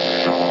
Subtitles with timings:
[0.00, 0.47] Et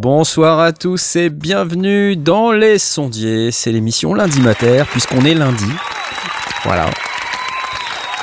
[0.00, 3.50] bonsoir à tous et bienvenue dans Les Sondiers.
[3.50, 5.70] C'est l'émission lundi matin, puisqu'on est lundi.
[6.64, 6.88] Voilà.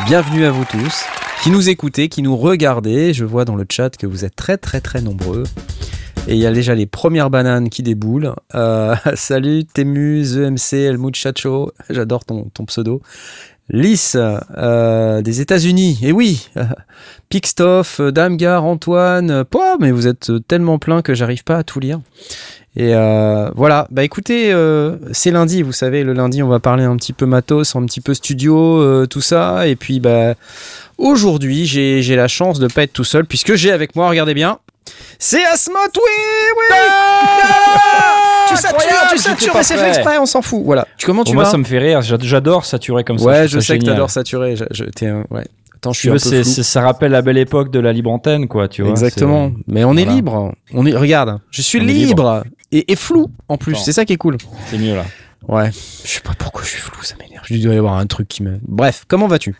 [0.07, 1.05] Bienvenue à vous tous
[1.43, 3.13] qui nous écoutez, qui nous regardez.
[3.13, 5.43] Je vois dans le chat que vous êtes très très très nombreux.
[6.27, 8.33] Et il y a déjà les premières bananes qui déboulent.
[8.55, 11.73] Euh, salut Temu, EMC, El Muchacho.
[11.91, 13.03] J'adore ton pseudo.
[13.69, 15.99] Lys euh, des États-Unis.
[16.03, 16.49] Et oui,
[17.29, 19.43] Pixtoff, Damgar, Antoine.
[19.45, 21.99] Pouah, mais vous êtes tellement plein que j'arrive pas à tout lire.
[22.79, 26.83] Et euh, voilà, bah écoutez, euh, c'est lundi, vous savez, le lundi on va parler
[26.83, 29.67] un petit peu matos, un petit peu studio, euh, tout ça.
[29.67, 30.35] Et puis bah
[30.99, 34.35] aujourd'hui j'ai j'ai la chance de pas être tout seul puisque j'ai avec moi, regardez
[34.35, 34.59] bien,
[35.19, 36.01] c'est Asmot, oui,
[36.57, 36.75] oui.
[38.49, 38.79] tu satures,
[39.11, 40.61] tu satures, mais c'est fait exprès, on s'en fout.
[40.63, 40.87] Voilà.
[40.97, 42.01] Tu comment tu Moi, vas ça me fait rire.
[42.01, 43.25] J'a- J'adore saturer comme ça.
[43.25, 43.95] Ouais, je sais que génial.
[43.95, 44.55] t'adores saturer.
[44.55, 45.45] Je, je- t'es ouais.
[45.75, 48.67] Attends, je suis veux, c'est- ça rappelle la belle époque de la libre antenne, quoi.
[48.67, 48.91] Tu vois.
[48.91, 49.51] Exactement.
[49.67, 50.53] Mais on est libre.
[50.73, 50.95] On est.
[50.95, 53.75] Regarde, je suis libre, Et, et flou en plus.
[53.75, 54.37] C'est ça qui est cool.
[54.41, 55.05] C'est c'est mieux là.
[55.47, 55.69] Ouais.
[56.03, 57.45] Je sais pas pourquoi je suis flou, ça m'énerve.
[57.49, 58.59] Il doit y avoir un truc qui me.
[58.67, 59.55] Bref, comment vas-tu?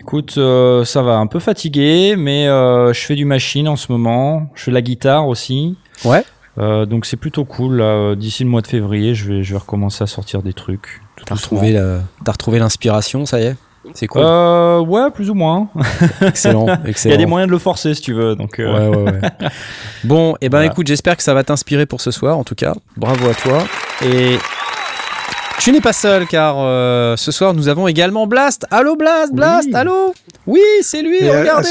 [0.00, 3.92] Écoute, euh, ça va, un peu fatigué, mais euh, je fais du machine en ce
[3.92, 4.48] moment.
[4.54, 5.76] Je fais la guitare aussi.
[6.04, 6.24] Ouais.
[6.58, 7.84] Euh, donc c'est plutôt cool.
[8.16, 11.00] D'ici le mois de février, je vais, je vais recommencer à sortir des trucs.
[11.26, 13.56] T'as retrouvé, la- t'as retrouvé l'inspiration, ça y est?
[13.94, 14.22] C'est cool.
[14.24, 15.68] Euh, ouais, plus ou moins.
[16.22, 17.14] Excellent, Il y excellent.
[17.14, 18.36] a des moyens de le forcer si tu veux.
[18.36, 19.20] Donc, Ouais, ouais, ouais.
[20.04, 20.72] Bon, et ben Voilà.
[20.72, 22.74] écoute, j'espère que ça va t'inspirer pour ce soir, en tout cas.
[22.96, 23.58] Bravo à toi.
[24.04, 24.36] Et
[25.60, 28.66] tu n'es pas seul, car euh, ce soir, nous avons également Blast.
[28.70, 29.74] Allô, Blast, Blast, Oui.
[29.76, 30.14] allô?
[30.46, 31.68] Oui, c'est lui, Et regardez.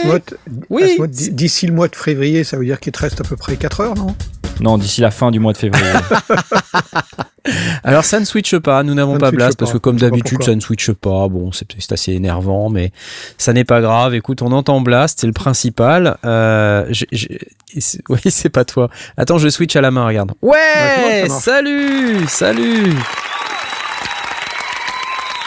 [0.69, 0.97] Oui.
[1.09, 3.81] D'ici le mois de février, ça veut dire qu'il te reste à peu près 4
[3.81, 4.15] heures, non?
[4.61, 5.85] Non, d'ici la fin du mois de février.
[7.83, 8.83] Alors, ça ne switche pas.
[8.83, 11.27] Nous n'avons pas Blast, parce que comme d'habitude, ça ne switche pas.
[11.27, 12.91] Bon, c'est assez énervant, mais
[13.37, 14.13] ça n'est pas grave.
[14.15, 16.17] Écoute, on entend Blast, c'est le principal.
[16.25, 16.85] Euh,
[18.09, 18.89] oui, c'est pas toi.
[19.17, 20.33] Attends, je switch à la main, regarde.
[20.41, 21.43] Ouais, ça marche?
[21.43, 22.93] salut, salut.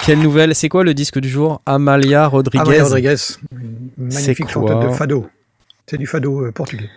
[0.04, 1.60] Quelle nouvelle C'est quoi le disque du jour?
[1.66, 2.62] Amalia Rodriguez.
[2.62, 3.14] Amalia Rodriguez,
[3.52, 5.26] une magnifique chanteuse de fado.
[5.86, 6.90] C'est du fado euh, portugais.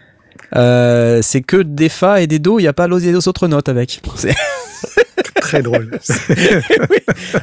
[0.56, 3.70] Euh, c'est que des fa et des do, il n'y a pas les autres notes
[3.70, 4.02] avec.
[4.16, 4.36] C'est-
[5.42, 5.92] Très drôle.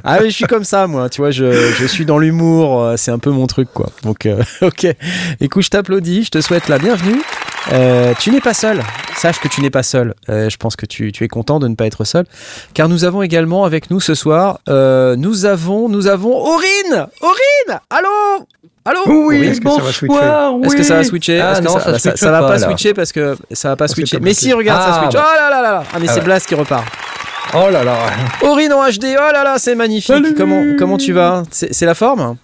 [0.05, 1.09] Ah oui, je suis comme ça, moi.
[1.09, 2.83] Tu vois, je, je suis dans l'humour.
[2.83, 3.91] euh, C'est un peu mon truc, quoi.
[4.03, 4.87] Donc, euh, ok.
[5.41, 6.25] Écoute, je t'applaudis.
[6.25, 7.21] Je te souhaite la bienvenue.
[7.73, 8.83] Euh, tu n'es pas seul.
[9.17, 10.15] Sache que tu n'es pas seul.
[10.29, 12.25] Euh, je pense que tu, tu es content de ne pas être seul,
[12.75, 14.59] car nous avons également avec nous ce soir.
[14.69, 17.07] euh, nous avons, nous avons Aurine.
[17.21, 17.81] Aurine.
[17.91, 18.09] Allô?
[18.85, 18.99] Allô?
[19.07, 19.69] Oui, est-ce que
[20.67, 21.41] Est-ce que ça va switcher?
[21.41, 23.95] Ah non, ça, ça ça, ça va pas, switcher parce que ça va pas Ça
[23.95, 24.19] switcher.
[24.21, 25.15] Mais si, regarde, ça Ah, switch.
[25.15, 25.25] bah.
[25.25, 25.85] Oh là là là là.
[25.95, 26.25] Ah mais Ah c'est ouais.
[26.25, 26.85] Blast qui repart.
[27.55, 27.97] Oh là là.
[28.43, 30.07] Aurine en HD, oh là là, c'est magnifique.
[30.13, 30.35] Salut.
[30.35, 31.45] Comment, comment tu vas?
[31.53, 32.37] C'est c'est la forme?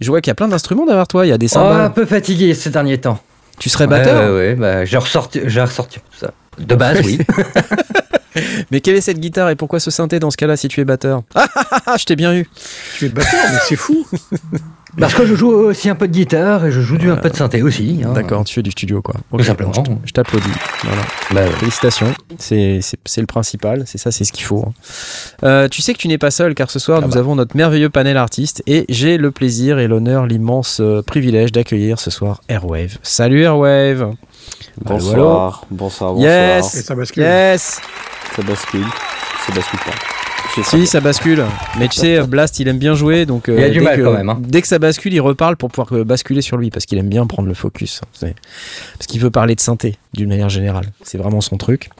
[0.00, 1.62] Je vois qu'il y a plein d'instruments derrière toi, il y a des Oh, un
[1.70, 1.92] cymbales.
[1.94, 3.18] peu fatigué ces derniers temps.
[3.58, 6.32] Tu serais batteur ouais, ouais, bah, j'ai ressorti, j'ai ressorti tout ça.
[6.58, 7.18] De base, oui.
[8.70, 10.84] Mais quelle est cette guitare et pourquoi ce synthé dans ce cas-là si tu es
[10.84, 11.22] batteur?
[11.34, 12.48] Ah ah ah, ah, je t'ai bien eu.
[12.96, 14.06] Tu es batteur, mais c'est fou.
[14.98, 17.30] Parce que je joue aussi un peu de guitare et je joue du un peu
[17.30, 18.02] de synthé aussi.
[18.04, 18.12] hein.
[18.12, 19.14] D'accord, tu fais du studio quoi.
[19.36, 19.70] Tout simplement.
[19.70, 20.48] bon, je t'applaudis.
[20.82, 21.02] Voilà.
[21.32, 21.56] Bah, ouais.
[21.58, 24.64] Félicitations, c'est c'est- c'est le principal, c'est ça, c'est ce qu'il faut.
[24.66, 24.72] hein.
[25.44, 27.20] Euh, tu sais que tu n'es pas seul car ce soir Ah nous bah.
[27.20, 32.00] avons notre merveilleux panel artiste et j'ai le plaisir et l'honneur, l'immense euh, privilège d'accueillir
[32.00, 32.98] ce soir Airwave.
[33.02, 34.12] Salut Airwave
[34.80, 36.14] bonsoir, bonsoir.
[36.18, 37.22] Yes Et ça bascule.
[37.22, 37.80] Yes
[38.36, 38.84] Ça bascule,
[39.46, 40.17] ça bascule pas.
[40.64, 41.44] Si, ça bascule.
[41.78, 43.96] Mais tu sais, Blast, il aime bien jouer, donc euh, Il a du dès mal
[43.96, 44.38] que, quand même, hein.
[44.40, 47.08] Dès que ça bascule, il reparle pour pouvoir euh, basculer sur lui, parce qu'il aime
[47.08, 48.00] bien prendre le focus.
[48.12, 48.34] C'est-
[48.98, 50.86] Parce qu'il veut parler de synthé, d'une manière générale.
[51.02, 51.90] C'est vraiment son truc.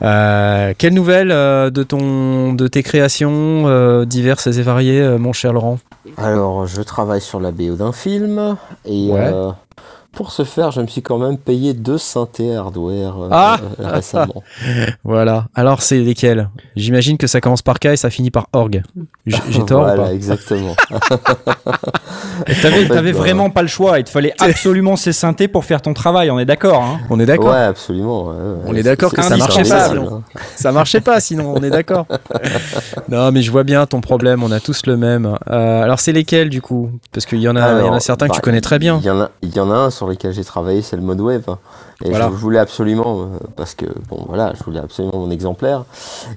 [0.00, 5.32] Euh, quelle nouvelle euh, de ton, de tes créations euh, diverses et variées, euh, mon
[5.32, 5.80] cher Laurent?
[6.16, 9.32] Alors, je travaille sur la BO d'un film et Ouais.
[10.12, 13.88] Pour ce faire, je me suis quand même payé deux synthés hardware euh, Ah euh,
[13.90, 14.42] récemment.
[15.04, 15.46] Voilà.
[15.54, 16.48] Alors, c'est lesquels?
[16.76, 18.82] J'imagine que ça commence par K et ça finit par org.
[19.26, 20.12] J'ai tort ou Voilà, pas?
[20.14, 20.74] exactement.
[22.62, 23.98] T'avais En fait, t'avais vraiment pas le choix.
[23.98, 26.30] Il te fallait absolument ces synthés pour faire ton travail.
[26.30, 26.82] On est d'accord.
[26.82, 27.00] Hein?
[27.10, 28.26] On est d'accord Ouais, absolument.
[28.28, 28.56] ouais, ouais.
[28.66, 30.14] On est d'accord que ça marchait pas, sinon.
[30.16, 30.22] hein.
[30.56, 32.06] Ça marchait pas, sinon on est d'accord.
[33.08, 34.42] non, mais je vois bien ton problème.
[34.42, 35.36] On a tous le même.
[35.50, 36.90] Euh, alors c'est lesquels du coup?
[37.12, 38.78] Parce qu'il y en a, il y en a certains que tu bah, connais très
[38.78, 38.98] bien.
[39.02, 41.02] Il y en a, il y en a un sur lesquels j'ai travaillé, c'est le
[41.02, 41.44] mode wave.
[41.48, 41.58] hein.
[42.04, 42.26] Et Voilà.
[42.26, 45.84] je voulais absolument, euh, parce que bon voilà, je voulais absolument mon exemplaire.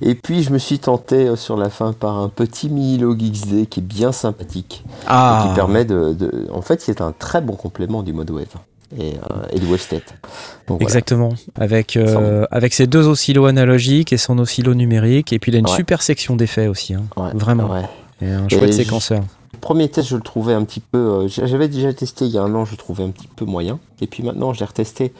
[0.02, 3.68] Et puis je me suis tenté euh, sur la fin par un petit Milo XD
[3.70, 7.40] qui est bien sympathique, Ah, qui permet de, de- en fait, qui est un très
[7.42, 8.46] bon complément du mode wave
[9.00, 10.16] et, euh, et du wave state.
[10.68, 10.84] Donc, voilà.
[10.84, 15.56] Exactement, avec, euh, avec ses deux oscillos analogiques et son oscillo numérique, et puis il
[15.56, 15.76] a une Ouais.
[15.76, 17.04] super section d'effets aussi, hein.
[17.16, 17.86] Ouais, vraiment, ouais.
[18.22, 19.24] et un Et chouette séquenceur.
[19.62, 20.98] Premier test, je le trouvais un petit peu.
[20.98, 23.46] euh, J'avais déjà testé il y a un an, je le trouvais un petit peu
[23.46, 23.80] moyen.
[24.02, 25.14] Et puis maintenant, je l'ai retesté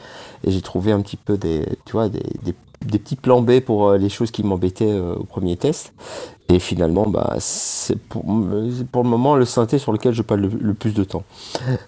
[0.44, 2.54] et j'ai trouvé un petit peu des, tu vois, des, des,
[2.84, 5.94] des petits plans B pour euh, les choses qui m'embêtaient euh, au premier test.
[6.48, 10.74] Et finalement, bah, c'est pour, le moment le synthé sur lequel je passe le, le
[10.74, 11.22] plus de temps.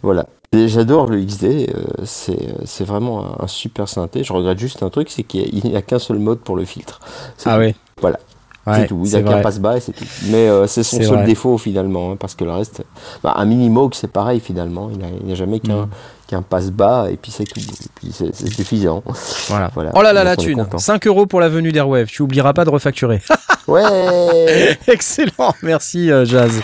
[0.03, 0.27] Voilà.
[0.55, 1.67] J'adore le XD,
[2.05, 4.23] c'est vraiment un, super synthé.
[4.23, 7.01] Je regrette juste un truc, c'est qu'il n'y a qu'un seul mode pour le filtre.
[7.45, 7.75] Ah oui.
[8.01, 8.21] Voilà.
[8.67, 9.01] Ouais, c'est tout.
[9.05, 10.05] Il n'y a qu'un passe-bas et c'est tout.
[10.31, 11.25] Mais euh, c'est son seul vrai.
[11.27, 12.83] défaut finalement, hein, parce que le reste,
[13.23, 14.91] bah, un mini c'est pareil finalement.
[14.93, 15.89] Il n'y a, jamais qu'un
[16.33, 16.43] Mm.
[16.49, 17.61] passe-bas et puis c'est tout.
[17.61, 19.03] Et puis c'est suffisant.
[19.49, 19.71] Voilà.
[19.75, 19.91] Voilà.
[19.95, 20.79] Oh là là, la thune content.
[20.79, 23.21] 5 euros pour la venue d'Airwave, tu oublieras pas de refacturer.
[23.67, 24.77] Ouais.
[24.89, 26.61] Excellent, merci euh, Jazz.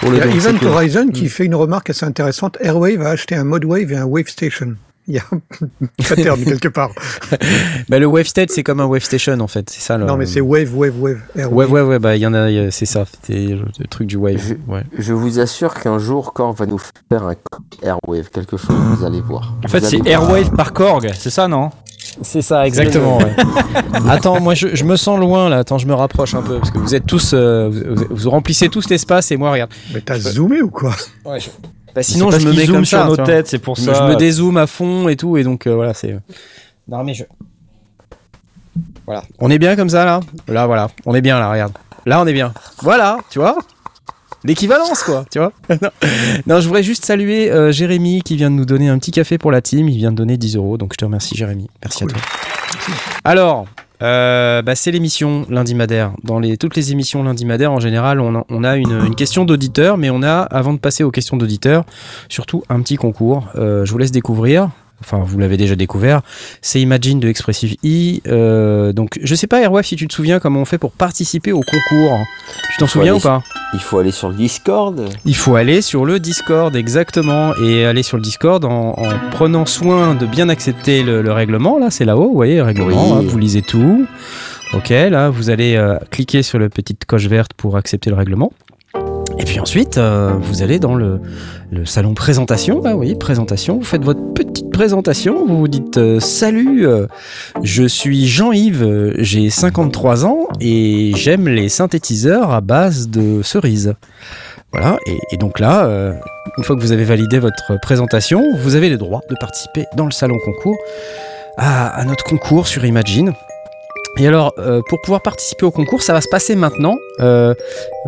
[0.00, 0.66] Pour Il le y a don, c'est Event.
[0.74, 1.12] Horizon Mm.
[1.12, 2.58] qui fait une remarque assez intéressante.
[2.60, 4.74] Airwave a acheté un mode wave et un wave station.
[5.08, 5.38] Il y a un
[6.08, 6.90] pattern quelque part.
[7.90, 10.06] Bah, le Wave State, c'est comme un Wave Station en fait, c'est ça le.
[10.06, 11.18] Non, mais c'est wave, wave, wave.
[11.34, 11.70] Ouais, Airwave.
[11.72, 14.38] ouais, ouais, bah il y en a, c'est ça, c'était le, le truc du Wave.
[14.48, 14.82] Je- Ouais.
[14.98, 16.78] Je vous assure qu'un jour, Korg va nous
[17.10, 17.34] faire un
[17.82, 19.54] Airwave, quelque chose, vous allez voir.
[19.64, 20.06] En fait, c'est.
[20.06, 21.70] Airwave par Korg, c'est ça, non?
[22.22, 23.18] C'est ça, exactement.
[23.18, 23.34] ouais.
[24.08, 25.58] Attends, moi je, je me sens loin là.
[25.58, 28.68] Attends, je me rapproche un peu parce que vous êtes tous, euh, vous, vous remplissez
[28.68, 29.70] tous l'espace et moi regarde.
[29.92, 30.94] Mais t'as zoomé ou quoi?
[31.94, 33.04] Bah, sinon je me mets comme sur ça.
[33.04, 33.26] nos tu vois.
[33.26, 33.94] têtes, c'est pour ça.
[33.94, 36.18] je me dézoome à fond et tout et donc euh, voilà c'est.
[36.88, 37.24] Non mais je.
[39.06, 39.22] Voilà.
[39.38, 40.20] On est bien comme ça là?
[40.48, 40.88] Là voilà.
[41.06, 41.50] On est bien là.
[41.50, 41.72] Regarde.
[42.06, 42.52] Là on est bien.
[42.82, 43.18] Voilà.
[43.30, 43.56] Tu vois?
[44.42, 45.24] L'équivalence quoi.
[45.30, 45.52] Tu vois?
[45.80, 45.90] non.
[46.46, 49.38] Non, je voudrais juste saluer euh, Jérémy qui vient de nous donner un petit café
[49.38, 49.88] pour la team.
[49.88, 50.76] Il vient de donner 10 euros.
[50.76, 51.68] Donc je te remercie Jérémy.
[51.82, 52.18] Merci à toi.
[53.24, 53.66] Alors.
[54.02, 56.12] Euh, bah, c'est l'émission lundi madère.
[56.22, 60.22] Dans toutes les émissions lundi madère, en général, on a, une, question d'auditeur, mais on
[60.22, 61.84] a, avant de passer aux questions d'auditeur,
[62.28, 63.48] surtout un petit concours.
[63.56, 64.70] Euh, je vous laisse découvrir.
[65.00, 66.22] Enfin, vous l'avez déjà découvert.
[66.62, 68.20] C'est Imagine de Expressive E.
[68.26, 71.52] Euh, donc, je sais pas, Airwave, si tu te souviens comment on fait pour participer
[71.52, 72.18] au concours.
[72.72, 73.42] Tu t'en souviens ou pas?
[73.74, 75.04] Il faut aller sur le Discord.
[75.26, 77.54] Il faut aller sur le Discord, exactement.
[77.56, 81.78] Et aller sur le Discord en, en prenant soin de bien accepter le, le règlement.
[81.78, 83.16] Là, c'est là-haut, vous voyez, le règlement.
[83.16, 83.18] Oui.
[83.18, 84.06] hein, vous lisez tout.
[84.72, 88.52] Ok, là, vous allez euh, cliquer sur la petite coche verte pour accepter le règlement.
[89.38, 91.20] Et puis ensuite, euh, vous allez dans le,
[91.84, 92.80] salon présentation.
[92.80, 93.78] Bah oui, présentation.
[93.78, 95.44] Vous faites votre petite présentation.
[95.46, 97.06] Vous vous dites euh, Salut, euh,
[97.62, 103.94] je suis Jean-Yves, j'ai 53 ans et j'aime les synthétiseurs à base de cerises.
[104.72, 104.98] Voilà,
[105.30, 105.88] et, donc là,
[106.58, 110.04] une fois que vous avez validé votre présentation, vous avez le droit de participer dans
[110.04, 110.76] le salon concours
[111.56, 113.34] à notre concours sur Imagine.
[114.16, 116.96] Et alors, euh, pour pouvoir participer au concours, ça va se passer maintenant.
[117.20, 117.52] Euh,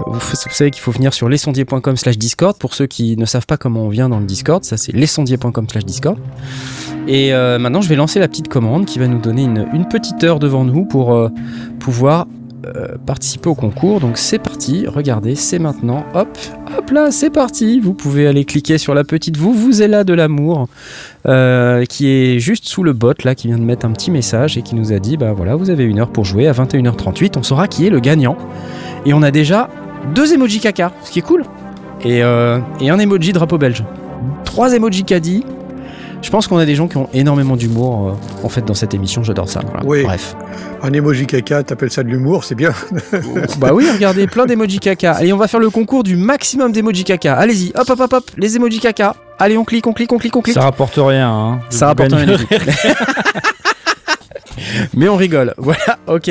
[0.06, 0.20] vous,
[0.52, 2.56] savez qu'il faut venir sur lesondiers.com slash Discord.
[2.56, 5.66] Pour ceux qui ne savent pas comment on vient dans le Discord, ça c'est lesondiers.com
[5.68, 6.18] slash Discord.
[7.08, 10.22] Et euh, maintenant, je vais lancer la petite commande qui va nous donner une, petite
[10.22, 11.30] heure devant nous pour
[11.80, 12.26] pouvoir
[12.74, 14.00] euh, participer au concours.
[14.00, 16.04] Donc c'est parti, regardez, c'est maintenant.
[16.14, 16.28] Hop,
[16.76, 17.80] hop là, c'est parti.
[17.80, 20.68] Vous pouvez aller cliquer sur la petite vous, vous êtes là de l'amour,
[21.26, 24.56] euh, qui est juste sous le bot là, qui vient de mettre un petit message
[24.56, 27.38] et qui nous a dit bah voilà, vous avez une heure pour jouer à 21h38.
[27.38, 28.36] On saura qui est le gagnant.
[29.04, 29.70] Et on a déjà
[30.14, 31.44] deux emojis caca, ce qui est cool.
[32.04, 33.84] Et, euh, un emoji drapeau belge.
[34.44, 35.44] Trois emojis caddie.
[36.26, 38.94] Je pense qu'on a des gens qui ont énormément d'humour euh, en fait dans cette
[38.94, 39.60] émission, j'adore ça.
[39.64, 39.86] voilà.
[39.86, 40.02] Oui.
[40.02, 40.34] Bref.
[40.82, 42.72] Un emoji caca, t'appelles ça de l'humour, c'est bien.
[43.58, 45.12] Bah oui, regardez, plein d'emojis caca.
[45.12, 47.36] Allez, on va faire le concours du maximum d'emojis caca.
[47.36, 49.14] Allez-y, hop, hop, hop, hop, les emojis caca.
[49.38, 50.56] Allez, on clique, on clique, on clique, on clique.
[50.56, 51.30] Ça rapporte rien.
[51.30, 51.60] Hein.
[51.70, 52.26] Ça rapporte rien.
[54.94, 55.54] Mais on rigole.
[55.58, 56.28] Voilà, ok.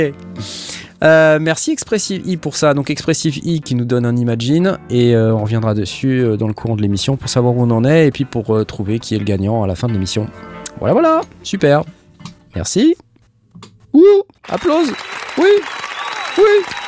[1.04, 2.74] Euh, merci Expressive E pour ça.
[2.74, 6.48] Donc Expressive E qui nous donne un Imagine et euh, on reviendra dessus euh, dans
[6.48, 9.16] le courant de l'émission pour savoir où on en est et puis pour trouver qui
[9.16, 10.28] est le gagnant à la fin de l'émission.
[10.80, 11.84] Voilà, voilà, super.
[12.56, 12.96] Merci.
[13.94, 14.92] Ouh, applause.
[15.38, 15.50] Oui,
[16.38, 16.85] oui.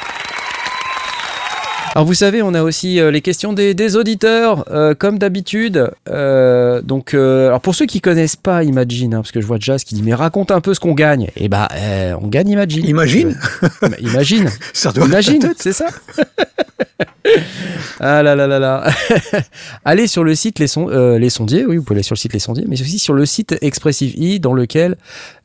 [1.98, 5.90] Alors vous savez, on a aussi euh, les questions des, des auditeurs, euh, comme d'habitude.
[6.08, 9.84] Euh, donc, alors pour ceux qui connaissent pas Imagine, hein, parce que je vois Jazz
[9.84, 11.30] qui dit mais raconte un peu ce qu'on gagne.
[11.36, 12.86] Et bah, euh, on gagne Imagine.
[12.86, 13.36] Imagine
[13.82, 14.48] Bah, Imagine.
[14.74, 15.88] Ça doit Imagine, c'est ça
[18.00, 18.84] Ah là là là là
[19.86, 22.34] Allez sur le site Les, Son- Les Sondiers, oui, vous pouvez aller sur le site
[22.34, 24.98] Les Sondiers, mais aussi sur le site Expressive E, dans lequel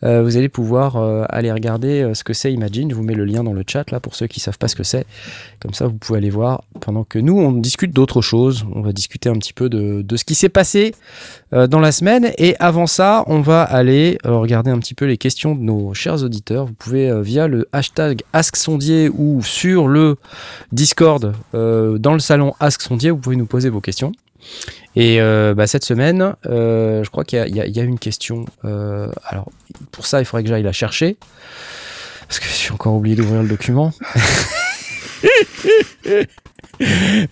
[0.04, 2.90] euh, vous allez pouvoir euh, aller regarder euh, ce que c'est Imagine.
[2.90, 4.76] Je vous mets le lien dans le chat là pour ceux qui savent pas ce
[4.76, 5.06] que c'est.
[5.60, 8.66] Comme ça, vous pouvez aller voir pendant que nous on discute d'autres choses.
[8.74, 10.94] On va discuter un petit peu de, de ce qui s'est passé
[11.52, 12.32] dans la semaine.
[12.38, 16.22] Et avant ça, on va aller regarder un petit peu les questions de nos chers
[16.24, 16.66] auditeurs.
[16.66, 20.16] Vous pouvez via le hashtag AskSondier ou sur le
[20.72, 24.12] Discord dans le salon Ask Sondier, vous pouvez nous poser vos questions.
[24.94, 28.44] Et euh, bah, cette semaine, euh, je crois qu'il y a- y, y une question.
[28.64, 29.50] euh, alors,
[29.90, 31.16] pour ça, il faudrait que j'aille la chercher.
[32.28, 33.92] Parce que j'ai encore oublié d'ouvrir le document.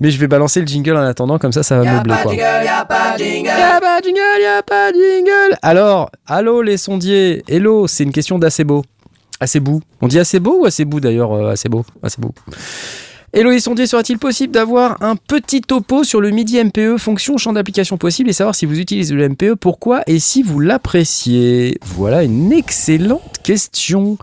[0.00, 2.14] Mais je vais balancer le jingle en attendant, comme ça, ça va meubler.
[2.22, 2.34] Quoi.
[2.34, 3.48] Y'a pas jingle,
[4.42, 5.58] y'a pas de jingle.
[5.62, 7.42] Alors, allô les sondiers.
[7.48, 8.84] Hello, c'est une question d'Acebo.
[9.40, 9.80] Acebou.
[10.02, 11.84] On dit Acebo ou Acebou d'ailleurs euh, Acebo?
[13.32, 17.96] Les sondiers, sera-t-il possible d'avoir un petit topo sur le MIDI MPE, fonction, champ d'application
[17.96, 21.78] possible et savoir si vous utilisez le MPE, pourquoi et si vous l'appréciez?
[21.82, 24.18] Voilà une excellente question.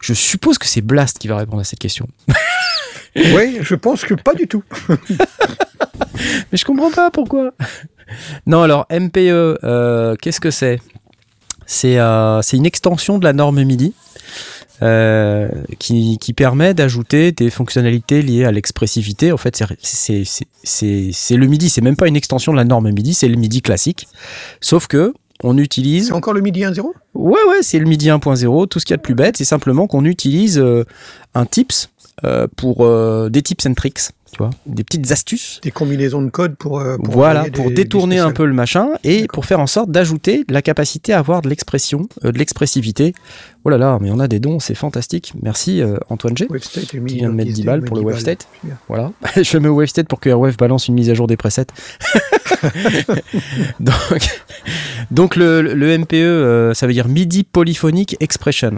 [0.00, 2.08] Je suppose que c'est Blast qui va répondre à cette question.
[3.34, 4.62] Oui, je pense que pas du tout.
[4.90, 7.52] Mais je comprends pas pourquoi.
[8.46, 9.16] Non, alors MPE,
[9.64, 10.80] euh, qu'est-ce que c'est?
[11.64, 13.94] C'est euh, c'est une extension de la norme MIDI
[14.82, 19.32] euh, qui, qui permet d'ajouter des fonctionnalités liées à l'expressivité.
[19.32, 23.28] En fait, c'est- le MIDI, c'est même pas une extension de la norme MIDI, c'est
[23.28, 24.08] le MIDI classique.
[24.60, 28.66] Sauf que on utilise C'est encore le midi 1-0 Ouais, ouais, c'est le MIDI 1.0.
[28.68, 30.84] Tout ce qu'il y a de plus bête, c'est simplement qu'on utilise euh,
[31.34, 31.90] un tips
[32.24, 34.00] euh, pour euh, des tips and tricks,
[34.32, 35.60] tu vois, des petites astuces.
[35.62, 36.80] Des combinaisons de code pour.
[36.80, 39.60] euh, pour voilà, envoyer pour des- détourner des un peu le machin et pour faire
[39.60, 43.14] en sorte d'ajouter la capacité à avoir de l'expression, euh, de l'expressivité.
[43.64, 45.32] Oh là là, mais on a des dons, c'est fantastique.
[45.42, 46.46] Merci euh, Antoine G.
[46.50, 48.36] Wavestate est Qui vient de mettre 10 balles pour le bien.
[48.88, 51.66] Voilà, je mets au Wavestate pour que Airwave balance une mise à jour des presets.
[53.80, 53.94] donc,
[55.10, 58.72] donc le, le MPE, ça veut dire MIDI Polyphonic Expression.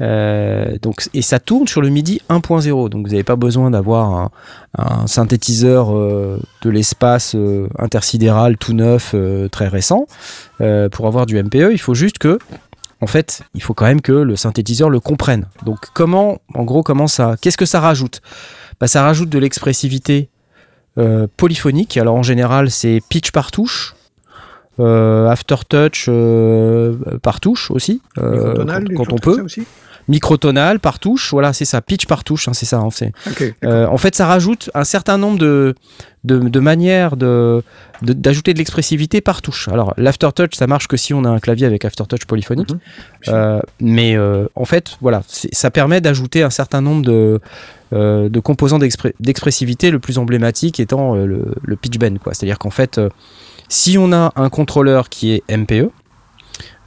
[0.00, 4.30] Euh, donc, et ça tourne sur le MIDI 1.0, donc vous n'avez pas besoin d'avoir
[4.76, 9.14] un, synthétiseur euh, de l'espace euh, intersidéral tout neuf,
[9.50, 10.06] très récent,
[10.58, 11.70] pour avoir du MPE.
[11.72, 12.38] Il faut juste que,
[13.00, 15.46] en fait, il faut quand même que le synthétiseur le comprenne.
[15.64, 18.20] Donc, comment, en gros, comment ça, qu'est-ce que ça rajoute?
[18.80, 20.28] Bah, Ça rajoute de l'expressivité
[21.36, 21.98] polyphonique.
[21.98, 23.95] Alors, en général, c'est pitch par touche.
[24.78, 29.40] Euh, aftertouch euh, par touche aussi, euh, Microtonal, quand, on peut.
[29.40, 29.62] aussi
[30.08, 31.80] Microtonal par touche, voilà, c'est ça.
[31.80, 32.80] Pitch par touche, hein, c'est ça.
[32.82, 33.54] Ok.
[33.64, 35.74] euh, en fait, ça rajoute un certain nombre de,
[36.24, 37.62] de, de manières de,
[38.02, 39.68] d'ajouter de l'expressivité par touche.
[39.68, 42.70] Alors, l'aftertouch, ça marche que si on a un clavier avec aftertouch polyphonique.
[42.70, 42.78] Mhm.
[43.28, 47.40] Euh, mais euh, en fait, voilà, ça permet d'ajouter un certain nombre de,
[47.92, 52.18] de composants d'expressivité, le plus emblématique étant le, le pitch bend.
[52.18, 52.34] Quoi.
[52.34, 53.00] C'est-à-dire qu'en fait,
[53.68, 55.90] si on a un contrôleur qui est MPE,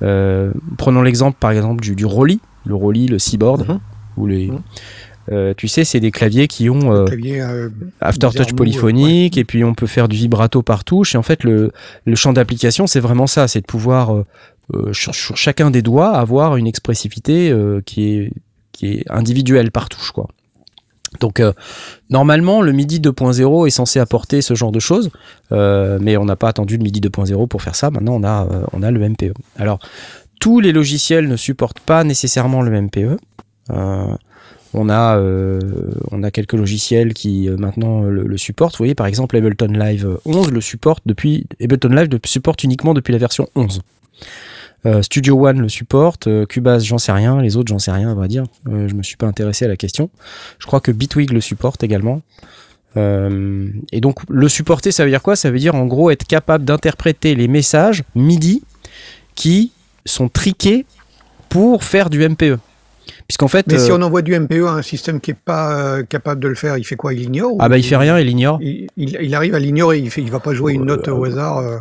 [0.01, 3.79] euh, prenons l'exemple par exemple du, du Rolly, le Rolly, le Seaboard, Mhm.
[4.17, 4.47] ou les.
[4.47, 4.61] Mhm.
[5.31, 7.69] euh, tu sais, c'est des claviers qui ont euh, Clavier, euh,
[8.01, 11.71] aftertouch polyphonique et puis on peut faire du vibrato par touche et en fait le,
[12.05, 14.25] le champ d'application c'est vraiment ça c'est de pouvoir euh,
[14.73, 18.31] euh, sur, sur chacun des doigts avoir une expressivité euh, qui est
[18.71, 20.27] qui est individuelle par touche quoi
[21.19, 21.53] donc euh,
[22.09, 25.09] normalement le MIDI 2.0 est censé apporter ce genre de choses
[25.51, 28.47] euh, mais on n'a pas attendu le MIDI 2.0 pour faire ça maintenant on a
[28.51, 29.79] euh, on a le MPE alors
[30.39, 33.17] tous les logiciels ne supportent pas nécessairement le MPE
[34.71, 35.19] on a,
[36.11, 38.73] on a quelques logiciels qui maintenant le, le supportent.
[38.73, 41.47] Vous voyez, par exemple, Ableton Live 11 le supporte depuis.
[41.59, 43.81] Ableton Live le supporte uniquement depuis la version 11.
[44.85, 48.09] Euh, Studio One le supporte, euh, Cubase j'en sais rien, les autres j'en sais rien
[48.09, 48.43] à vrai dire.
[48.67, 50.09] Euh, je me suis pas intéressé à la question.
[50.57, 52.21] Je crois que Bitwig le supporte également.
[52.97, 55.35] Euh, et donc le supporter, ça veut dire quoi?
[55.35, 58.63] Ça veut dire en gros être capable d'interpréter les messages MIDI
[59.35, 59.71] qui
[60.05, 60.85] sont triqués
[61.49, 62.57] pour faire du MPE.
[63.29, 65.71] Puisqu'en fait, Mais si euh, on envoie du MPE à un système qui n'est pas
[65.79, 67.13] euh, capable de le faire, il fait quoi?
[67.13, 68.57] Il ignore ah bah il fait rien, il ignore.
[68.59, 71.59] Il, il- il arrive à l'ignorer, il il va pas jouer une note au hasard.
[71.59, 71.77] euh.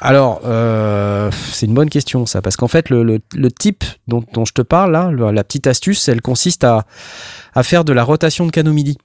[0.00, 4.24] Alors, euh, c'est une bonne question ça, parce qu'en fait, le, le- le type dont,
[4.32, 6.86] dont je te parle là, la petite astuce, elle consiste à,
[7.54, 8.96] à faire de la rotation de canaux MIDI.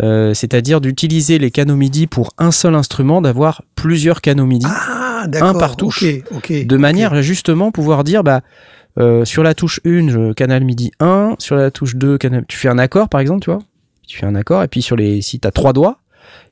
[0.00, 5.26] Euh, C'est-à-dire d'utiliser les canaux MIDI pour un seul instrument, d'avoir plusieurs canaux MIDI, Ah,
[5.28, 5.58] d'accord.
[5.58, 8.40] par touche, de manière à justement pouvoir dire, bah,
[8.98, 12.44] euh, sur la touche 1, je- canal MIDI 1, sur la touche 2, canal...
[12.48, 13.62] tu fais un accord par exemple, tu vois.
[14.06, 15.98] Tu fais un accord, et puis sur les, si tu as trois doigts,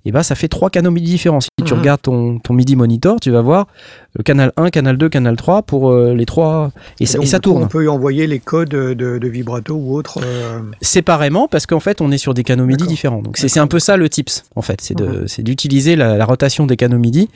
[0.07, 1.41] et ben ça fait trois canaux MIDI différents.
[1.41, 1.81] Si tu Mhm.
[1.81, 3.67] regardes ton, ton MIDI monitor, tu vas voir
[4.15, 6.71] le canal 1, canal 2, canal 3 pour euh, les trois
[7.01, 8.95] et, ça, donc, et ça du coup, tourne On peut y envoyer les codes de,
[8.95, 10.21] de vibrato ou autre.
[10.25, 13.21] euh, séparément parce qu'en fait on est sur des canaux MIDI différents.
[13.21, 15.27] Donc c'est un peu ça le tips en fait, c'est Mhm.
[15.45, 17.29] d'utiliser la, la rotation des canaux MIDI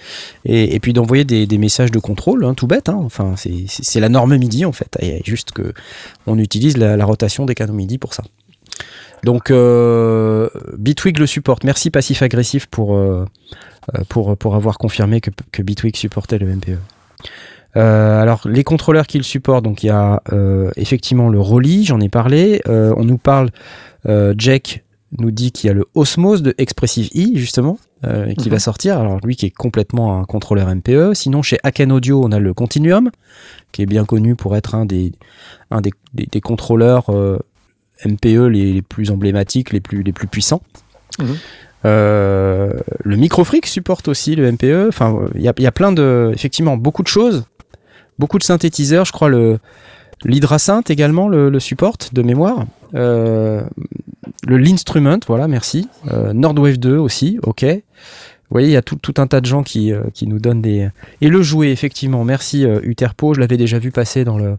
[0.45, 2.89] et, et puis d'envoyer des, des messages de contrôle, hein, tout bête.
[2.89, 3.01] hein.
[3.05, 4.97] Enfin c'est la norme MIDI en fait.
[5.01, 5.73] Et juste que
[6.27, 8.23] on utilise la, la rotation des canaux MIDI pour ça.
[9.25, 11.65] Donc euh, Bitwig le supporte.
[11.65, 13.25] Merci passif agressif pour euh,
[13.95, 16.79] euh, pour pour avoir confirmé que, que Bitwig supportait le MPE.
[17.77, 22.01] Euh, alors les contrôleurs qu'il supporte, donc il y a euh, effectivement le Rolly, j'en
[22.01, 22.63] ai parlé.
[22.69, 23.51] Euh, on nous parle,
[24.07, 24.83] euh, Jack
[25.19, 28.53] nous dit qu'il y a le Osmose de Expressive E justement euh, qui Mhm.
[28.55, 28.99] va sortir.
[28.99, 31.15] Alors lui qui est complètement un contrôleur MPE.
[31.15, 33.11] Sinon chez Aken Audio on a le Continuum
[33.73, 35.13] qui est bien connu pour être un des
[35.71, 37.39] un des, des- des contrôleurs euh,
[38.05, 40.63] MPE les, les plus emblématiques, les plus les plus puissants.
[41.19, 41.37] Mhm.
[41.87, 42.73] Euh,
[43.05, 44.89] le Microfreak supporte aussi le MPE.
[44.89, 47.45] Enfin, il y y a plein de, effectivement, beaucoup de choses,
[48.19, 49.05] beaucoup de synthétiseurs.
[49.05, 49.59] Je crois le
[50.25, 52.67] l'Hydrasynth également le, le supporte de mémoire.
[52.95, 53.63] Euh,
[54.47, 55.89] le L'Instrument, voilà, merci.
[56.13, 57.65] Euh, Nordwave 2 aussi, ok.
[57.65, 60.61] Vous voyez, il y a tout, tout un tas de gens qui, qui nous donnent
[60.61, 60.89] des.
[61.21, 63.33] Et le jouet, effectivement, merci Uterpo.
[63.33, 64.57] Je l'avais déjà vu passer dans le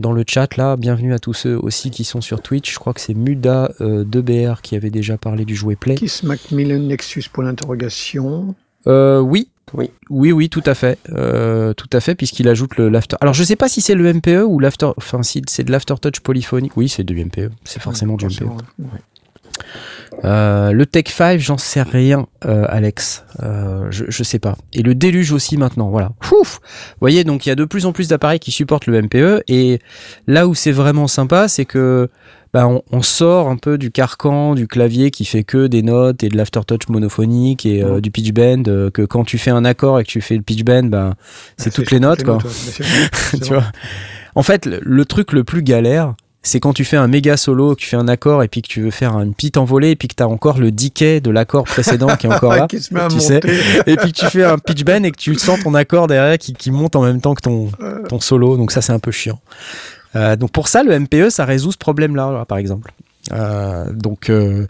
[0.00, 0.76] dans le chat là.
[0.76, 2.72] Bienvenue à tous ceux aussi qui sont sur Twitch.
[2.72, 5.94] Je crois que c'est Muda euh, 2BR qui avait déjà parlé du jouet Play.
[5.94, 8.54] Kiss Macmillan Nexus pour l'interrogation.
[8.86, 9.48] Euh, oui.
[9.72, 9.90] Oui.
[10.08, 10.98] Oui, oui, tout à fait.
[11.10, 13.16] Euh, tout à fait, puisqu'il ajoute le l'after.
[13.20, 14.90] Alors, je sais pas si c'est le MPE ou l'after.
[14.96, 16.76] Enfin, si c'est de l'aftertouch polyphonique.
[16.76, 17.52] Oui, c'est du MPE.
[17.64, 18.42] C'est forcément du MPE.
[18.42, 18.86] Ouais.
[20.24, 23.24] Euh, le Tech 5, j'en sais rien, euh, Alex.
[23.42, 24.56] Euh, je, je sais pas.
[24.72, 26.12] Et le déluge aussi maintenant, voilà.
[26.32, 29.00] Ouf Vous voyez, donc il y a de plus en plus d'appareils qui supportent le
[29.02, 29.42] MPE.
[29.48, 29.78] Et
[30.26, 32.08] là où c'est vraiment sympa, c'est que
[32.52, 36.22] bah, on, on sort un peu du carcan du clavier qui fait que des notes
[36.24, 38.64] et de l'aftertouch monophonique et du pitch bend.
[38.92, 41.14] que quand tu fais un accord et que tu fais le pitch bend, bah,
[41.56, 42.38] c'est Ah, toutes les notes, quoi.
[42.38, 43.64] ouais, tu vois.
[44.34, 47.74] En fait, le, le truc le plus galère, c'est quand tu fais un méga solo,
[47.74, 49.96] que tu fais un accord et puis que tu veux faire une petite envolée et
[49.96, 52.66] puis que tu as encore le decay de l'accord précédent qui est encore là.
[52.66, 53.34] qui se met à tu sais.
[53.34, 53.50] monter.
[53.86, 56.38] Et puis que tu fais un pitch bend et que tu sens ton accord derrière
[56.38, 57.70] qui, qui monte en même temps que ton,
[58.08, 58.56] ton solo.
[58.56, 59.38] Donc ça, c'est un peu chiant.
[60.16, 62.92] Euh, donc pour ça, le MPE, ça résout ce problème-là, là, par exemple.
[63.32, 64.66] Euh, donc euh,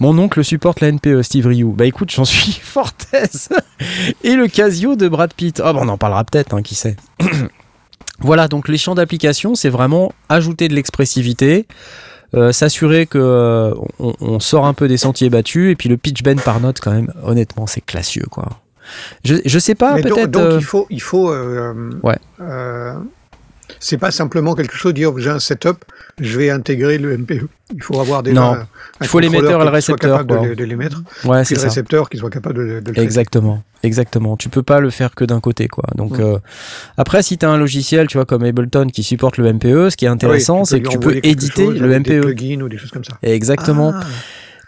[0.00, 1.72] mon oncle supporte la NPE, Steve Ryu.
[1.72, 3.48] Bah écoute, j'en suis fort aise.
[4.24, 5.62] Et le Casio de Brad Pitt.
[5.64, 6.96] Ah bah on en parlera peut-être, hein, qui sait.
[8.22, 11.66] voilà, donc les champs d'application, c'est vraiment ajouter de l'expressivité,
[12.34, 15.96] euh, s'assurer que euh, on, on sort un peu des sentiers battus, et puis le
[15.96, 18.48] pitch bend par note quand même, honnêtement, c'est classieux quoi.
[19.24, 20.30] Je, je sais pas, donc, peut-être.
[20.30, 21.30] donc euh, il faut, il faut.
[21.30, 22.18] euh, Ouais.
[23.80, 25.84] C'est pas simplement quelque chose de dire j'ai un setup,
[26.20, 27.46] je vais intégrer le MPE.
[27.74, 28.52] Il faut avoir déjà Non.
[28.54, 28.66] un,
[29.00, 30.46] Il faut l'émetteur et le récepteur, de quoi.
[30.46, 33.00] les- de, les mettre, ouais, c'est le récepteur qui soit capable de, de le traiter.
[33.00, 34.36] Exactement, exactement.
[34.36, 35.84] Tu peux pas le faire que d'un côté, quoi.
[35.96, 36.38] Donc euh,
[36.98, 39.96] après, si tu as un logiciel, tu vois, comme Ableton qui supporte le MPE, ce
[39.96, 42.24] qui est Ah oui, intéressant, c'est que tu peux éditer chose le avec Des MPE.
[42.26, 43.14] plugins ou des choses comme ça.
[43.22, 43.92] Exactement.
[43.94, 44.04] Ah,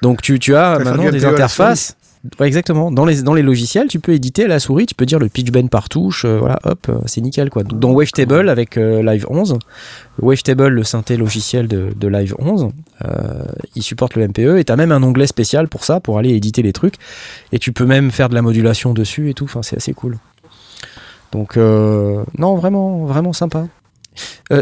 [0.02, 1.96] Donc tu, tu as faire maintenant des MPE la interfaces.
[2.40, 2.90] Ouais, exactement.
[2.90, 5.28] Dans les, dans les logiciels, tu peux éditer à la souris, tu peux dire le
[5.28, 7.64] pitch bend par touche, euh, voilà, hop, euh, c'est nickel quoi.
[7.64, 9.58] Donc, dans Wavetable avec euh, Live 11,
[10.22, 12.68] Wavetable, le synthé logiciel de, de Live 11,
[13.04, 13.44] euh,
[13.76, 16.30] il supporte le MPE et tu as même un onglet spécial pour ça, pour aller
[16.30, 16.94] éditer les trucs.
[17.52, 20.16] Et tu peux même faire de la modulation dessus et tout, enfin c'est assez cool.
[21.32, 23.66] Donc non, vraiment, vraiment sympa.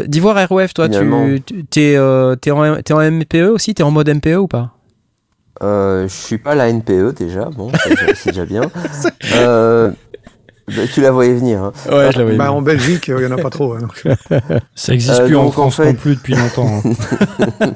[0.07, 1.27] D'Ivoire Airwave, toi, Finalement.
[1.45, 3.75] tu tu- euh, t'es en, t'es en MPE aussi?
[3.75, 4.71] T'es en mode MPE ou pas?
[5.63, 7.71] Euh, je suis pas la NPE déjà, bon,
[8.15, 8.61] c'est déjà, bien.
[9.35, 9.91] Euh,
[10.67, 11.61] bah, tu la voyais venir.
[11.63, 11.71] Hein.
[11.91, 13.73] Ouais, je l'avais bah, en Belgique, il n'y en a pas trop.
[13.73, 14.03] hein, donc.
[14.75, 16.81] Ça existe Euh, plus en donc, en France fait- non plus depuis longtemps.
[16.85, 16.93] hein.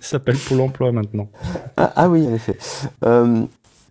[0.00, 1.28] Ça s'appelle Pôle emploi maintenant.
[1.76, 2.56] Ah, ah oui, en effet.
[3.04, 3.42] Euh,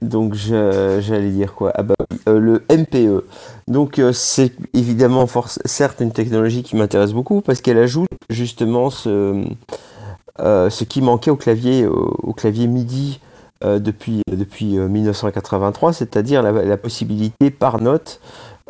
[0.01, 1.71] donc j'allais dire quoi?
[1.75, 1.95] Ah bah,
[2.27, 3.23] euh, le MPE.
[3.67, 5.25] Donc euh, c'est évidemment
[5.65, 9.43] certes une technologie qui m'intéresse beaucoup parce qu'elle ajoute justement ce, euh,
[10.39, 13.19] ce qui manquait au clavier, au, au clavier MIDI
[13.63, 18.19] euh, depuis, depuis euh, 1983, c'est-à-dire la, la possibilité par note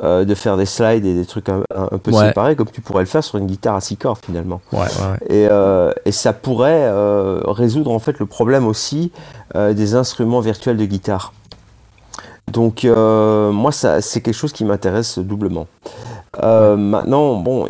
[0.04, 1.63] euh, de faire des slides et des trucs un,
[2.04, 2.28] peu Ouais.
[2.28, 4.60] séparés comme tu pourrais le faire sur une guitare à six cordes finalement.
[4.71, 5.17] Ouais, ouais.
[5.30, 9.12] Et, euh, et ça pourrait euh, résoudre en fait le problème aussi
[9.56, 11.34] euh, des instruments virtuels de guitare.
[12.52, 15.67] Donc euh, moi ça c'est quelque chose qui m'intéresse doublement.
[16.41, 17.67] Euh, maintenant bon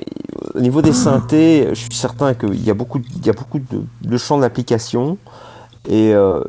[0.55, 3.59] au niveau des synthés je suis certain qu'il y a beaucoup il y a beaucoup
[3.59, 5.17] de, champs d'application
[5.89, 6.41] et, euh,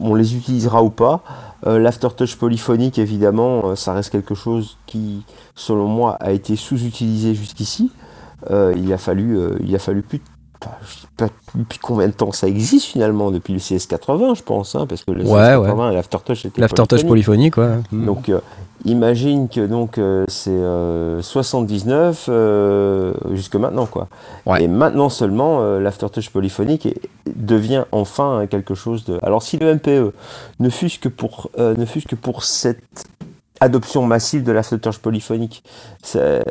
[0.00, 1.22] on, les utilisera ou pas.
[1.66, 5.22] Euh, L'aftertouch polyphonique évidemment ça reste quelque chose qui
[5.54, 7.92] selon moi a été sous-utilisé jusqu'ici.
[8.50, 10.24] Il a fallu, il a fallu plus de
[10.64, 14.86] pas, pas depuis combien de temps ça existe finalement, depuis le CS80, je pense, hein,
[14.88, 17.54] parce que le Ouais, CS80 et l'Aftertouch était L'aftertouch polyphonique.
[17.54, 18.04] polyphonique, ouais.
[18.06, 18.40] Donc, euh,
[18.84, 24.08] imagine que donc euh, c'est euh, 79 euh, jusque maintenant, quoi.
[24.46, 24.64] Ouais.
[24.64, 27.00] Et maintenant seulement, euh, l'Aftertouch polyphonique est-
[27.36, 29.18] devient enfin quelque chose de.
[29.22, 30.12] Alors, si le MPE
[30.60, 33.06] ne fût-ce que pour, euh, ne fût-ce que pour cette
[33.64, 35.64] adoption massive de l'aftertouch polyphonique,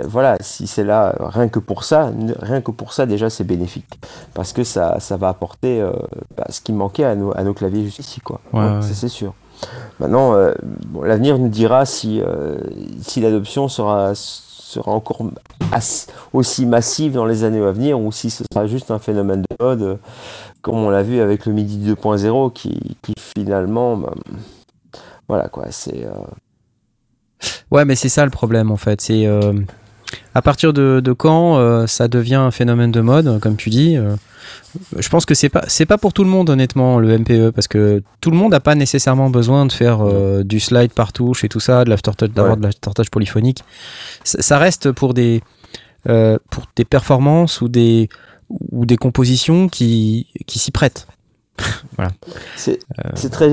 [0.06, 3.99] voilà, si c'est là, rien que pour ça, rien que pour ça déjà c'est bénéfique,
[4.34, 5.91] parce que ça, ça va apporter euh,
[6.36, 8.39] bah, ce qui manquait à nos, à nos claviers jusqu'ici, quoi.
[8.52, 8.82] Ouais, ouais.
[8.82, 9.34] c'est sûr.
[9.99, 10.54] Maintenant, euh,
[10.88, 12.58] bon, l'avenir nous dira si, euh,
[13.02, 15.21] si l'adoption sera, sera encore
[16.34, 19.63] aussi massive dans les années à venir ou si ce sera juste un phénomène de
[19.63, 19.95] mode, euh,
[20.62, 24.13] comme on l'a vu avec le MIDI 2.0 qui, qui finalement, bah,
[25.28, 26.06] voilà quoi, c'est.
[27.72, 29.02] Ouais, mais c'est ça le problème en fait.
[29.02, 29.54] C'est euh,
[30.36, 33.98] à partir de, de quand euh, ça devient un phénomène de mode, comme tu dis.
[33.98, 34.16] euh,
[34.98, 37.68] je pense que c'est pas c'est pas pour tout le monde honnêtement le MPE parce
[37.68, 40.00] que tout le monde n'a pas nécessairement besoin de faire
[40.44, 42.60] du slide par touche et tout ça, de l'aftertouch d'avoir Ouais.
[42.60, 43.64] de l'aftertouch polyphonique.
[44.24, 45.42] Ça, ça reste pour des
[46.04, 48.10] pour des performances ou des
[48.72, 51.08] ou des compositions qui qui s'y prêtent.
[52.56, 53.10] C'est Euh.
[53.16, 53.50] c'est très,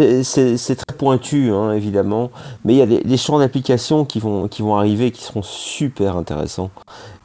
[0.98, 2.30] pointu, hein, évidemment,
[2.64, 5.42] mais il y a des, des champs d'application qui vont, qui vont arriver qui seront
[5.42, 6.70] super intéressants.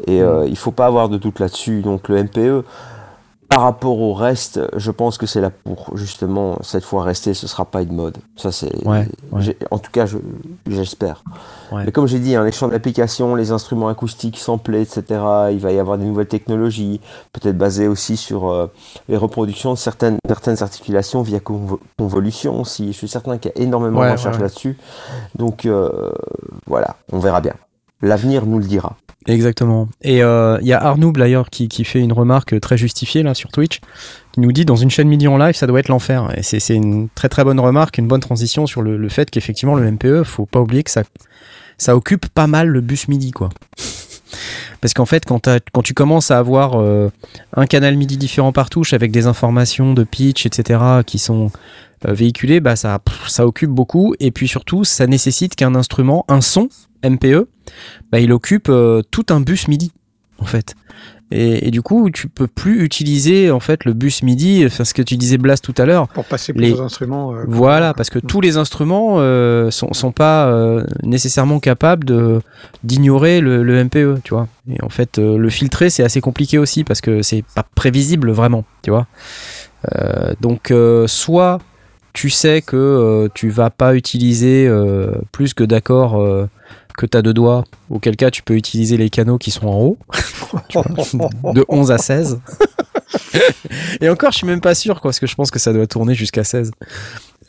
[0.07, 0.23] Et Mm.
[0.23, 1.81] euh, il faut pas avoir de doute là-dessus.
[1.81, 2.63] Donc le MPE,
[3.49, 7.33] par rapport au reste, je pense que c'est là pour justement cette fois rester.
[7.33, 8.17] Ce sera pas une mode.
[8.35, 9.41] Ça c'est, Ouais, ouais.
[9.41, 10.17] j'ai- en tout cas, je-
[10.67, 11.23] j'espère.
[11.71, 11.83] Ouais.
[11.85, 15.03] Mais comme j'ai dit, hein, les champs d'application, les instruments acoustiques samplés, etc.
[15.51, 16.99] Il va y avoir des nouvelles technologies,
[17.33, 18.67] peut-être basées aussi sur euh,
[19.09, 22.87] les reproductions de certaines, certaines articulations via convo- convolution aussi.
[22.93, 24.39] Je suis certain qu'il y a énormément de ouais.
[24.39, 24.77] là-dessus.
[25.35, 26.11] Donc euh,
[26.67, 27.53] voilà, on verra bien.
[28.01, 28.95] L'avenir nous le dira.
[29.27, 29.89] Exactement.
[30.01, 33.33] Et euh, il y a Arnoub d'ailleurs qui, qui fait une remarque très justifiée là
[33.33, 33.79] sur Twitch,
[34.31, 36.31] qui nous dit dans une chaîne MIDI en live, ça doit être l'enfer.
[36.37, 39.31] Et c'est c'est une très très bonne remarque, une bonne transition sur le, le fait
[39.31, 41.03] qu'effectivement le MPE, faut pas oublier que ça,
[41.77, 43.49] ça occupe pas mal le bus MIDI quoi.
[44.81, 45.41] Parce qu'en fait, quand,
[45.83, 47.09] tu commences à avoir euh,
[47.55, 51.51] un canal MIDI différent par touche avec des informations de pitch, etc., qui sont
[52.07, 54.15] euh, véhiculées, bah ça, ça occupe beaucoup.
[54.19, 56.69] Et puis surtout, ça nécessite qu'un instrument, un son
[57.03, 57.47] MPE,
[58.11, 59.91] bah, il occupe euh, tout un bus MIDI
[60.39, 60.75] en fait.
[61.31, 64.93] Et, et du coup, tu peux plus utiliser en fait le bus MIDI, enfin ce
[64.93, 66.07] que tu disais Blast tout à l'heure.
[66.09, 67.33] Pour passer Les- plusieurs instruments.
[67.33, 72.41] euh, Voilà, parce que tous les instruments euh, sont, sont pas euh, nécessairement capables de
[72.83, 74.47] d'ignorer le, le MPE, tu vois.
[74.69, 78.29] Et en fait, euh, le filtrer c'est assez compliqué aussi parce que c'est pas prévisible
[78.31, 79.07] vraiment, tu vois.
[80.41, 80.73] Donc,
[81.07, 81.59] soit
[82.13, 84.69] tu sais que tu vas pas utiliser
[85.31, 86.47] plus que d'accords
[86.97, 89.79] que tu as deux doigts, auquel cas tu peux utiliser les canaux qui sont en
[89.79, 89.97] haut,
[91.53, 92.39] de 11 à 16.
[94.01, 95.87] Et encore, je suis même pas sûr, quoi, parce que je pense que ça doit
[95.87, 96.71] tourner jusqu'à 16.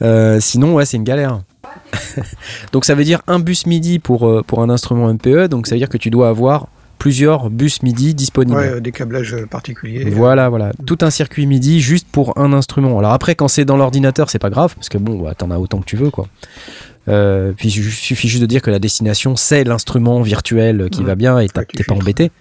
[0.02, 1.40] Euh, sinon, ouais, c'est une galère.
[2.72, 5.74] donc ça veut dire un bus MIDI pour, euh, pour un instrument MPE, donc ça
[5.74, 8.58] veut dire que tu dois avoir plusieurs bus MIDI disponibles.
[8.58, 10.08] Ouais, euh, des câblages particuliers.
[10.10, 10.72] Voilà, voilà.
[10.86, 12.98] Tout un circuit MIDI juste pour un instrument.
[12.98, 15.58] Alors après, quand c'est dans l'ordinateur, c'est pas grave, parce que bon, bah, t'en as
[15.58, 16.26] autant que tu veux, quoi.
[17.08, 21.06] Euh, puis il suffit juste de dire que la destination, c'est l'instrument virtuel qui Ouais.
[21.06, 22.32] va bien et t'es pas embêté.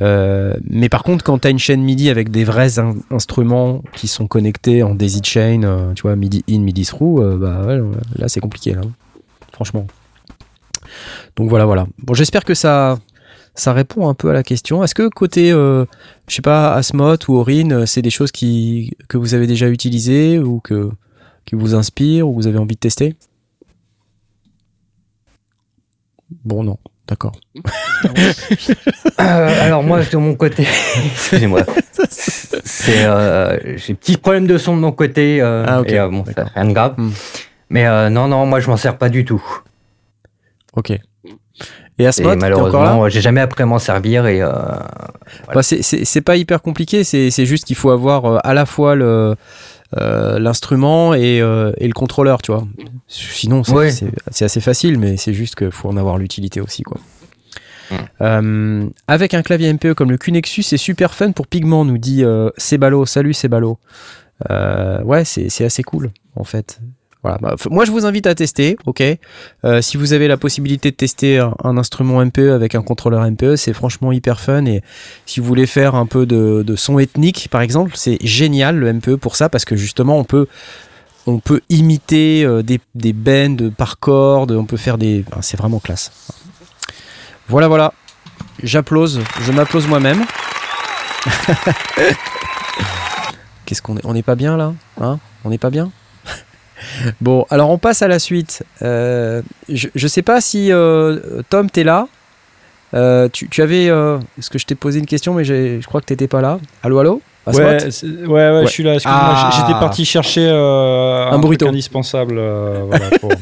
[0.00, 4.06] Euh, mais par contre, quand t'as une chaîne MIDI avec des vrais in- instruments qui
[4.06, 7.80] sont connectés en daisy chain, euh, tu vois, MIDI in, MIDI through, bah ouais,
[8.16, 8.82] là c'est compliqué, là.
[9.52, 9.86] franchement.
[11.36, 11.86] Donc voilà, voilà.
[11.98, 12.98] Bon, j'espère que ça,
[13.54, 14.82] ça répond un peu à la question.
[14.84, 15.84] Est-ce que côté, euh,
[16.28, 20.38] je sais pas, Asmot ou Orin, c'est des choses qui, que vous avez déjà utilisées
[20.38, 20.90] ou que,
[21.44, 23.16] qui vous inspirent ou vous avez envie de tester?
[26.44, 26.78] Bon, non.
[27.06, 27.32] D'accord.
[29.20, 30.62] Euh, alors moi de mon côté,
[31.12, 31.62] excusez-moi,
[32.08, 35.40] c'est euh, j'ai petit problème de son de mon côté.
[35.42, 35.90] euh, Ah, ok.
[35.90, 36.94] et, euh, bon, ça, rien de grave.
[36.96, 37.10] Hmm.
[37.70, 39.42] Mais euh, non non, moi je m'en sers pas du tout.
[40.74, 40.90] Ok.
[40.90, 41.00] Et
[41.98, 42.36] t'es encore là?
[42.36, 44.52] malheureusement, j'ai jamais appris à m'en servir et euh,
[45.52, 48.94] Bah, c'est- pas hyper compliqué, c'est c'est juste qu'il faut avoir euh, à la fois
[48.94, 49.34] le
[49.96, 52.66] euh, l'instrument et, euh, et le contrôleur, tu vois.
[53.06, 53.90] Sinon, c'est Ouais.
[53.90, 56.98] c'est- c'est assez facile, mais c'est juste qu'il faut en avoir l'utilité aussi, quoi.
[57.90, 57.94] Mm.
[58.20, 62.22] Euh, avec un clavier MPE comme le QNexus, c'est super fun pour Pigment, nous dit
[62.22, 63.06] euh, Sebalo.
[63.06, 63.78] Salut Sebalo.
[64.50, 66.80] Euh, ouais, c'est c'est assez cool, en fait.
[67.22, 67.38] Voilà.
[67.40, 69.02] Bah, moi, je vous invite à tester, ok?
[69.64, 73.56] Euh, si vous avez la possibilité de tester un, instrument MPE avec un contrôleur MPE,
[73.56, 74.64] c'est franchement hyper fun.
[74.66, 74.82] Et
[75.26, 79.16] si vous voulez faire un peu de, son ethnique, par exemple, c'est génial le MPE
[79.16, 80.46] pour ça parce que justement, on peut
[81.26, 85.24] on peut imiter euh, des, des bends par corde, on peut faire des.
[85.42, 86.10] c'est vraiment classe.
[87.48, 87.92] Voilà, voilà.
[88.62, 90.24] J'applause, je m'applause moi-même.
[93.66, 94.72] Qu'est-ce qu'on est On n'est pas bien là?
[95.00, 95.18] Hein?
[95.44, 95.90] On n'est pas bien?
[97.20, 98.62] Bon, alors on passe à la suite.
[98.82, 102.06] Euh, je, je sais pas si euh, Tom, là.
[102.94, 103.84] Euh, tu, tu avais.
[103.86, 106.58] Est-ce que je t'ai posé une question, mais je crois que t'étais pas là.
[106.82, 107.22] Allô, allô?
[107.46, 107.80] Ouais, ouais,
[108.28, 108.94] ouais, je suis là.
[108.94, 109.50] Excuse-moi, Ah.
[109.56, 111.66] j'étais parti chercher Un un, burrito.
[111.68, 112.34] indispensable.
[112.86, 113.30] voilà, pour-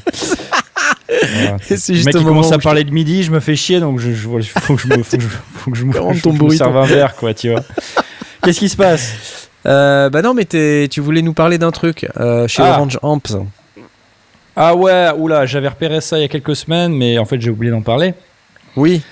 [1.09, 1.57] Voilà.
[1.71, 4.75] Le mec qui commence à parler de midi, je me fais chier, donc je, faut
[4.77, 6.39] que je me, faut que je, faut que je me, Commande je- ton je me
[6.41, 6.65] burrito.
[6.65, 7.63] serve un verre, quoi, tu vois.
[8.43, 9.49] Qu'est-ce qui se passe?
[9.67, 10.45] Euh, bah non, mais
[10.89, 12.73] tu voulais nous parler d'un truc euh, chez Ah.
[12.77, 13.37] Orange Amps.
[14.57, 17.51] Ah ouais, oula, j'avais repéré ça il y a quelques semaines, mais en fait j'ai
[17.51, 18.15] oublié d'en parler.
[18.77, 19.03] Oui.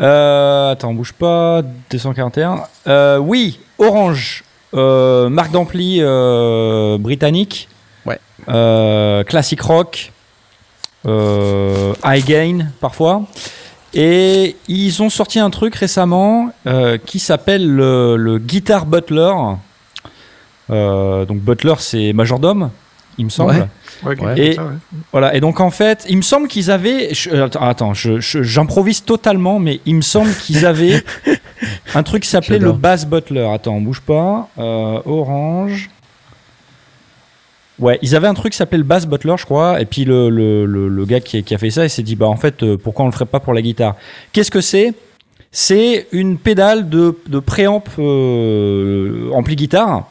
[0.00, 1.62] Euh, attends, bouge pas.
[1.90, 2.62] 241.
[2.88, 6.00] Euh, oui, Orange, euh, marque d'ampli
[6.98, 7.68] britannique.
[8.04, 8.18] Ouais.
[9.24, 10.12] Classic rock.
[11.06, 13.22] High gain parfois.
[13.94, 16.50] Et ils ont sorti un truc récemment
[17.06, 19.32] qui s'appelle le, le Guitar Butler.
[20.72, 22.70] Euh, donc Butler c'est majordome,
[23.18, 23.52] il me semble.
[23.52, 23.68] Ouais.
[24.04, 24.76] Ouais, Et- comme ça, ouais.
[25.12, 27.14] Voilà, et donc en fait, il me semble qu'ils avaient.
[27.14, 31.04] je- euh, attends, attends, je- je- j'improvise totalement, mais il me semble qu'ils avaient
[31.94, 32.72] un truc qui s'appelait le.
[32.72, 33.48] Bass Butler.
[33.52, 34.48] Attends, bouge pas.
[34.58, 35.88] Euh, orange.
[37.78, 39.80] Ouais, ils avaient un truc qui s'appelait le Bass Butler, je crois.
[39.80, 42.16] Et puis le, le, le, le gars qui, qui a fait ça, il s'est dit
[42.16, 43.96] bah en fait, pourquoi on le ferait pas pour la guitare?
[44.32, 44.94] Qu'est-ce que c'est?
[45.50, 50.08] C'est une pédale de, de préamp euh, ampli guitare.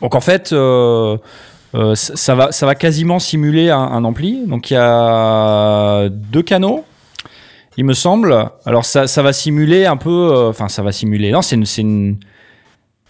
[0.00, 0.52] Donc en fait.
[0.52, 1.16] euh,
[1.74, 4.46] euh, ça, va, quasiment simuler un, ampli.
[4.46, 6.84] Donc il y a deux canaux,
[7.76, 8.50] il me semble.
[8.64, 10.10] Alors ça, va simuler un peu.
[10.32, 11.32] euh, Enfin, ça va simuler.
[11.32, 12.18] Non, c'est une,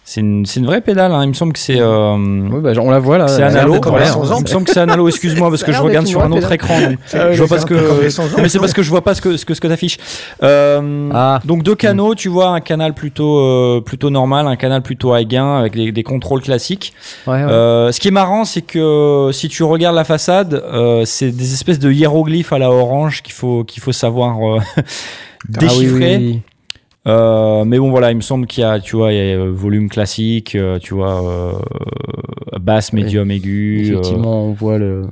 [0.09, 1.11] c'est une, c'est une vraie pédale.
[1.11, 1.21] hein.
[1.23, 1.81] Il me semble que c'est.
[1.81, 3.27] euh, Oui, bah, on la voit là.
[3.27, 3.75] c'est analo.
[3.75, 5.09] Il me semble que c'est analo.
[5.09, 6.79] Excuse-moi parce que je regarde sur un autre écran.
[6.89, 8.41] donc C'est- je vois pas ce que.
[8.41, 9.97] mais c'est parce que je vois pas ce que ce que, ce que t'affiches.
[10.43, 11.41] Euh, Ah.
[11.43, 15.27] Donc deux canaux, tu vois un canal plutôt euh, plutôt normal, un canal plutôt high
[15.27, 16.93] gain avec des, des contrôles classiques.
[17.27, 17.51] Ouais, ouais.
[17.51, 21.31] Euh, ce qui est marrant, c'est que euh, si tu regardes la façade, euh, c'est
[21.31, 24.81] des espèces de hiéroglyphes à la orange qu'il faut qu'il faut savoir euh, Ah
[25.59, 26.17] déchiffrer.
[26.17, 26.41] oui, oui.
[27.07, 29.37] Euh, mais bon, voilà, il me semble qu'il y a, tu vois, il y a
[29.37, 31.51] euh, volume classique, euh, tu vois, euh,
[32.59, 35.03] basse, médium, aigu, Effectivement, on voit le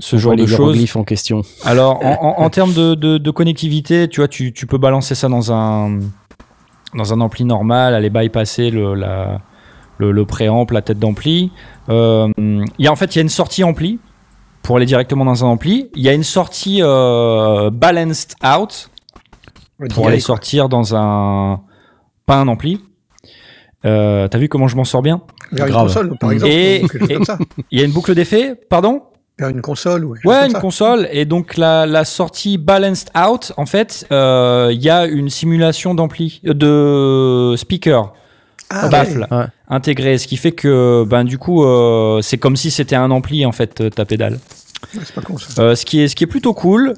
[0.00, 0.96] ce on genre voit de choses.
[0.96, 1.42] en question.
[1.64, 5.14] Alors, en, en- en termes de, de- de connectivité, tu vois, tu, tu peux balancer
[5.14, 6.00] ça dans un,
[6.94, 9.40] dans un ampli normal, aller bypasser le, la,
[9.98, 11.50] le, le préamp, la tête d'ampli.
[11.88, 13.98] Euh, Il y a, en fait, il y a une sortie ampli
[14.62, 15.88] pour aller directement dans un ampli.
[15.94, 18.90] Il y a une sortie euh, balanced out
[19.80, 21.60] Ouais, pour aller sortir dans un.
[22.26, 22.80] Pas un ampli.
[23.84, 25.22] Euh, T'as vu comment je m'en sors bien?
[25.52, 26.52] Vers une console, par exemple.
[26.54, 26.82] Et-.
[27.70, 29.02] Il y a une boucle d'effet, pardon?
[29.38, 30.60] Vers une console Ouais, comme une ça.
[30.60, 31.08] console.
[31.12, 35.94] Et donc la, la sortie balanced out, en fait, euh, il y a une simulation
[35.94, 36.54] d'ampli, euh,
[37.52, 38.14] de speaker
[38.68, 39.44] Ah, baffle ouais.
[39.68, 43.46] intégré, ce qui fait que ben du coup euh, c'est comme si c'était un ampli
[43.46, 44.40] en fait ta pédale.
[44.94, 45.62] ouais, c'est pas con ça.
[45.62, 46.94] Euh, ce qui est ce qui est plutôt cool.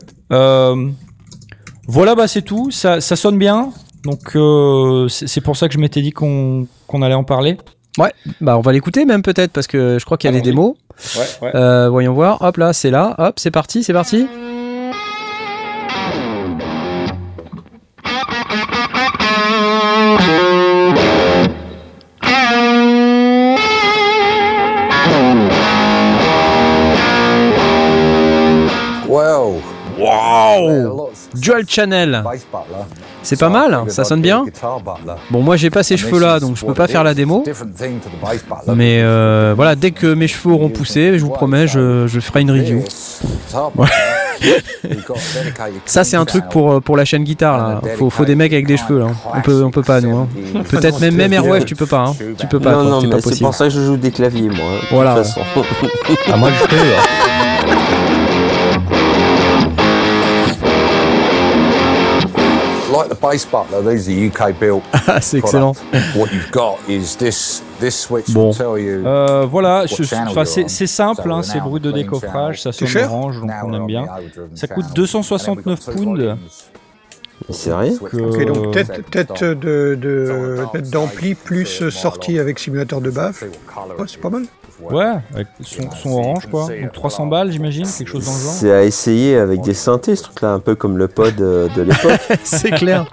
[1.92, 2.70] Voilà, bah c'est tout.
[2.70, 3.70] Ça, ça sonne bien.
[4.04, 6.68] Donc euh, c'est pour ça que je m'étais dit qu'on
[7.02, 7.58] allait en parler.
[8.40, 10.76] Bah, on va l'écouter même peut-être parce que je crois qu'il y a des démos.
[11.16, 11.56] Ouais, ouais.
[11.56, 12.42] Euh, voyons voir.
[12.42, 13.16] Hop là, c'est là.
[13.18, 14.28] Hop, c'est parti, c'est parti.
[29.08, 29.60] Wow.
[29.98, 32.24] Wow Dual channel.
[33.22, 34.44] C'est pas mal, ça sonne bien.
[35.30, 37.44] Bon, moi j'ai pas ces cheveux là, donc je peux pas faire la démo.
[38.74, 42.40] Mais euh, voilà, dès que mes cheveux auront poussé, je vous promets, je, je ferai
[42.42, 42.82] une review.
[45.84, 47.80] Ça c'est un truc pour, euh, pour la chaîne guitare là.
[47.98, 49.08] Faut, faut des mecs avec des cheveux là.
[49.34, 50.16] On peut, on peut pas nous.
[50.16, 50.28] Hein.
[50.68, 52.06] Peut-être même, même Airwave tu peux pas.
[52.08, 52.14] Hein.
[52.38, 54.56] Tu peux pas, non, quoi, non, c'est pour ça que je joue des claviers, moi.
[54.58, 55.40] hein, de Voilà, toute façon.
[56.32, 56.76] Ah, moi, je peux.
[63.10, 64.82] The bass butler, these are UK built.
[65.06, 65.76] Ah, c'est excellent.
[66.14, 68.46] What you've got is this this switch Bon.
[68.46, 69.04] will tell you.
[69.04, 70.04] Euh, voilà, c'est
[70.86, 74.06] simple, hein, we're c'est now bruit de décoffrage, ça sonne orange, donc on aime bien.
[74.54, 74.94] Ça coûte channel.
[74.94, 76.70] 269 And then we've got two pounds.
[78.10, 83.10] Que- Ok, donc Euh, tête, tête de, de tête d'ampli plus sortie avec simulateur de
[83.10, 83.46] baffle.
[83.98, 84.42] Ouais, c'est pas mal.
[84.80, 86.66] Ouais, avec son, son orange quoi.
[86.68, 88.52] Donc 300 balles j'imagine, quelque chose dans le genre.
[88.52, 91.82] C'est à essayer avec des synthés, ce truc-là, un peu comme le pod euh, de
[91.82, 92.18] l'époque.
[92.44, 93.04] c'est clair.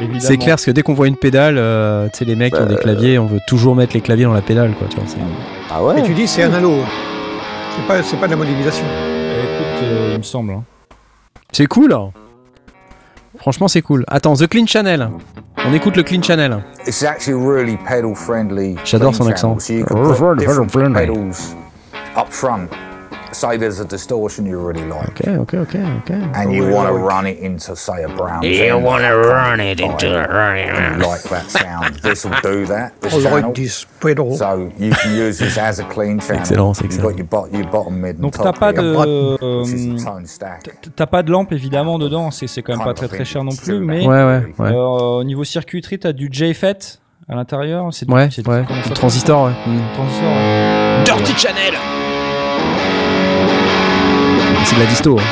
[0.00, 0.20] Évidemment.
[0.20, 2.60] C'est clair parce que dès qu'on voit une pédale, euh, tu sais, les mecs qui
[2.60, 4.86] ont des Bah, claviers, on veut toujours mettre les claviers dans la pédale, quoi.
[4.88, 5.16] Tu vois, c'est-
[5.70, 6.70] Ah Et ouais tu dis c'est analo.
[6.70, 6.86] hein.
[7.74, 8.84] C'est pas, c'est pas de la modélisation.
[8.86, 10.52] Eh, Écoute, euh, il me semble.
[10.52, 10.62] hein.
[11.50, 11.96] C'est cool.
[13.38, 14.04] Franchement, c'est cool.
[14.08, 15.10] Attends, The Clean Channel.
[15.66, 16.62] On écoute le clean channel.
[16.86, 18.76] It's actually really pedal friendly.
[18.84, 19.58] J'adore son accent.
[23.32, 26.10] Say there's a distortion you really like, Ok, ok, ok, ok.
[26.34, 28.42] and you want to run it into, say, a brown.
[28.42, 31.96] You want to run it into like that sound.
[32.02, 32.92] This will do that.
[33.02, 33.40] This I channel.
[33.48, 34.34] like this pedal.
[34.36, 36.40] So you can use this as a clean channel.
[36.40, 37.02] Excellent, You've excellent.
[37.02, 40.26] got your, bot, your bottom, mid, and Donc top t'as pas de, euh, the tone
[40.26, 40.70] stack.
[40.96, 42.30] t'as pas de lampe évidemment dedans.
[42.30, 44.70] C'est c'est quand même pas très très cher non plus, mais Ouais, ouais, ouais.
[44.72, 47.88] euh, au niveau circuiterie, t'as du JFET à l'intérieur.
[47.92, 48.42] C'est Ouais, du-
[48.94, 49.52] transistor, ouais.
[49.66, 49.80] Mm.
[49.94, 50.28] Transistor.
[50.32, 51.04] ouais.
[51.04, 51.74] Dirty Channel
[54.68, 55.18] C'est de la disto.
[55.18, 55.22] hein.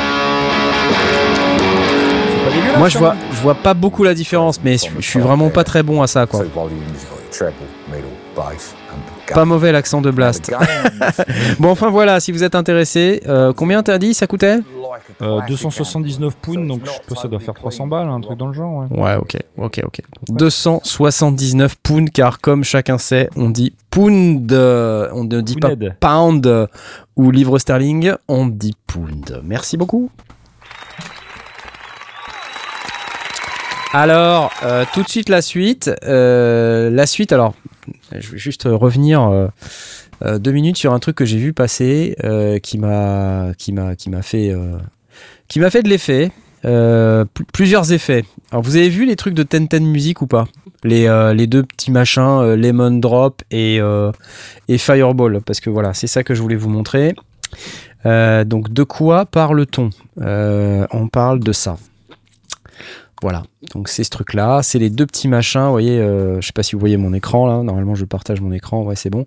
[2.73, 5.51] Pas Moi, je vois, je vois pas beaucoup la différence, mais je, je suis vraiment
[5.51, 6.41] pas très bon à ça, quoi.
[9.35, 10.53] Pas mauvais l'accent de Blast.
[11.59, 14.59] Bon, enfin voilà, si vous êtes intéressé, euh, combien t'as dit ça coûtait
[15.23, 18.53] Euh, 279 pounds, donc je que ça doit faire 300 balles, un truc dans le
[18.53, 18.87] genre.
[18.91, 18.99] Ouais.
[19.01, 20.01] Ouais, ok, ok, ok.
[20.29, 26.47] 279 pounds, car comme chacun sait, on dit pound, euh, on ne dit pas pound
[26.47, 26.67] euh,
[27.17, 29.41] ou livre sterling, on dit pound.
[29.45, 30.11] Merci beaucoup.
[33.93, 35.91] Alors, euh, tout de suite la suite.
[36.05, 37.55] Euh, la suite, alors,
[38.13, 39.49] je vais juste revenir euh,
[40.25, 43.53] euh, deux minutes sur un truc que j'ai vu passer, euh, qui m'a,
[44.23, 44.79] fait, euh,
[45.83, 46.31] de l'effet.
[46.65, 48.25] Euh, pl- plusieurs effets.
[48.51, 50.47] Alors, vous avez vu les trucs de Ten Ten Music ou pas?
[50.83, 54.11] Les, euh, deux petits machins, euh, Lemon Drop et, euh,
[54.69, 55.41] et Fireball.
[55.43, 57.15] Parce que voilà, c'est ça que je voulais vous montrer.
[58.05, 59.91] Euh, donc, de quoi parle-t-on?
[60.21, 61.77] Euh, On parle de ça.
[63.23, 66.53] Voilà, donc c'est ce truc-là, c'est les deux petits machins, vous voyez, euh, je sais
[66.53, 69.25] pas si vous voyez mon écran là, normalement je partage mon écran, ouais c'est bon.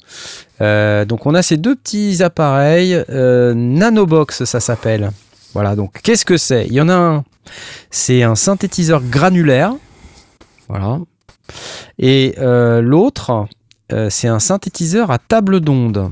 [0.62, 5.10] Euh, donc on a ces deux petits appareils, euh, Nanobox ça s'appelle.
[5.56, 6.67] Voilà, donc qu'est-ce que c'est?
[6.67, 7.23] Il y en a un,
[7.89, 9.73] c'est un synthétiseur granulaire,
[10.67, 10.99] voilà.
[11.97, 13.47] Et euh, l'autre,
[14.10, 16.12] c'est un synthétiseur à table d'onde.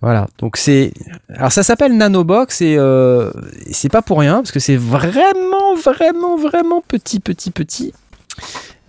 [0.00, 0.92] Voilà, donc c'est.
[1.34, 3.30] Alors ça s'appelle Nanobox et euh,
[3.70, 7.92] c'est pas pour rien parce que c'est vraiment, vraiment, vraiment petit, petit, petit.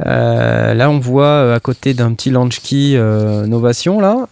[0.06, 4.28] Euh, là, on voit euh, à côté d'un petit launch key euh, Novation, là,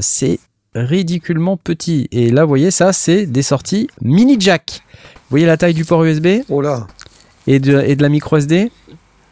[0.00, 0.38] c'est
[0.74, 2.08] ridiculement petit.
[2.12, 4.82] Et là, vous voyez, ça, c'est des sorties mini jack.
[4.92, 6.86] Vous voyez la taille du port USB Oh là.
[7.46, 8.70] et de, et de la micro SD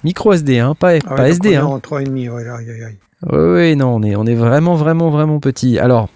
[0.02, 1.56] Micro SD, hein, pas, Ah pas SD.
[1.56, 1.66] Hein.
[1.66, 2.96] on est en 3,5, ouais, aïe, aïe, aïe.
[3.30, 5.78] Oui, oui, non, on est, on est vraiment, vraiment, vraiment petit.
[5.78, 6.08] Alors,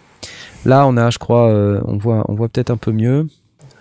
[0.64, 3.27] là, on a, je crois, euh, on voit, on voit peut-être un peu mieux.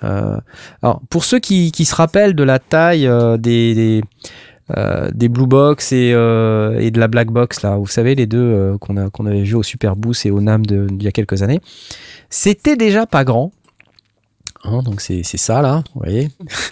[0.03, 0.37] Euh,
[0.81, 4.01] alors, pour ceux qui, se rappellent de la taille euh, des,
[5.13, 9.25] des, Blue Box et, et de la Black Box, là, vous savez, les deux qu'on
[9.25, 11.61] avait vu au Super Boost et au NAM d'il y a quelques années,
[12.29, 13.51] c'était déjà pas grand.
[14.63, 16.29] Hein, donc, c'est c'est ça, là, vous voyez.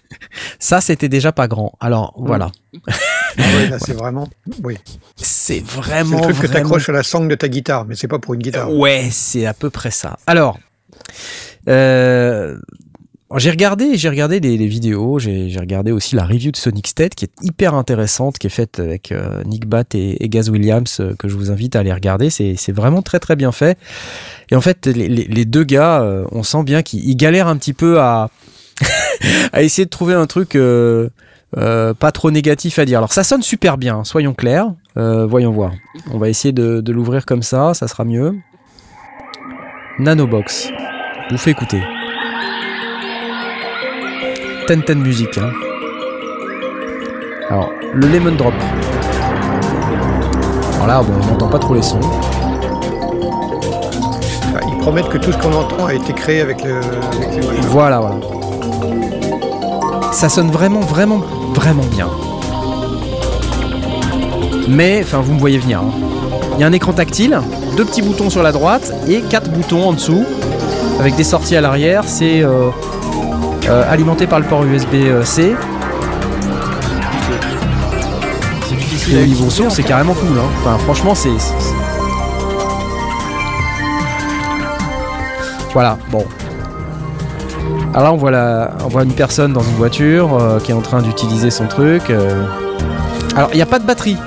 [0.59, 1.73] ça, c'était déjà pas grand.
[1.79, 2.51] Alors, voilà.
[3.37, 4.27] Ah ouais, là, c'est vraiment.
[4.63, 4.77] Oui.
[5.15, 6.17] C'est C'est vraiment.
[6.17, 8.19] le truc que tu vraiment accroches à la sangle de ta guitare, mais c'est pas
[8.19, 8.71] pour une guitare.
[8.73, 10.17] Ouais, c'est à peu près ça.
[10.27, 10.59] Alors,
[11.67, 12.57] euh,
[13.37, 16.87] j'ai regardé, j'ai regardé les, les vidéos, j'ai j'ai regardé aussi la review de Sonic
[16.87, 20.49] State qui est hyper intéressante, qui est faite avec euh, Nick Bat et, et Gaz
[20.49, 22.29] Williams, euh, que je vous invite à aller regarder.
[22.29, 23.77] C'est c'est vraiment très très bien fait.
[24.51, 27.47] Et en fait, les, les- les deux gars, euh, on sent bien qu'ils ils galèrent
[27.47, 28.29] un petit peu à,
[29.53, 31.09] à essayer de trouver un truc euh,
[31.57, 32.97] euh, pas trop négatif à dire.
[32.99, 34.67] Alors ça sonne super bien, soyons clairs.
[34.97, 35.71] Euh, voyons voir.
[36.13, 38.35] On va essayer de, de l'ouvrir comme ça, ça sera mieux.
[39.99, 40.69] Nanobox.
[41.29, 41.81] Je vous fais écouter.
[44.67, 45.37] Ten Ten Music.
[45.37, 45.51] Hein.
[47.49, 48.53] Alors, le Lemon Drop.
[50.75, 51.99] Alors là, bon, on n'entend pas trop les sons.
[54.67, 56.77] Ils promettent que tout ce qu'on entend a été créé avec le.
[56.77, 57.67] Avec le machin.
[57.69, 58.15] Voilà, voilà.
[60.11, 61.21] Ça sonne vraiment, vraiment,
[61.55, 62.07] vraiment bien.
[64.67, 65.79] Mais, enfin, vous me voyez venir.
[65.79, 65.91] hein.
[66.55, 67.39] Il y a un écran tactile,
[67.75, 70.23] deux petits boutons sur la droite et quatre boutons en dessous,
[70.99, 72.03] avec des sorties à l'arrière.
[72.07, 72.69] C'est euh,
[73.69, 75.53] euh, alimenté par le port USB-C.
[78.69, 80.37] C'est difficile Et niveau son, c'est carrément cool.
[80.37, 80.49] Hein.
[80.61, 81.29] Enfin, franchement, c'est-
[85.73, 86.23] Voilà, bon.
[87.95, 88.71] Alors là, on voit, la...
[88.83, 92.09] on voit une personne dans une voiture euh, qui est en train d'utiliser son truc.
[92.09, 92.43] euh.
[93.37, 94.17] Alors, il n'y a pas de batterie.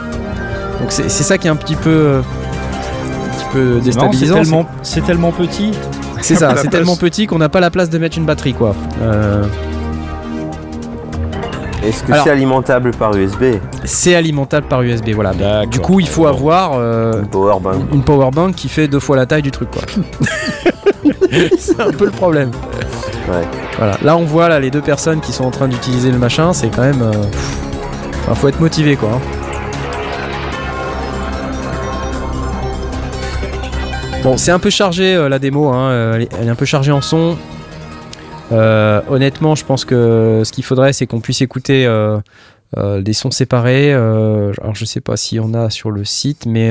[0.81, 1.90] Donc, c'est c'est ça qui est un petit peu.
[1.90, 4.35] euh, un petit peu C'est marrant, C'est déstabilisant.
[4.37, 5.72] tellement, c'est tellement petit.
[6.22, 6.72] C'est ça, la c'est place.
[6.72, 8.74] tellement petit qu'on n'a pas la place de mettre une batterie, quoi.
[9.02, 9.44] Euh,
[11.85, 15.33] Est-ce que Alors- c'est alimentable par USB c'est alimentable par USB, voilà.
[15.35, 15.66] Mais D'accord.
[15.68, 16.72] Du coup, il faut avoir.
[16.74, 19.83] euh, Une powerbank une powerbank qui fait deux fois la taille du truc quoi.
[21.59, 22.50] c'est un peu le problème.
[23.77, 23.99] Voilà.
[24.03, 26.68] Là, on voit là, les deux personnes qui sont en train d'utiliser le machin, c'est
[26.68, 27.03] quand même.
[27.03, 29.11] Euh, faut être motivé quoi.
[29.12, 29.20] Hein.
[34.22, 35.91] Bon, c'est un peu chargé euh, la démo, hein.
[35.91, 37.37] euh, elle, est, un peu chargée en son.
[38.51, 41.87] Honnêtement, je pense que ce qu'il faudrait, c'est qu'on puisse écouter
[42.76, 43.93] des sons séparés.
[43.93, 46.70] alors, je sais pas s'il y en a sur le site, mais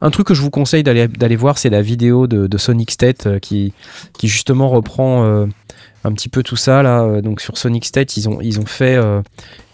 [0.00, 3.72] un truc que je vous conseille d'aller voir, c'est la vidéo de, Sonic State qui
[4.22, 5.46] justement reprend
[6.04, 7.02] un petit peu tout ça là.
[7.02, 9.22] Euh, Donc sur Sonic State, ils ont ils ont fait euh,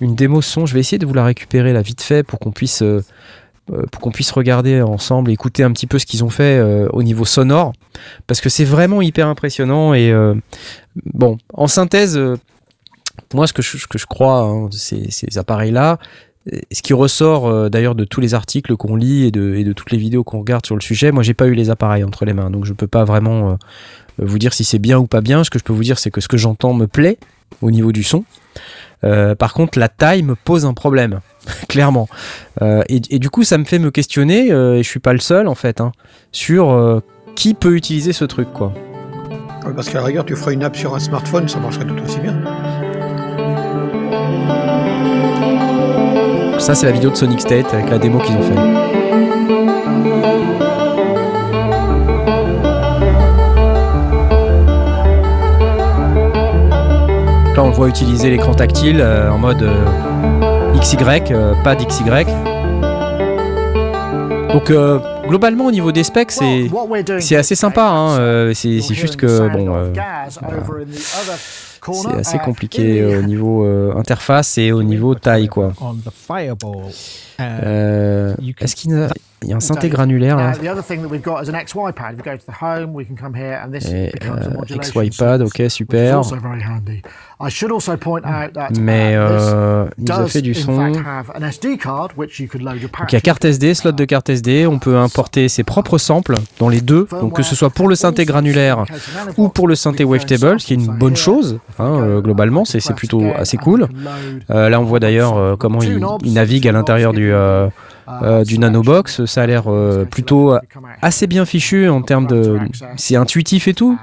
[0.01, 0.67] une démo son.
[0.67, 3.03] Je vais essayer de vous la récupérer là vite fait pour qu'on puisse euh,
[4.13, 6.59] puisse regarder ensemble, écouter un petit peu ce qu'ils ont fait
[6.91, 7.75] au niveau sonore,
[8.27, 9.93] parce que c'est vraiment hyper impressionnant.
[9.93, 10.11] Et
[11.13, 12.19] bon, en synthèse,
[13.35, 15.99] moi, ce que je, que je crois hein, de ces, appareils-là,
[16.51, 19.75] euh, ce qui ressort d'ailleurs de tous les articles qu'on lit et de, et de
[19.75, 22.25] toutes les vidéos qu'on regarde sur le sujet, moi, j'ai pas eu les appareils entre
[22.25, 23.59] les mains, donc je peux pas vraiment
[24.19, 25.45] vous dire si c'est bien ou pas bien.
[25.45, 27.19] Ce que je peux vous dire, c'est que ce que j'entends me plaît
[27.63, 28.25] au niveau du son.
[29.05, 31.21] Euh, par contre, la taille me pose un problème,
[31.69, 32.09] clairement.
[32.63, 35.13] Euh, et, et du coup, ça me fait me questionner, euh, et je suis pas
[35.13, 35.93] le seul en fait, hein,
[36.33, 37.03] sur
[37.35, 38.73] qui peut utiliser ce truc, quoi.
[39.75, 42.19] Parce qu'à la rigueur, tu feras une app sur un smartphone, ça marcherait tout aussi
[42.21, 42.35] bien.
[46.59, 49.58] Ça, c'est la vidéo de Sonic State avec la démo qu'ils ont fait.
[57.59, 60.97] Là, on le voit utiliser l'écran tactile euh, en mode euh, XY,
[61.33, 62.05] euh, pas d'XY.
[64.53, 66.71] Donc, euh, globalement, au niveau des specs, c'est
[67.19, 67.83] c'est assez sympa.
[67.83, 69.93] hein, euh, c'est c'est juste que, bon, euh,
[71.93, 75.73] c'est assez compliqué au niveau euh, interface et au niveau taille, quoi.
[77.41, 79.09] Euh, Est-ce qu'il
[79.43, 81.49] il y a un synthé granulaire là Now, the other thing that we've got is
[81.49, 82.15] an XY pad.
[82.15, 85.17] If you go to the home, we can come here and this Et, euh, XY
[85.17, 86.15] pad, ok, super.
[86.17, 87.03] also very handy.
[87.41, 90.51] I should also point out that Mais uh, euh, il nous a does fait du
[90.51, 90.77] in son.
[90.77, 93.45] fact have an SD card which you could load your Donc il y a carte
[93.45, 97.37] SD, slot de carte SD, on peut importer ses propres samples dans les deux, donc
[97.37, 98.85] que ce soit pour le synthé granulaire
[99.37, 102.95] ou pour le synthé wavetable, ce qui est une bonne chose, hein, euh, globalement, c'est
[102.95, 103.87] plutôt assez cool.
[104.51, 107.33] Euh, là on voit d'ailleurs comment il, il navigue à l'intérieur du,
[108.09, 110.55] euh, euh, du Nanobox, ça a l'air euh, plutôt
[111.03, 112.59] assez bien fichu en termes de...
[112.97, 113.99] C'est intuitif et tout,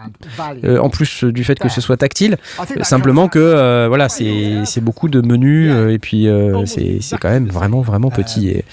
[0.63, 2.37] euh, en plus euh, du fait que ce soit tactile,
[2.77, 7.29] Euh, simplement que euh, voilà, c'est beaucoup de menus euh, et puis euh, c'est quand
[7.29, 8.49] même vraiment vraiment petit.
[8.49, 8.65] Et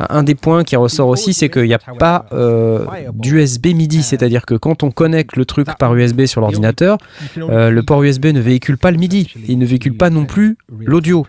[0.00, 2.84] un des points qui ressort aussi, c'est qu'il n'y a pas euh,
[3.14, 6.98] d'USB MIDI, c'est-à-dire que quand on connecte le truc par USB sur l'ordinateur,
[7.38, 10.56] euh, le port USB ne véhicule pas le MIDI, il ne véhicule pas non plus
[10.80, 11.26] l'audio.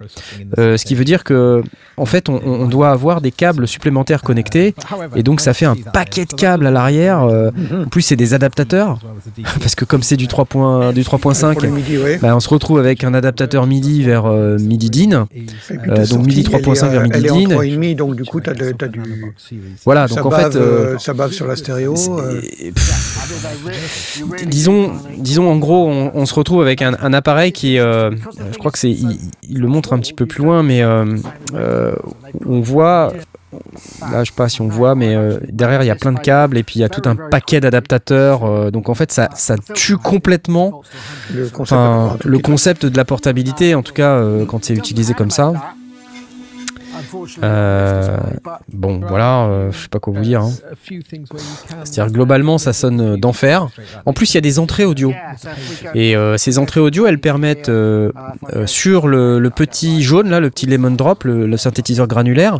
[0.57, 1.61] Euh, ce qui veut dire que
[1.97, 4.73] en fait, on, on doit avoir des câbles supplémentaires connectés,
[5.15, 7.19] et donc ça fait un paquet de câbles à l'arrière.
[7.21, 8.99] en plus, c'est des adaptateurs,
[9.59, 10.45] parce que comme c'est du 3.
[10.45, 12.17] point- du Pour 3.5, le midi, ouais.
[12.21, 15.27] bah, on se retrouve avec un adaptateur MIDI vers MIDI DIN.
[16.09, 17.55] Donc MIDI elle est, 3.5 vers MIDI DIN.
[17.55, 19.33] 3,5, donc du coup, du.
[19.85, 21.95] Voilà, ça, donc en bave, fait, euh, euh, ça bave sur la stéréo.
[22.19, 22.41] euh,
[24.45, 28.11] disons, disons en gros, on, on se retrouve avec un, un appareil qui, euh,
[28.51, 30.83] je crois que c'est, il, il le montre un petit peu plus loin, mais
[32.45, 33.13] on voit,
[34.11, 36.19] là je sais pas si on voit, mais euh, derrière il y a plein de
[36.19, 39.29] câbles et puis il y a tout un paquet d'adaptateurs, euh, donc en fait ça,
[39.35, 40.81] ça tue complètement
[41.33, 41.49] le
[42.39, 45.53] concept, le de la portabilité, en tout cas euh, quand c'est utilisé comme ça.
[47.43, 48.17] Euh,
[48.71, 50.41] bon, voilà, euh, je sais pas quoi vous dire.
[50.41, 50.51] hein.
[51.83, 53.67] C'est-à-dire globalement, ça sonne euh, d'enfer.
[54.05, 55.11] En plus, il y a des entrées audio.
[55.95, 57.71] Et euh, ces entrées audio, elles permettent
[58.65, 62.59] sur le, le petit jaune, là, le petit lemon drop, le, le synthétiseur granulaire,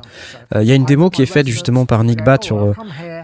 [0.56, 2.74] il y a une démo qui est faite justement par Nick Bat sur,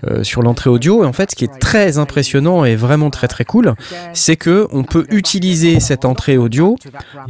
[0.07, 1.03] euh, sur l'entrée audio.
[1.03, 3.73] Et en fait, ce qui est très impressionnant et vraiment très très cool,
[4.13, 6.75] c'est que on peut utiliser cette entrée audio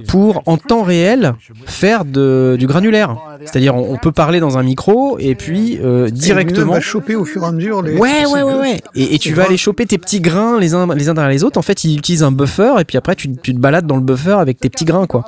[0.08, 1.34] pour en temps réel
[1.66, 3.18] faire de, du granulaire.
[3.46, 6.74] C'est-à-dire, on, on peut parler dans un micro et puis euh, Et directement.
[6.74, 7.96] va choper au fur et à mesure les.
[7.98, 8.82] Ouais, ouais, ouais, ouais.
[8.96, 11.44] Et, et tu vas aller choper tes petits grains les uns, les uns derrière les
[11.44, 11.58] autres.
[11.58, 14.02] En fait, il utilise un buffer et puis après, tu, tu te balades dans le
[14.04, 15.26] buffer avec tes petits grains, quoi.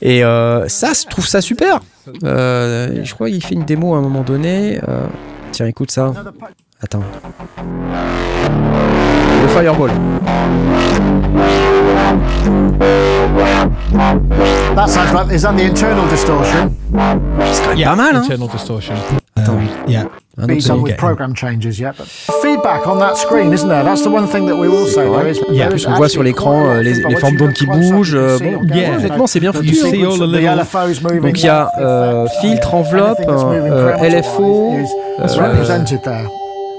[0.00, 1.80] Et euh, ça, je trouve ça super.
[2.24, 4.78] Euh, je crois qu'il fait une démo à un moment donné.
[4.88, 5.06] Euh,
[5.58, 6.12] tiens, écoute ça.
[6.80, 7.02] Attends.
[9.42, 9.90] Le Fireball.
[14.76, 16.70] That sounds like is that the internal distortion?
[17.52, 18.94] C'est quand même pas mal, hein Internal distortion.
[19.36, 19.52] Attends.
[19.54, 20.04] Um, yeah.
[20.40, 22.06] Un Being done with program changes but
[22.42, 23.82] feedback on that screen, isn't there?
[23.82, 25.02] That's the one thing that we will say.
[25.10, 25.66] There is, Yeah.
[25.68, 27.08] there is On voit sur actually l'écran quite a lot euh, of les, feedback.
[27.10, 28.12] les Once formes you d'ondes look qui close up, bougent.
[28.12, 28.98] you can euh, see bon, it on yeah, camera.
[28.98, 29.68] honnêtement, c'est bien The foutu.
[29.68, 29.90] You hein.
[29.90, 32.74] see all the sequence, little- LFOs moving Donc il y a left, euh, filtre, anything
[32.74, 35.64] enveloppe, that's moving euh, parameter-wise LFO, is- euh.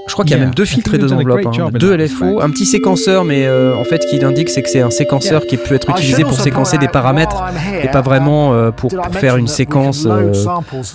[0.06, 1.46] Je crois qu'il y a Yeah, même deux I filtres et think deux enveloppes.
[1.46, 1.70] hein.
[1.78, 4.80] Deux LFO, un petit séquenceur, mais euh, en fait, ce qu'il indique, c'est que c'est
[4.80, 7.36] un séquenceur qui peut être utilisé pour séquencer des paramètres
[7.84, 10.32] et pas vraiment euh, pour, pour faire une séquence euh,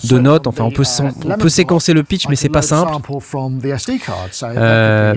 [0.10, 0.48] de notes.
[0.48, 2.92] Enfin, on peut, sen- on peut séquencer le pitch, mais c'est pas simple.
[4.58, 5.14] Euh,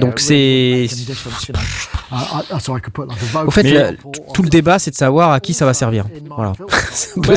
[0.00, 0.86] donc c'est-
[3.46, 3.92] Au fait, la-
[4.34, 6.04] tout le débat, c'est de savoir à qui ça va servir.
[6.34, 6.52] Voilà.
[7.16, 7.36] Ouais,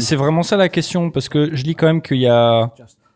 [0.00, 2.70] c'est vraiment ça la question, parce que je lis quand même qu'il y a,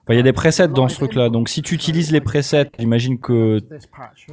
[0.05, 1.29] enfin, il y a des presets dans ce truc-là.
[1.29, 3.61] Donc si tu utilises les presets, j'imagine que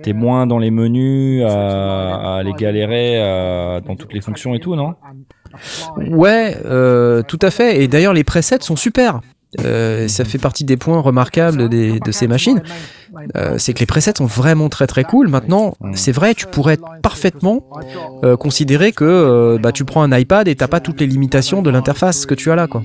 [0.02, 4.60] t'es moins dans les menus à, à les galérer à- dans toutes les fonctions et
[4.60, 4.96] tout, non?
[5.98, 7.82] Ouais, euh, tout à fait.
[7.82, 9.22] Et d'ailleurs, les presets sont super.
[9.66, 12.62] Euh, ça fait partie des points remarquables des- de ces machines.
[13.36, 15.28] Euh, c'est que les presets sont vraiment très très cool.
[15.28, 17.64] Maintenant, c'est vrai, tu pourrais parfaitement
[18.24, 21.64] euh, considérer que euh, bah, tu prends un iPad et t'as pas toutes les limitations
[21.64, 22.84] de l'interface que tu as là, quoi.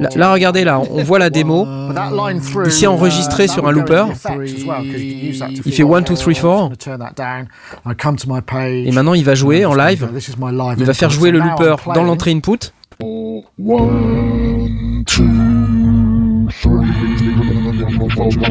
[0.00, 1.66] Là, là, regardez, là, on voit la démo.
[2.66, 4.04] Ici enregistré sur un looper.
[5.64, 6.70] Il fait 1, 2, 3,
[7.96, 8.16] 4.
[8.86, 10.08] Et maintenant, il va jouer en live.
[10.78, 12.72] Il va faire jouer le looper dans l'entrée input.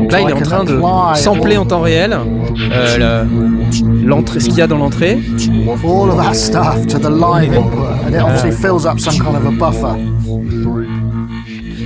[0.10, 0.80] Là, il est en train de
[1.16, 2.18] sampler en temps réel
[2.72, 5.20] euh, le- l'entrée, ce qu'il y a dans l'entrée.
[5.84, 9.36] All of that stuff to the live input, and it obviously fills up some kind
[9.36, 9.95] of a buffer.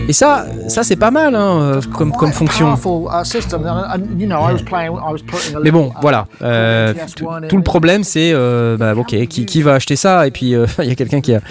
[0.07, 2.73] Et ça, ça c'est pas mal hein, comme, fonction.
[2.73, 2.77] uh,
[5.63, 6.27] Mais bon, uh, voilà.
[6.41, 6.93] euh,
[7.47, 10.27] tout, le problème, c'est, euh, bah, ok, qui, qui va acheter ça?
[10.27, 11.41] Et puis, euh, il y a quelqu'un qui a,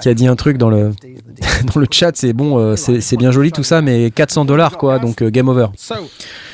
[0.00, 0.92] qui a dit un truc dans le,
[1.74, 2.12] dans le chat.
[2.14, 5.48] C'est bon, euh, c'est bien joli tout ça, mais 400 dollars quoi, donc euh, game
[5.48, 5.66] over.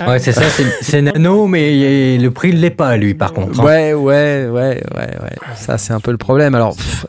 [0.09, 0.43] Ouais, c'est ça,
[0.81, 3.61] c'est- nano, mais le prix ne l'est pas, lui, par contre.
[3.61, 3.65] hein.
[3.65, 5.37] Ouais, ouais, ouais, ouais, ouais.
[5.55, 6.55] Ça, c'est un peu le problème.
[6.55, 7.07] Alors, pff,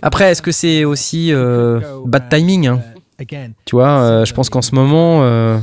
[0.00, 2.80] après, est-ce que c'est aussi euh, bad timing hein?
[3.64, 5.58] Tu vois, euh, je pense qu'en ce moment, euh,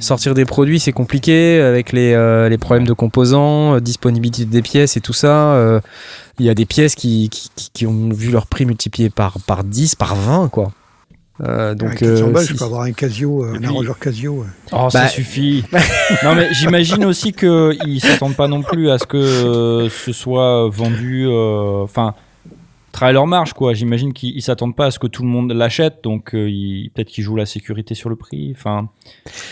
[0.00, 4.62] sortir des produits, c'est compliqué avec les, euh, les problèmes de composants, euh, disponibilité des
[4.62, 5.54] pièces et tout ça.
[5.54, 5.80] euh,
[6.38, 7.30] Il y a des pièces qui,
[7.72, 10.72] qui, ont vu leur prix multiplié par, par 10, par 20, quoi.
[11.42, 14.42] Euh, donc, 400 euh, balles, si- je peux avoir un Casio, euh, un arrangeur Casio.
[14.42, 14.46] euh.
[14.72, 15.64] Oh, ça Bah- suffit.
[16.24, 20.68] non, mais j'imagine aussi qu'ils s'attendent pas non plus à ce que euh, ce soit
[20.68, 21.26] vendu.
[21.26, 22.14] euh, Enfin,
[23.04, 23.74] travaillent leur marge, quoi.
[23.74, 26.90] J'imagine qu'ils ils s'attendent pas à ce que tout le monde l'achète, donc euh, ils-
[26.94, 28.52] peut-être qu'ils jouent la sécurité sur le prix.
[28.56, 28.88] Enfin,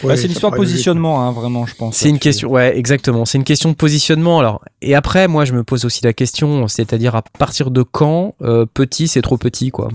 [0.02, 0.74] Ouais, c'est ça une histoire de paraît logique.
[0.74, 1.96] positionnement, hein, vraiment, je pense.
[1.96, 2.22] C'est une là-dessus.
[2.28, 3.24] question, ouais, exactement.
[3.24, 4.38] C'est une question de positionnement.
[4.40, 8.34] Alors, et après, moi, je me pose aussi la question, c'est-à-dire à partir de quand
[8.42, 9.88] euh, petit, c'est trop petit, quoi.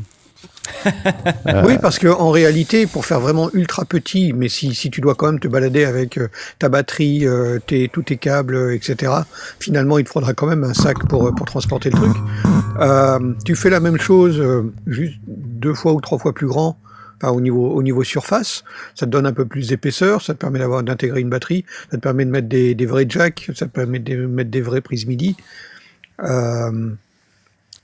[1.64, 5.16] Oui, parce que en réalité, pour faire vraiment ultra petit, mais si, si tu dois
[5.16, 7.60] quand même te balader avec euh, ta batterie, euh,
[7.92, 9.12] tous tes câbles, euh, etc.,
[9.60, 13.36] finalement, il te faudra quand même un sac pour, pour transporter le truc.
[13.46, 14.44] Tu fais la même chose,
[14.86, 16.78] juste deux fois ou trois fois plus grand,
[17.18, 18.64] enfin, au niveau, au niveau surface.
[18.96, 21.98] Ça te donne un peu plus d'épaisseur, ça te permet d'avoir d'intégrer une batterie, ça
[21.98, 25.08] te permet de mettre des, vrais jacks, ça te permet de mettre des vraies prises
[25.08, 25.36] MIDI.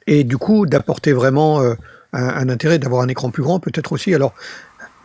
[0.06, 1.62] Et du coup, d'apporter vraiment
[2.14, 4.14] un, un intérêt d'avoir un écran plus grand, peut-être aussi.
[4.14, 4.34] Alors,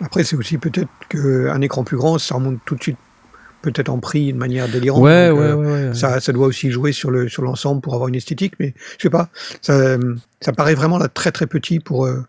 [0.01, 2.99] après, c'est aussi peut-être qu'un écran plus grand, ça remonte tout de suite,
[3.63, 5.03] peut-être en prix de manière délirante.
[5.03, 5.95] Ouais, Donc, ouais, euh, ouais, ouais.
[5.95, 9.03] Ça, ça doit aussi jouer sur le sur l'ensemble pour avoir une esthétique, mais je
[9.03, 9.29] sais pas.
[9.61, 9.97] Ça,
[10.41, 12.25] ça paraît vraiment là très très petit pour euh,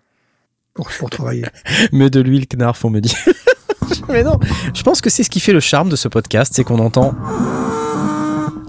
[0.73, 1.45] pour, pour travailler.
[1.91, 3.15] Mais de l'huile, Knarf, on me dit.
[4.09, 4.39] Mais non,
[4.73, 7.15] je pense que c'est ce qui fait le charme de ce podcast, c'est qu'on entend.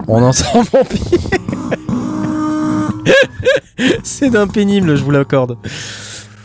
[0.07, 1.19] On entend mon pied.
[4.03, 5.57] c'est d'un pénible, je vous l'accorde.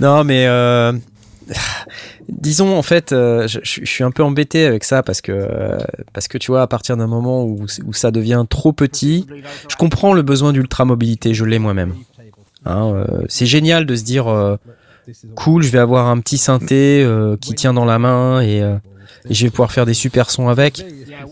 [0.00, 0.46] Non, mais.
[0.46, 0.92] euh,
[2.28, 5.78] Disons, en fait, euh, je, suis un peu embêté avec ça parce que, euh,
[6.12, 9.26] parce que tu vois, à partir d'un moment où, ça devient trop petit,
[9.68, 11.94] je comprends le besoin d'ultra-mobilité, je l'ai moi-même.
[12.64, 14.58] Hein, c'est génial de se dire.
[15.36, 17.08] cool, je vais avoir un petit synthé
[17.40, 18.60] qui tient dans la main et,
[19.28, 20.84] et je vais pouvoir faire des super sons avec.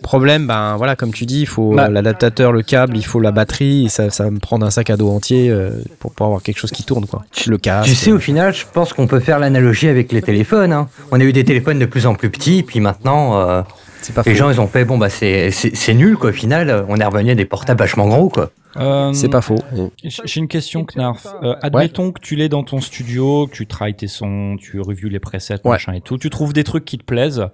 [0.03, 1.89] Problème, ben voilà, comme tu dis, il faut Bah.
[1.89, 4.91] l'adaptateur, le câble, il faut la batterie, et ça, ça va me prendre un sac
[4.91, 7.25] à dos entier euh, pour pouvoir avoir quelque chose qui tourne, quoi.
[7.47, 7.89] Le casque.
[7.89, 10.73] Tu sais, au final, je pense qu'on peut faire l'analogie avec les téléphones.
[10.73, 10.89] hein.
[11.11, 13.63] On a eu des téléphones de plus en plus petits, puis maintenant, euh,
[14.09, 14.35] les faux.
[14.35, 16.31] gens, ils ont fait, bon, bah, c'est c'est- c'est nul, quoi.
[16.31, 18.51] Au final, on est revenu à des portables vachement gros, quoi.
[18.77, 19.57] Euh, C'est pas faux.
[20.03, 21.27] J'ai une question, Knarf.
[21.43, 25.09] Euh, admettons que tu l'es dans ton studio, que tu travailles tes sons, tu reviews
[25.09, 25.71] les presets, Ouais.
[25.73, 26.19] machin et tout.
[26.19, 27.47] Tu trouves des trucs qui te plaisent.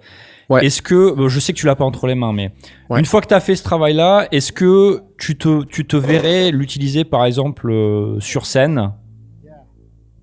[0.49, 0.65] Ouais.
[0.65, 2.51] Est-ce que, bon, je sais que tu l'as pas entre les mains, mais
[2.89, 2.99] Ouais.
[2.99, 6.51] une fois que tu as fait ce travail-là, est-ce que tu te, tu te verrais
[6.51, 8.91] l'utiliser par exemple euh, sur scène?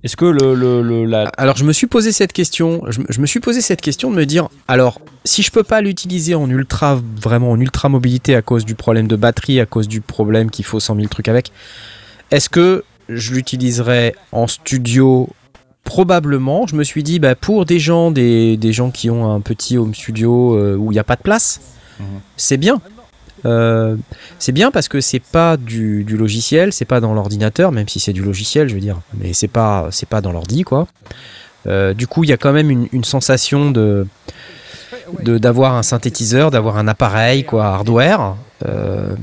[0.09, 3.06] Est-ce que le, le, le- la, Alors je me suis posé cette question, je, me-
[3.11, 6.34] je me suis posé cette question de me dire, alors si je peux pas l'utiliser
[6.34, 10.00] en ultra, vraiment en ultra mobilité à cause du problème de batterie, à cause du
[10.00, 11.52] problème qu'il faut 100 000 trucs avec,
[12.30, 15.28] est-ce que je l'utiliserai en studio?
[15.84, 19.40] Probablement, je me suis dit, bah, pour des gens, des, des gens qui ont un
[19.42, 21.61] petit home studio euh, où il n'y a pas de place,
[22.38, 22.80] c'est bien.
[23.45, 23.97] Euh,
[24.39, 28.12] c'est bien parce que c'est pas du, logiciel, c'est pas dans l'ordinateur, même si c'est
[28.12, 30.86] du logiciel, je veux dire, mais c'est pas c'est pas dans l'ordi quoi.
[31.66, 34.07] Euh, du coup, il y a quand même une, sensation de-
[35.22, 38.36] d'avoir un synthétiseur, d'avoir un appareil quoi, hardware.
[38.66, 39.14] Euh,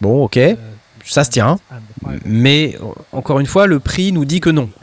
[0.00, 0.38] bon, ok,
[1.04, 1.58] ça se tient,
[2.24, 2.76] mais
[3.12, 4.68] encore une fois, le prix nous dit que non.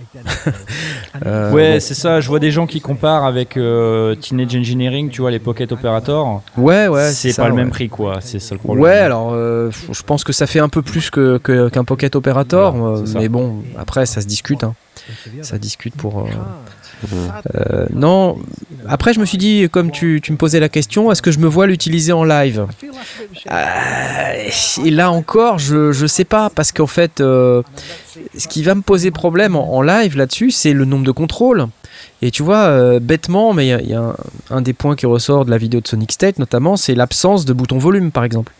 [1.26, 1.80] Euh, Ouais, bon.
[1.80, 2.20] c'est ça.
[2.20, 6.42] Je vois des gens qui comparent avec euh, Teenage Engineering, tu vois, les Pocket Operator.
[6.58, 7.62] ouais, ouais, c'est ça, pas le ouais.
[7.62, 8.20] même prix, quoi.
[8.22, 8.84] C'est ça le problème.
[8.84, 12.16] Ouais, alors euh, je pense que ça fait un peu plus que que- qu'un Pocket
[12.16, 14.64] Operator, euh, mais bon, après ça se discute.
[14.64, 14.74] hein.
[15.42, 16.28] Ça discute pour.
[17.56, 18.38] Euh, non,
[18.88, 21.47] après je me suis dit, comme tu, me posais la question, est-ce que je me
[21.47, 22.66] vois l'utiliser en live?
[23.52, 24.49] Euh,
[24.86, 27.62] Et là encore, je, je sais pas, parce qu'en fait, euh,
[28.38, 31.68] ce qui va me poser problème en, live là-dessus, c'est le nombre de contrôles.
[32.22, 34.16] Et tu vois, bêtement, mais il y a- il y, a un,
[34.52, 37.54] un des points qui ressort de la vidéo de Sonic State notamment, c'est l'absence de
[37.54, 38.54] bouton volume par exemple.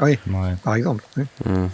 [0.00, 0.18] Ouais.
[0.64, 1.04] par exemple.
[1.16, 1.24] oui.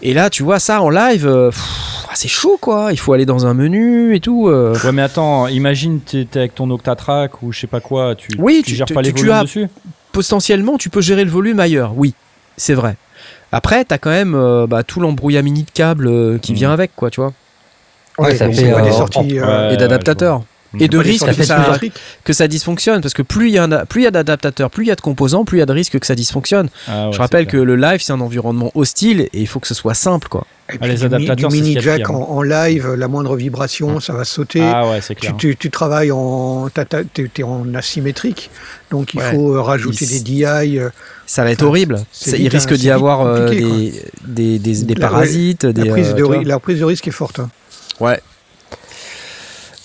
[0.02, 2.88] Et là, tu vois ça en live, euh, pff, c'est chaud quoi.
[2.92, 4.48] Il faut aller dans un menu et tout.
[4.48, 4.74] euh.
[4.84, 8.62] Ouais, mais attends, imagine t'es avec ton Octatrack ou je sais pas quoi, tu, Oui,
[8.64, 9.68] tu tu- gères tu- pas les tu- tu volumes as- dessus.
[10.12, 11.92] Potentiellement, tu peux gérer le volume ailleurs.
[11.96, 12.14] Oui,
[12.56, 12.96] c'est vrai.
[13.52, 16.58] Après, t'as quand même euh, bah, tout l'embrouillamini de câbles euh, qui Mhm.
[16.58, 17.32] vient avec, quoi, tu vois.
[18.18, 19.38] Ouais, ça fait, c'est pas des sorties.
[19.38, 20.42] euh, Ouais, et d'adaptateurs.
[20.78, 21.94] Je et de sorties que ça, symétriques.
[22.24, 23.00] que ça dysfonctionne.
[23.00, 24.92] Parce que plus il y, en a- plus il y a d'adaptateurs, plus il y
[24.92, 26.68] a de composants, plus il y a de risques que ça dysfonctionne.
[26.88, 29.66] Ah ouais, Je rappelle que le live, c'est un environnement hostile et il faut que
[29.68, 30.46] ce soit simple, quoi.
[30.70, 34.00] Et Ah, puis les du adaptateurs, du mini jack en, en live, la moindre vibration,
[34.00, 34.62] ça va sauter.
[34.62, 35.34] Ah ouais, c'est clair.
[35.36, 36.68] tu, tu travailles en,
[37.74, 38.50] asymétrique,
[38.90, 39.30] donc il Ouais.
[39.32, 40.44] faut euh, rajouter Il- des DI.
[40.78, 40.88] euh,
[41.26, 42.00] Ça va être Enfin, horrible.
[42.12, 43.92] Ça- il risque d'y avoir euh, des,
[44.26, 45.84] des, des, des La- parasites, des.
[45.84, 46.38] la, prise euh, de, tu vois.
[46.38, 47.40] ri- la prise de risque est forte.
[47.40, 47.50] hein.
[48.00, 48.20] Ouais.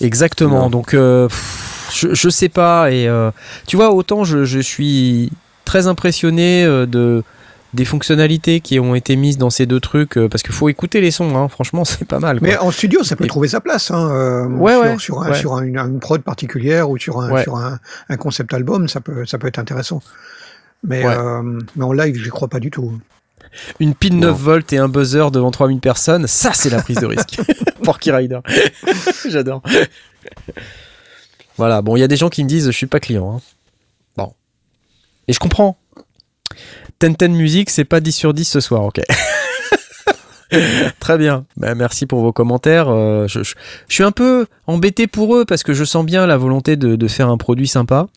[0.00, 0.62] Exactement.
[0.62, 0.70] Non.
[0.70, 2.90] Donc, euh, pff, je, je sais pas.
[2.90, 3.30] Et euh,
[3.66, 5.30] tu vois, autant je, je suis
[5.64, 7.22] très impressionné euh, de
[7.72, 11.12] des fonctionnalités qui ont été mises dans ces deux trucs parce qu'il faut écouter les
[11.12, 11.36] sons.
[11.36, 12.40] Hein, franchement, c'est pas mal.
[12.40, 12.48] quoi.
[12.48, 13.92] Mais en studio, ça peut Et- trouver sa place.
[13.92, 15.34] Hein, euh, Ouais, sur, ouais, sur, un- ouais.
[15.38, 17.78] sur un- une, une prod particulière ou sur un, sur un,
[18.08, 20.02] un concept album, ça peut, ça peut être intéressant.
[20.82, 21.04] Mais,
[21.76, 22.98] mais en live, j'y crois pas du tout.
[23.80, 24.28] Une pile Non.
[24.28, 27.40] 9 volts et un buzzer devant 3000 personnes, ça c'est la prise de risque.
[27.84, 28.40] Porky Rider.
[29.28, 29.62] J'adore.
[31.56, 33.36] Voilà, bon, il y a des gens qui me disent je suis pas client.
[33.36, 33.40] hein.
[34.16, 34.32] Bon.
[35.28, 35.76] Et je comprends.
[36.98, 39.00] Ten Ten Music, c'est pas 10 sur 10 ce soir, ok.
[40.98, 41.46] Très bien.
[41.56, 42.88] Bah, merci pour vos commentaires.
[42.88, 43.54] Euh, je, je-
[43.88, 46.96] je suis un peu embêté pour eux parce que je sens bien la volonté de,
[46.96, 48.08] de faire un produit sympa.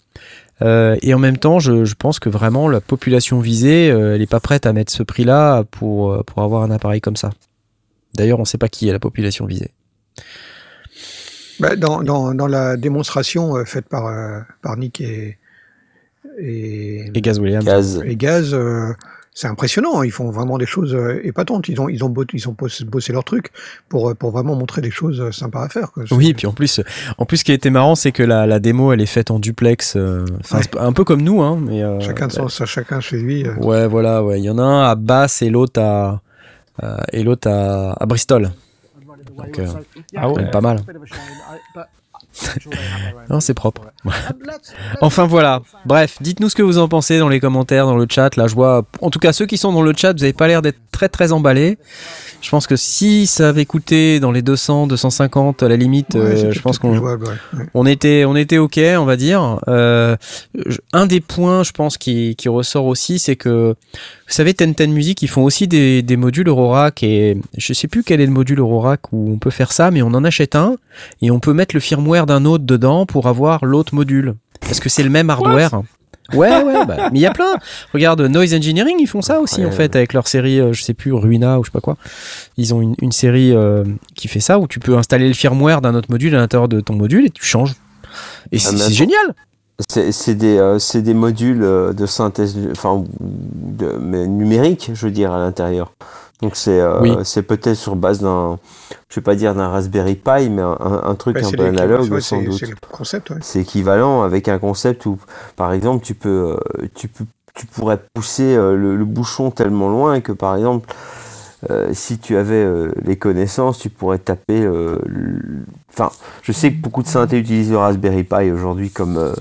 [0.63, 4.21] Euh, et en même temps, je, je pense que vraiment la population visée, euh, elle
[4.21, 7.31] n'est pas prête à mettre ce prix-là pour, euh, pour avoir un appareil comme ça.
[8.15, 9.71] D'ailleurs, on ne sait pas qui est la population visée.
[11.59, 15.37] Bah, dans, dans, dans la démonstration euh, faite par, euh, par Nick et,
[16.39, 17.65] et, Et Gaz Williams.
[17.65, 18.01] Gaz.
[18.05, 18.93] et Gaz, euh,
[19.35, 19.99] c'est impressionnant.
[20.01, 20.05] hein.
[20.05, 21.67] Ils font vraiment des choses euh, épatantes.
[21.69, 23.51] Ils ont, ils ont, ils ont bossé, leur truc
[23.89, 25.91] pour, euh, pour vraiment montrer des choses euh, sympas à faire.
[25.91, 26.03] quoi.
[26.11, 26.81] Oui, puis en plus,
[27.17, 29.31] en plus, ce qui a été marrant, c'est que la, la démo, elle est faite
[29.31, 30.61] en duplex, euh, Ouais.
[30.79, 33.45] un peu comme nous, hein, mais euh, Chacun, de son, ça, chacun chez lui.
[33.47, 33.55] euh.
[33.55, 34.39] Ouais, voilà, ouais.
[34.39, 36.21] Il y en a un à Bath et l'autre à,
[36.83, 38.51] euh, et l'autre à, à Bristol.
[39.37, 39.65] Donc, euh,
[40.15, 40.35] Ah ouais.
[40.35, 40.79] quand même pas mal.
[43.29, 43.81] Non, c'est propre.
[45.01, 45.61] Enfin voilà.
[45.85, 48.35] Bref, dites-nous ce que vous en pensez dans les commentaires, dans le chat.
[48.35, 48.85] Là, je vois.
[49.01, 51.09] En tout cas, ceux qui sont dans le chat, vous avez pas l'air d'être très
[51.09, 51.77] très emballés.
[52.41, 56.21] Je pense que si ça avait coûté dans les 200, 250 à la limite, Ouais,
[56.21, 57.59] euh, je pense qu'on jouable, ouais.
[57.59, 57.65] Ouais.
[57.73, 59.59] on était, on était ok, on va dire.
[59.67, 60.17] Euh,
[60.91, 63.75] un des points, je pense, qui, qui ressort aussi, c'est que,
[64.27, 67.87] vous savez, Ten Ten Music, ils font aussi des, des modules Eurorack et je sais
[67.87, 70.55] plus quel est le module Eurorack où on peut faire ça, mais on en achète
[70.55, 70.77] un
[71.21, 74.35] et on peut mettre le firmware d'un autre dedans pour avoir l'autre module.
[74.61, 75.81] Parce que c'est le même hardware.
[76.31, 77.57] Ouais, ouais, bah, mais il y a plein.
[77.93, 80.93] Regarde, Noise Engineering, ils font ça aussi, en fait, avec leur série, euh, je sais
[80.93, 81.97] plus, Ruina ou je sais pas quoi.
[82.57, 83.83] Ils ont une, une série euh,
[84.15, 86.79] qui fait ça où tu peux installer le firmware d'un autre module à l'intérieur de
[86.79, 87.75] ton module et tu changes.
[88.51, 89.35] Et c'est mais c'est génial.
[89.89, 95.05] C'est c'est des, euh, c'est des modules euh, de synthèse, enfin, de, mais numérique, je
[95.07, 95.91] veux dire, à l'intérieur.
[96.41, 97.15] Donc c'est euh, Oui.
[97.47, 98.59] peut-être sur base d'un,
[99.09, 102.21] je vais pas dire d'un Raspberry Pi, mais un, truc Ouais, un peu analogue ouais,
[102.21, 102.63] sans doute.
[103.41, 103.61] C'est ouais.
[103.61, 105.17] Équivalent avec un concept où,
[105.55, 109.89] par exemple, tu peux, euh, tu peux, tu pourrais pousser euh, le, le bouchon tellement
[109.89, 110.93] loin que, par exemple,
[111.71, 114.61] euh, si tu avais euh, les connaissances, tu pourrais taper.
[114.63, 114.97] euh,
[115.95, 116.09] Enfin,
[116.41, 119.33] je sais que beaucoup de synthés utilisent le Raspberry Pi aujourd'hui comme euh,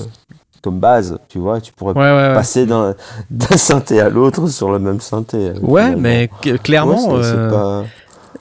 [0.63, 1.61] comme base, tu vois.
[1.61, 2.67] Tu pourrais Ouais, passer
[3.31, 5.37] d'un synthé à l'autre sur le même synthé.
[5.51, 6.31] euh, Ouais, mais
[6.63, 7.83] clairement, c'est- euh,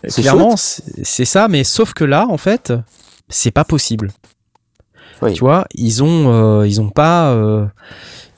[0.07, 2.71] c'est clairement, c'est ça, mais sauf que là, en fait,
[3.29, 4.11] c'est pas possible.
[5.21, 5.33] Oui.
[5.33, 7.65] Tu vois, ils ont, euh, ils ont pas, euh,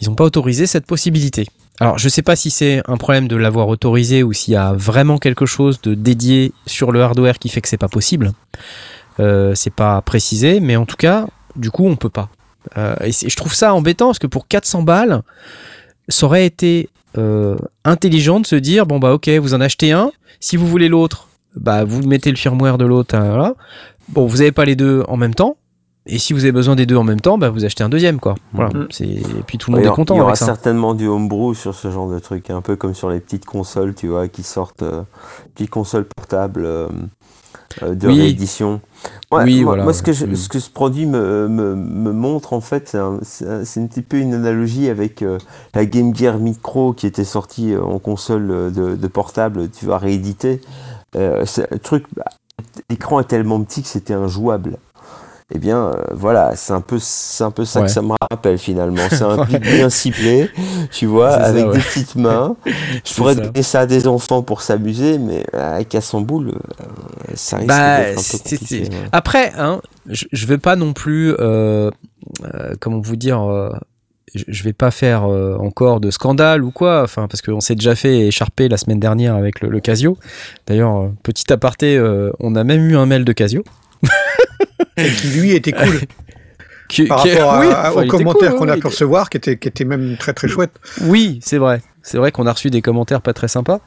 [0.02, 1.48] ils n'ont pas autorisé cette possibilité.
[1.80, 4.74] Alors, je sais pas si c'est un problème de l'avoir autorisé ou s'il y a
[4.74, 8.32] vraiment quelque chose de dédié sur le hardware qui fait que c'est pas possible.
[9.20, 12.30] Euh, c'est pas précisé, mais en tout cas, du coup, on peut pas.
[12.78, 15.22] Euh, et je trouve ça embêtant parce que pour 400 balles,
[16.10, 17.56] ça aurait été euh,
[17.86, 20.12] intelligent de se dire bon bah ok, vous en achetez un.
[20.40, 23.16] Si vous voulez l'autre, bah vous mettez le firmware de l'autre.
[23.16, 23.56] hein, voilà.
[24.10, 25.56] Bon, vous n'avez pas les deux en même temps.
[26.06, 28.20] Et si vous avez besoin des deux en même temps, bah vous achetez un deuxième
[28.20, 28.36] quoi.
[28.52, 28.72] Voilà.
[28.78, 28.88] Mhm.
[28.90, 30.46] C'est et puis tout le monde est content Il y aura avec ça.
[30.48, 33.96] certainement du homebrew sur ce genre de truc, un peu comme sur les petites consoles,
[33.96, 35.04] tu vois, qui sortent, euh,
[35.56, 38.20] petites consoles portables de Oui.
[38.20, 38.82] réédition.
[39.32, 40.36] Ouais, Oui, moi, voilà, moi, ce, que je- Mm.
[40.36, 43.16] ce que ce produit me, me, me montre, en fait, c'est un,
[43.48, 45.38] un- petit peu une analogie avec euh,
[45.74, 49.86] la Game Gear Micro qui était sortie euh, en console euh, de, de portable, tu
[49.86, 50.62] vas rééditer.
[51.16, 52.26] Euh, c'est un truc, bah,
[52.90, 54.78] l'écran est tellement petit que c'était injouable.
[55.56, 57.86] Eh bien, euh, voilà, c'est un peu, c'est un peu ça Ouais.
[57.86, 59.04] que ça me rappelle finalement.
[59.10, 60.50] C'est un clip bien ciblé,
[60.92, 61.74] tu vois, ça, avec ouais.
[61.74, 62.56] des petites mains.
[63.06, 63.42] Je pourrais ça.
[63.42, 66.86] donner ça à des enfants pour s'amuser, mais avec à boule, euh,
[67.36, 68.82] ça risque Bah, d'être un peu compliqué.
[68.90, 68.90] ouais.
[69.12, 69.80] Après, hein,
[70.10, 71.92] je, je vais pas non plus, euh,
[72.44, 73.70] euh, comment vous dire, euh,
[74.34, 77.76] je, je vais pas faire euh, encore de scandale ou quoi, enfin parce qu'on s'est
[77.76, 80.18] déjà fait écharper la semaine dernière avec le, le Casio.
[80.66, 83.64] D'ailleurs, euh, petit aparté, euh, on a même eu un mail de Casio.
[84.98, 86.00] Et qui lui était cool
[86.90, 89.30] Qui- par qui- rapport oui, à- enfin, il aux commentaires cool, qu'on a pu recevoir,
[89.30, 90.74] qui étaient qui étaient même très très chouettes.
[91.02, 91.82] Oui, c'est vrai.
[92.04, 93.80] C'est vrai qu'on a reçu des commentaires pas très sympas.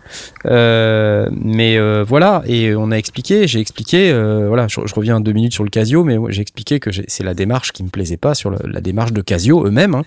[0.46, 5.20] Euh, mais euh, voilà, et on a expliqué, j'ai expliqué, euh, voilà, je, je reviens
[5.20, 8.16] deux minutes sur le Casio, mais j'ai expliqué que c'est la démarche qui me plaisait
[8.16, 10.04] pas sur la démarche de Casio eux-mêmes, hein,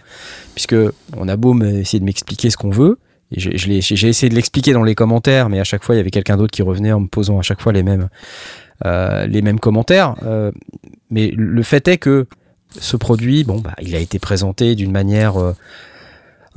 [0.55, 0.75] puisque
[1.15, 2.97] on a beau essayer de m'expliquer ce qu'on veut,
[3.31, 5.93] et j'ai- je l'ai- j'ai essayé de l'expliquer dans les commentaires, mais à chaque fois
[5.93, 8.09] il y avait quelqu'un d'autre qui revenait en me posant à chaque fois les mêmes,
[8.85, 10.15] les mêmes commentaires.
[10.23, 10.51] Euh,
[11.11, 12.27] mais le fait est que
[12.79, 15.55] ce produit, bon, bah, il a été présenté d'une manière euh,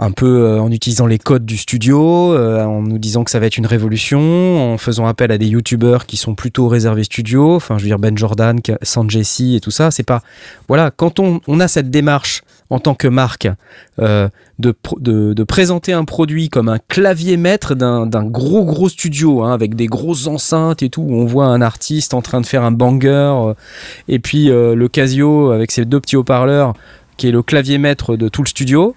[0.02, 3.38] un peu euh, en utilisant les codes du studio, euh, en nous disant que ça
[3.38, 7.54] va être une révolution, en faisant appel à des youtubeurs qui sont plutôt réservés studio,
[7.54, 9.22] enfin je veux dire Ben Jordan, Ka- Sanjay
[9.54, 10.22] et tout ça, c'est pas
[10.66, 13.48] voilà quand on, on a cette démarche en tant que marque
[14.00, 14.28] euh,
[14.58, 19.76] de, de, présenter un produit comme un clavier maître d'un gros gros studio hein, avec
[19.76, 22.70] des grosses enceintes et tout où on voit un artiste en train de faire un
[22.72, 23.52] banger
[24.08, 26.72] et puis le Casio avec ses deux petits haut-parleurs
[27.18, 28.94] qui est le clavier maître de tout le studio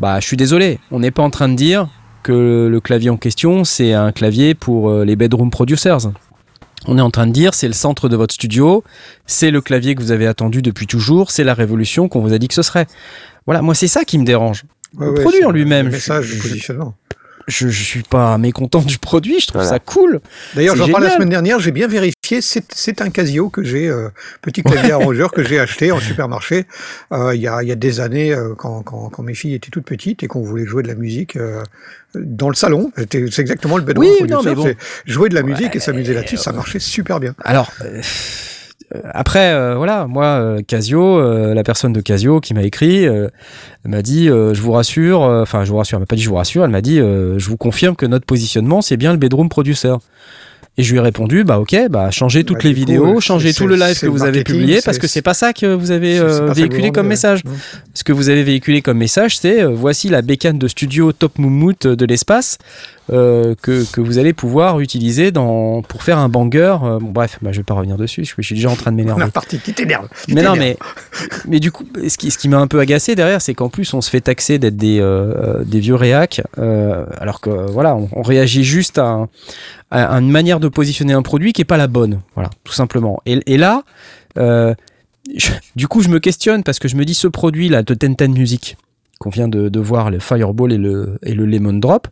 [0.00, 1.88] bah, je suis désolé, on n'est pas en train de dire
[2.22, 6.10] que le clavier en question, c'est un clavier pour euh, les bedroom producers.
[6.86, 8.82] On est en train de dire, c'est le centre de votre studio,
[9.26, 12.38] c'est le clavier que vous avez attendu depuis toujours, c'est la révolution qu'on vous a
[12.38, 12.86] dit que ce serait.
[13.46, 14.64] Voilà, moi c'est ça qui me dérange.
[14.96, 16.72] Ouais, Le ouais, produit en lui-même, je- je-.
[17.50, 19.76] Je, je suis pas mécontent du produit, je trouve Voilà.
[19.76, 20.20] ça cool.
[20.54, 23.88] D'ailleurs, j'en parlais la semaine dernière, j'ai bien vérifié, c'est c'est un Casio que j'ai,
[23.88, 24.08] euh,
[24.40, 26.66] petit clavier arrangeur que j'ai acheté en supermarché
[27.12, 29.54] euh, il y, a, il y a des années euh, quand, quand, quand mes filles
[29.54, 31.62] étaient toutes petites et qu'on voulait jouer de la musique euh,
[32.14, 32.92] dans le salon.
[32.96, 34.62] C'était- C'est exactement le bedroom Oui, non, mais bon.
[34.62, 34.76] c'est
[35.06, 37.34] jouer de la musique et s'amuser là-dessus, ça marchait super bien.
[37.44, 38.00] Alors, euh,
[39.14, 43.28] après, euh, voilà, moi, euh, Casio, euh, la personne de Casio qui m'a écrit, euh,
[43.84, 46.22] m'a dit, euh, je vous rassure, euh, enfin, je vous rassure, elle m'a pas dit
[46.22, 49.12] je vous rassure, elle m'a dit, euh, je vous confirme que notre positionnement, c'est bien
[49.12, 49.94] le bedroom producer.
[50.78, 53.52] Et je lui ai répondu, bah ok, bah changez toutes Bah, les coup, vidéos, changez
[53.52, 56.18] tout le live que vous avez publié, parce que c'est pas ça que vous avez
[56.18, 57.42] euh, véhiculé comme message.
[57.92, 61.38] Ce que vous avez véhiculé comme message, c'est euh, voici la bécane de studio top
[61.38, 62.56] moumoute de l'espace
[63.10, 66.76] euh, que, que vous allez pouvoir utiliser dans, pour faire un banger.
[66.82, 68.92] Euh, bon, bref, bah, je vais pas revenir dessus, je, je suis déjà en train
[68.92, 69.22] de m'énerver.
[69.22, 70.08] est reparti, tu t'énerves.
[70.26, 70.76] tu Mais non, mais,
[71.48, 73.92] mais du coup, ce qui, ce qui m'a un peu agacé derrière, c'est qu'en plus,
[73.94, 78.22] on se fait taxer d'être des, euh, des vieux réacs, alors que voilà, on, on
[78.22, 79.28] réagit juste à, un-
[79.90, 83.20] à une manière de positionner un produit qui est pas la bonne, voilà, tout simplement.
[83.26, 83.82] Et, et là,
[84.36, 87.94] je- du coup, je me questionne parce que je me dis ce produit là de
[87.94, 88.76] Tenten Music
[89.18, 92.08] qu'on vient de, de voir, le Fireball et le, et le Lemon Drop,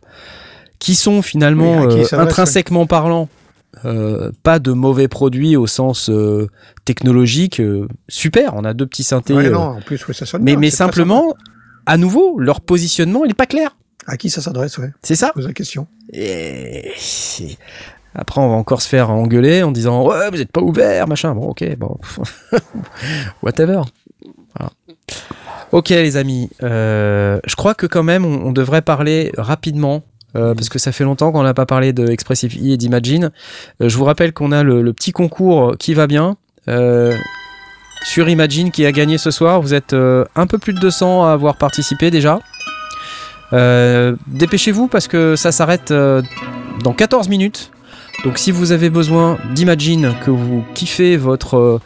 [0.79, 3.29] qui sont finalement Oui, qui euh, intrinsèquement parlant
[3.85, 6.49] euh, pas de mauvais produits au sens euh,
[6.85, 7.59] technologique.
[7.61, 9.33] euh, super, on a deux petits synthés.
[9.33, 11.35] Ouais, non, en plus, ouais, ça sonne mais bien, mais simplement,
[11.85, 13.77] à nouveau, leur positionnement, il est pas clair.
[14.07, 14.91] À qui ça s'adresse, ouais?
[15.03, 15.31] C'est ça.
[15.35, 15.87] Pose la question.
[16.11, 16.91] Et
[18.15, 21.35] après, on va encore se faire engueuler en disant ouais, vous êtes pas ouvert, machin.
[21.35, 21.95] Bon, ok, bon,
[23.43, 23.81] whatever.
[24.57, 24.71] Voilà.
[25.71, 26.49] Ok, les amis.
[26.59, 30.03] je crois que quand même, on, on devrait parler rapidement.
[30.35, 33.31] Euh, parce que ça fait longtemps qu'on n'a pas parlé de Expressive E et d'Imagine.
[33.81, 37.15] Euh, je vous rappelle qu'on a le, le petit concours qui va bien euh,
[38.03, 39.61] sur Imagine qui a gagné ce soir.
[39.61, 42.39] Vous êtes un peu plus de 200 à avoir participé déjà.
[44.27, 47.71] Dépêchez-vous parce que ça s'arrête dans 14 minutes.
[48.23, 51.81] Donc si vous avez besoin d'Imagine, que vous kiffez votre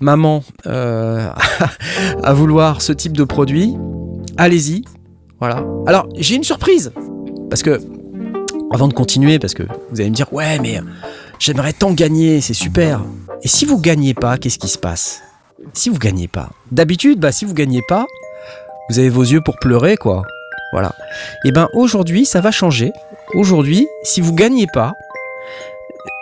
[0.00, 3.74] maman à vouloir ce type de produit,
[4.36, 4.84] allez-y.
[5.40, 5.64] Voilà.
[5.86, 6.92] Alors, j'ai une surprise.
[7.54, 7.80] Parce que,
[8.72, 10.80] avant de continuer, parce que vous allez me dire, ouais, mais
[11.38, 13.00] j'aimerais tant gagner, c'est super.
[13.44, 15.22] Et si vous gagnez pas, qu'est-ce qui se passe?
[15.72, 16.50] Si vous gagnez pas.
[16.72, 18.06] D'habitude, bah, si vous gagnez pas,
[18.90, 20.24] vous avez vos yeux pour pleurer, quoi.
[20.72, 20.96] Voilà.
[21.44, 22.90] Et ben, aujourd'hui, ça va changer.
[23.34, 24.92] Aujourd'hui, si vous gagnez pas,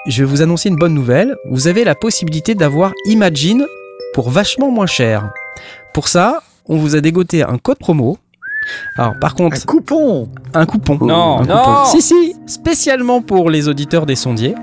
[0.06, 1.34] je vais vous annoncer une bonne nouvelle.
[1.50, 3.64] Vous avez la possibilité d'avoir Imagine
[4.12, 5.32] pour vachement moins cher.
[5.94, 8.18] Pour ça, on vous a dégoté un code promo.
[8.96, 10.98] Alors, par contre, Un coupon un coupon.
[11.04, 11.56] Non, Un non.
[11.58, 11.84] coupon.
[11.86, 14.54] Si, si, spécialement pour les auditeurs des sondiers.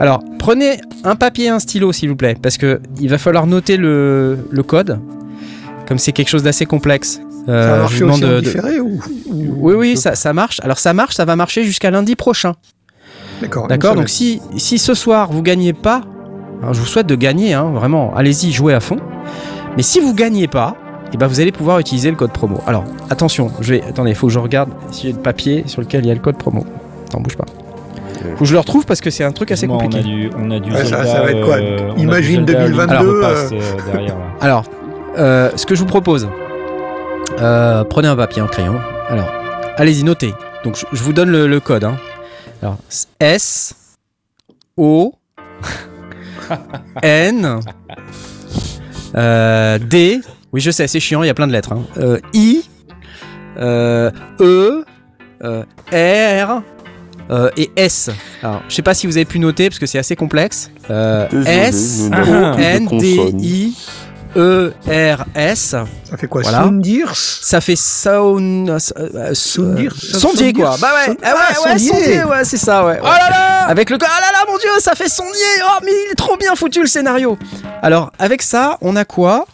[0.00, 3.46] Alors, prenez un papier et un stylo, s'il vous plaît, parce que il va falloir
[3.46, 4.98] noter le, le code,
[5.86, 7.20] comme c'est quelque chose d'assez complexe.
[7.48, 10.58] Euh, Ça je demande en de- de- différé ou, ou- Oui, oui, ça, ça marche.
[10.64, 12.54] Alors, ça marche, ça va marcher jusqu'à lundi prochain.
[13.40, 13.68] D'accord.
[13.68, 13.94] D'accord.
[13.94, 16.02] Donc, si, si ce soir vous gagnez pas,
[16.62, 18.96] hein, je vous souhaite de gagner, hein, vraiment, allez-y, jouez à fond.
[19.76, 20.74] Mais si vous gagnez pas,
[21.12, 22.60] eh ben vous allez pouvoir utiliser le code promo.
[22.66, 23.82] Alors, attention, je vais.
[23.82, 26.10] Attendez, il faut que je regarde s'il y a le papier sur lequel il y
[26.10, 26.64] a le code promo.
[27.06, 27.44] Attends, bouge pas.
[28.34, 29.98] Faut que je le retrouve parce que c'est un truc assez compliqué.
[29.98, 32.46] On a du, on a du Ouais, ça- Zelda, ça va être quoi euh, Imagine
[32.46, 34.16] Zelda 2022, Link to the Past, euh, derrière.
[34.40, 34.64] Alors,
[35.18, 36.28] euh, ce que je vous propose,
[37.40, 38.74] euh, prenez un papier, un crayon.
[39.08, 39.30] Alors,
[39.76, 40.34] allez-y, notez.
[40.64, 41.84] Donc, je, je vous donne le, le code.
[41.84, 41.96] hein.
[42.62, 42.78] Alors,
[43.20, 43.74] S
[44.76, 45.12] O
[47.02, 47.60] N
[49.16, 50.20] euh, D.
[50.56, 51.72] Oui, je sais, c'est chiant, il y a plein de lettres.
[51.72, 51.82] hein.
[51.98, 52.62] Euh, I
[53.58, 54.86] euh, E
[55.44, 56.62] euh, R
[57.30, 58.08] euh, et S.
[58.42, 60.70] Alors, je sais pas si vous avez pu noter parce que c'est assez complexe.
[60.90, 63.34] Euh, Désolé, S O N D.
[63.38, 63.76] I
[64.34, 65.58] E R S.
[66.04, 66.62] Ça fait quoi Voilà.
[66.62, 70.74] Soundirs Ça fait sound, euh, Sondier, sondier quoi.
[70.80, 71.90] Bah ouais, ah ouais, ah, ouais, sondier.
[71.90, 72.98] sondier, ouais, c'est ça, ouais.
[73.02, 75.32] Oh là là Avec le ah là là, mon dieu, ça fait sondier.
[75.66, 77.36] Oh mais il est trop bien foutu le scénario.
[77.82, 79.44] Alors avec ça, on a quoi?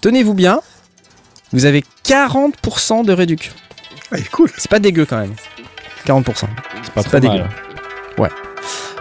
[0.00, 0.60] Tenez-vous bien.
[1.52, 3.52] Vous avez 40% de réduc.
[4.12, 4.50] Ah, cool.
[4.56, 5.34] C'est pas dégueu quand même.
[6.06, 6.46] 40%.
[6.82, 7.38] C'est pas pas dégueu.
[7.38, 8.30] mal.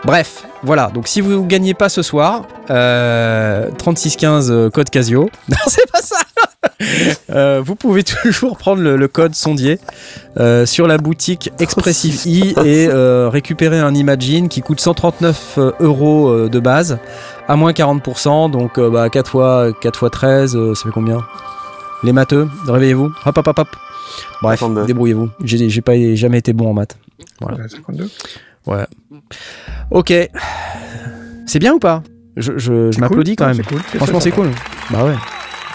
[0.04, 0.88] Bref, voilà.
[0.94, 5.30] Donc si vous gagnez pas ce soir, euh, 3615 euh, code Casio.
[5.50, 6.18] Non, c'est pas ça.
[7.30, 9.80] Euh, vous pouvez toujours prendre le, le code sondier
[10.38, 15.72] euh, sur la boutique Expressive i et euh, récupérer un Imagine qui coûte 139 euh,
[15.80, 17.00] euros euh, de base
[17.48, 18.52] à moins 40%.
[18.52, 21.26] Donc euh, bah, 4 fois 4 fois 13, euh, ça fait combien?
[22.04, 23.12] Les matheux, réveillez-vous.
[23.26, 23.68] Hop hop hop hop.
[24.42, 24.86] Bref, 52.
[24.86, 25.30] débrouillez-vous.
[25.44, 26.98] J'ai j'ai pas jamais été bon en maths.
[27.42, 27.58] Voilà.
[27.64, 28.10] Euh, 52.
[28.68, 28.86] Ouais.
[29.92, 30.14] Ok.
[31.46, 32.04] C'est bien ou pas?
[32.36, 33.46] Je, je- je C'est m'applaudis cool.
[33.46, 33.56] quand même.
[33.64, 33.80] c'est cool.
[33.98, 34.52] Franchement, c'est cool.
[34.92, 35.16] Bah ouais.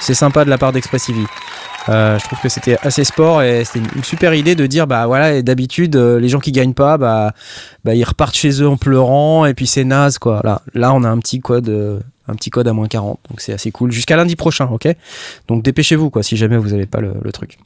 [0.01, 1.25] C'est sympa de la part d'Expressivi.
[1.89, 5.07] Euh, je trouve que c'était assez sport et c'était une, super idée de dire bah
[5.07, 7.33] voilà d'habitude euh, les gens qui gagnent pas bah,
[7.85, 10.41] bah ils repartent chez eux en pleurant et puis c'est naze quoi.
[10.45, 13.41] Là là on a un petit code euh, un petit code à moins 40 donc
[13.41, 13.91] c'est assez cool.
[13.91, 14.89] Jusqu'à lundi prochain ok?
[15.49, 17.59] Donc dépêchez-vous quoi si jamais vous avez pas le, truc.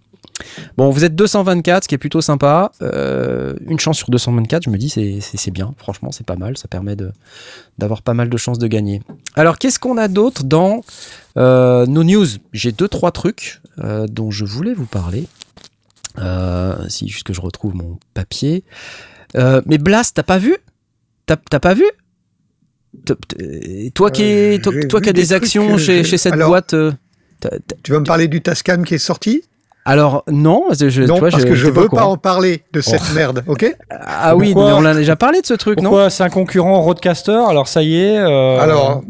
[0.78, 2.72] Bon vous êtes 224 ce qui est plutôt sympa.
[2.80, 5.74] Une chance sur 224 je me dis c'est bien.
[5.76, 6.56] Franchement c'est pas mal.
[6.56, 6.96] Ça permet
[7.76, 9.02] d'avoir pas mal de chances de gagner.
[9.34, 10.80] Alors qu'est-ce qu'on a d'autre dans
[11.36, 15.26] nos news, j'ai deux trois trucs euh, dont je voulais vous parler.
[16.18, 18.64] Euh, si juste que je retrouve mon papier.
[19.36, 20.56] Euh, mais Blast, t'as pas vu?
[21.26, 21.84] T'as pas vu?
[23.04, 24.58] T- t- Toi qui
[24.88, 26.74] toi, qui as des actions chez, chez cette alors- boîte.
[27.82, 29.42] Tu vas me parler du Tascam qui est sorti?
[29.86, 32.80] Alors non, je, je- Non, tu vois, parce que je veux pas en parler de
[32.80, 36.22] cette merde, ok Ah oui, mais on a déjà parlé de ce truc, non c'est
[36.24, 38.18] un concurrent Roadcaster Alors ça y est.
[38.18, 39.02] euh, Alors,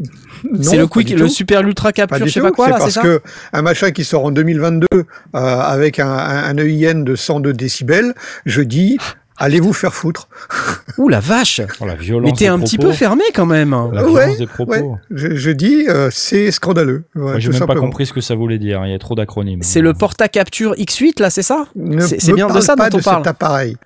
[0.61, 2.95] C'est le quick, le super ultra capture, je sais tout, pas quoi là, c'est parce
[2.95, 3.23] ça que
[3.55, 5.03] un machin qui sort en 2022 euh,
[5.35, 8.15] avec un, un, un EIN de 102 décibels,
[8.45, 8.99] je dis
[9.39, 10.29] allez vous faire foutre.
[10.99, 12.31] Ouh la vache Oh, la violence.
[12.31, 13.71] Mais t'es un petit peu fermé quand même.
[13.93, 14.73] La Ouais, violence des propos.
[14.73, 17.05] Ouais, je, je dis euh, c'est scandaleux.
[17.15, 18.85] Ouais, j'ai même pas compris ce que ça voulait dire.
[18.87, 19.63] Il y a trop d'acronymes.
[19.63, 22.89] C'est le porta capture X8 là, c'est ça Ne C'est- bien de parle ça pas
[22.91, 23.19] dont on de parle.
[23.23, 23.77] cet appareil.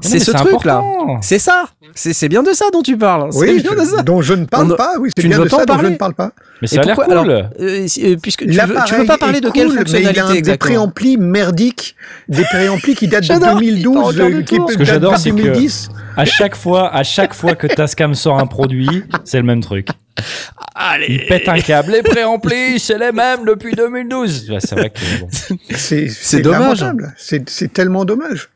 [0.00, 0.76] C'est ce truc là.
[0.78, 1.18] important.
[1.22, 1.64] C'est ça.
[1.94, 3.32] C'est bien de ça dont tu parles.
[3.32, 4.02] C'est Oui, bien je- de ça.
[4.02, 4.92] dont je ne parle On- pas.
[5.00, 6.30] Oui, c'est bien de ça dont je parler ne parle pas.
[6.62, 7.04] Mais ça a l'air cool.
[7.10, 9.80] alors, euh, euh, puisque tu veux, tu veux L'appareil pas parler de quelle cool, mais
[9.82, 11.96] il fonctionnalité a un des préamplis merdiques,
[12.28, 14.66] des préamplis qui datent de J'adore, il 2012, t'en regarde euh, qui autour.
[14.66, 15.88] datent Ce que j'adore, c'est que- 2010.
[16.16, 19.88] À chaque fois, à chaque fois que Tascam sort un produit, c'est le même truc.
[21.08, 21.92] Il pète un câble.
[21.92, 24.50] Les préamplis, c'est les mêmes depuis 2012.
[24.50, 25.28] Ouais, c'est vrai que bon.
[25.76, 26.84] C'est c'est dommage.
[27.16, 28.48] c'est tellement dommage.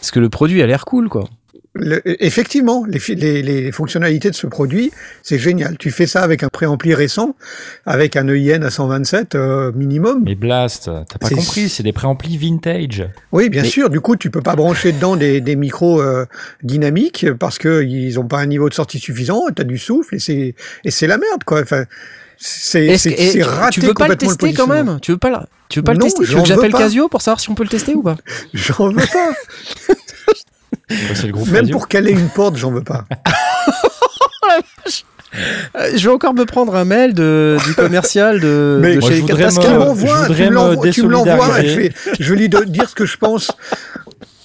[0.00, 1.28] Parce que le produit a l'air cool quoi.
[1.78, 4.92] Le- effectivement, les, les, les fonctionnalités de ce produit,
[5.22, 5.76] c'est génial.
[5.76, 7.36] Tu fais ça avec un préampli récent,
[7.84, 10.22] avec un EIN à 127 euh, minimum.
[10.24, 13.06] Mais Blast, t'as pas compris, c'est des préamplis vintage.
[13.30, 13.90] Oui, bien Mais- sûr.
[13.90, 16.24] Du coup, tu peux pas brancher dedans des, des micros euh,
[16.62, 19.42] dynamiques parce que ils ont pas un niveau de sortie suffisant.
[19.54, 21.60] T'as du souffle et c'est et c'est la merde quoi.
[21.60, 21.84] Enfin,
[22.38, 24.98] C'est c'est tu- raté tu veux pas le tester quand même?
[25.00, 26.24] Tu veux pas tu veux pas le Non, tester?
[26.24, 26.72] Tu veux que j'appelle.
[26.72, 28.16] Casio pour savoir si on peut le tester ou pas?
[28.54, 29.32] J'en veux pas.
[30.88, 33.04] Le groupe Même pour caler une porte, j'en veux pas.
[35.76, 39.10] Euh, Je vais encore me prendre un mail de, du commercial de, Mais de Moi,
[39.10, 39.64] chez je voudrais Cascade.
[39.66, 42.94] Tu me- l'envoies, tu me l'envoies, et je vais, je vais lui de- dire ce
[42.94, 43.50] que je pense.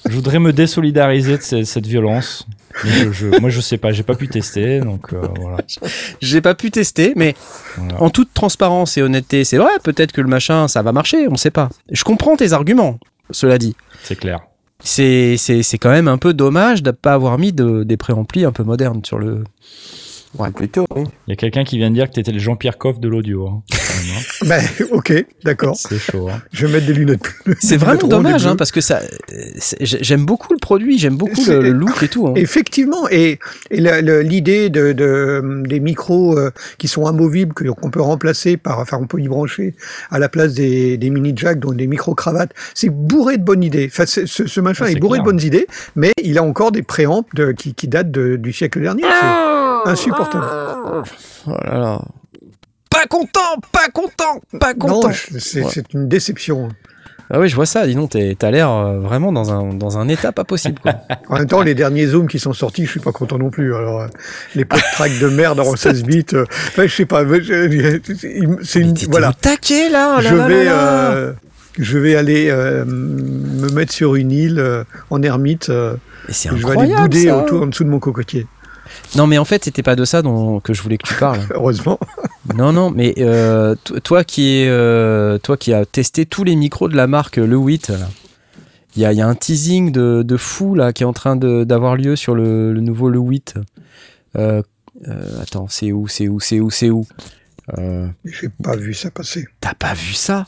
[0.09, 2.45] Je voudrais me désolidariser de ce- cette violence.
[2.83, 5.57] Mais je, je- moi, je sais pas, j'ai pas pu tester, donc euh, voilà.
[6.21, 7.35] J'ai pas pu tester, mais
[7.77, 8.01] Voilà.
[8.01, 11.35] en toute transparence et honnêteté, c'est vrai, peut-être que le machin, ça va marcher, on
[11.35, 11.69] sait pas.
[11.91, 12.99] Je comprends tes arguments,
[13.31, 13.75] cela dit.
[14.03, 14.39] C'est clair.
[14.83, 18.45] C'est, c'est, c'est quand même un peu dommage de pas avoir mis de, des préamplis
[18.45, 19.43] un peu modernes sur le.
[20.55, 21.03] Plutôt, oui.
[21.27, 23.47] Il y a quelqu'un qui vient de dire que t'étais le Jean-Pierre Coff de l'audio.
[23.47, 23.63] hein.
[24.47, 24.59] Ben,
[24.91, 25.13] ok,
[25.43, 25.75] d'accord.
[25.75, 26.27] C'est chaud.
[26.29, 26.41] hein.
[26.51, 27.21] Je vais mettre des lunettes.
[27.59, 28.99] C'est vraiment dommage, hein, parce que ça,
[29.81, 32.27] j'aime beaucoup le produit, j'aime beaucoup le, le look et tout.
[32.27, 32.33] hein.
[32.35, 33.37] Effectivement, et,
[33.69, 38.97] l'idée de, de- des micros euh, qui sont amovibles, que- qu'on peut remplacer par, enfin,
[39.01, 39.75] on peut y brancher
[40.09, 43.63] à la place des, des mini jacks, donc des micro cravates, c'est bourré de bonnes
[43.63, 43.87] idées.
[43.91, 45.23] Enfin, ce, ce machin Ah, est bourré clair.
[45.25, 48.53] de bonnes idées, mais il a encore des préamps de- qui, qui datent de- du
[48.53, 49.03] siècle dernier.
[49.03, 50.45] C'est insupportable.
[51.47, 52.01] Oh là là.
[52.89, 53.39] Pas content,
[53.71, 55.11] pas content, pas content.
[55.39, 55.71] C'est Ouais.
[55.93, 56.69] une déception.
[57.33, 57.87] Ah oui, je vois ça.
[57.87, 60.77] Dis donc, t'as l'air euh, vraiment dans un, dans un état pas possible.
[60.81, 60.95] Quoi.
[61.29, 63.73] En même temps, les derniers zooms qui sont sortis, je suis pas content non plus.
[63.73, 64.07] Alors, euh,
[64.55, 67.23] les pots de track de merde en 16 bits, euh, enfin, je sais pas.
[68.63, 69.29] C'est une, voilà.
[69.29, 70.15] au taquet là.
[70.17, 71.11] oh là je là vais, là là.
[71.11, 71.33] euh,
[71.79, 75.69] je vais aller euh, me mettre sur une île euh, en ermite.
[75.69, 75.95] euh,
[76.27, 77.37] Et je vais aller bouder ça.
[77.37, 78.45] autour en dessous de mon cocotier.
[79.15, 81.41] Non, mais en fait, c'était pas de ça dont que je voulais que tu parles.
[81.53, 81.99] Heureusement.
[82.55, 86.87] non, non, mais euh, to- toi qui euh, toi qui as testé tous les micros
[86.87, 88.09] de la marque Le 8, là,
[88.95, 91.13] il y a, il y a un teasing de, de fou là qui est en
[91.13, 93.55] train d'avoir lieu sur le, le nouveau Le 8.
[94.37, 94.61] Euh,
[95.07, 97.05] euh, attends, c'est où, c'est où, c'est où, c'est où?
[97.77, 99.45] Euh, J'ai pas vu ça passer.
[99.59, 100.45] T'as pas vu ça?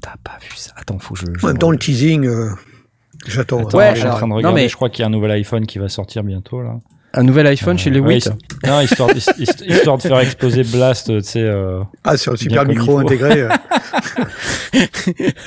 [0.00, 1.26] T'as pas vu ça Attends, faut que je.
[1.38, 2.50] je En même temps, le teasing, euh,
[3.26, 3.66] j'attends.
[3.66, 5.06] Attends, Ouais, je suis en alors, train de non, mais- Je crois qu'il y a
[5.06, 6.78] un nouvel iPhone qui va sortir bientôt là.
[7.18, 8.32] Un nouvel iPhone chez les Ouais, 8 hist-
[8.66, 11.40] Non, histoire, hist- histoire de faire exploser Blast, tu sais.
[11.42, 13.40] euh, Ah, sur le super micro intégré.
[13.42, 13.48] euh,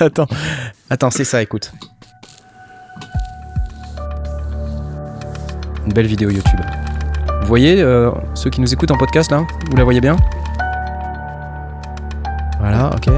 [0.00, 0.26] Attends,
[0.90, 1.72] attends, c'est ça, écoute.
[5.86, 6.60] Une belle vidéo YouTube.
[7.42, 10.16] Vous voyez, euh, ceux qui nous écoutent en podcast là, vous la voyez bien?
[12.58, 13.08] Voilà, ok.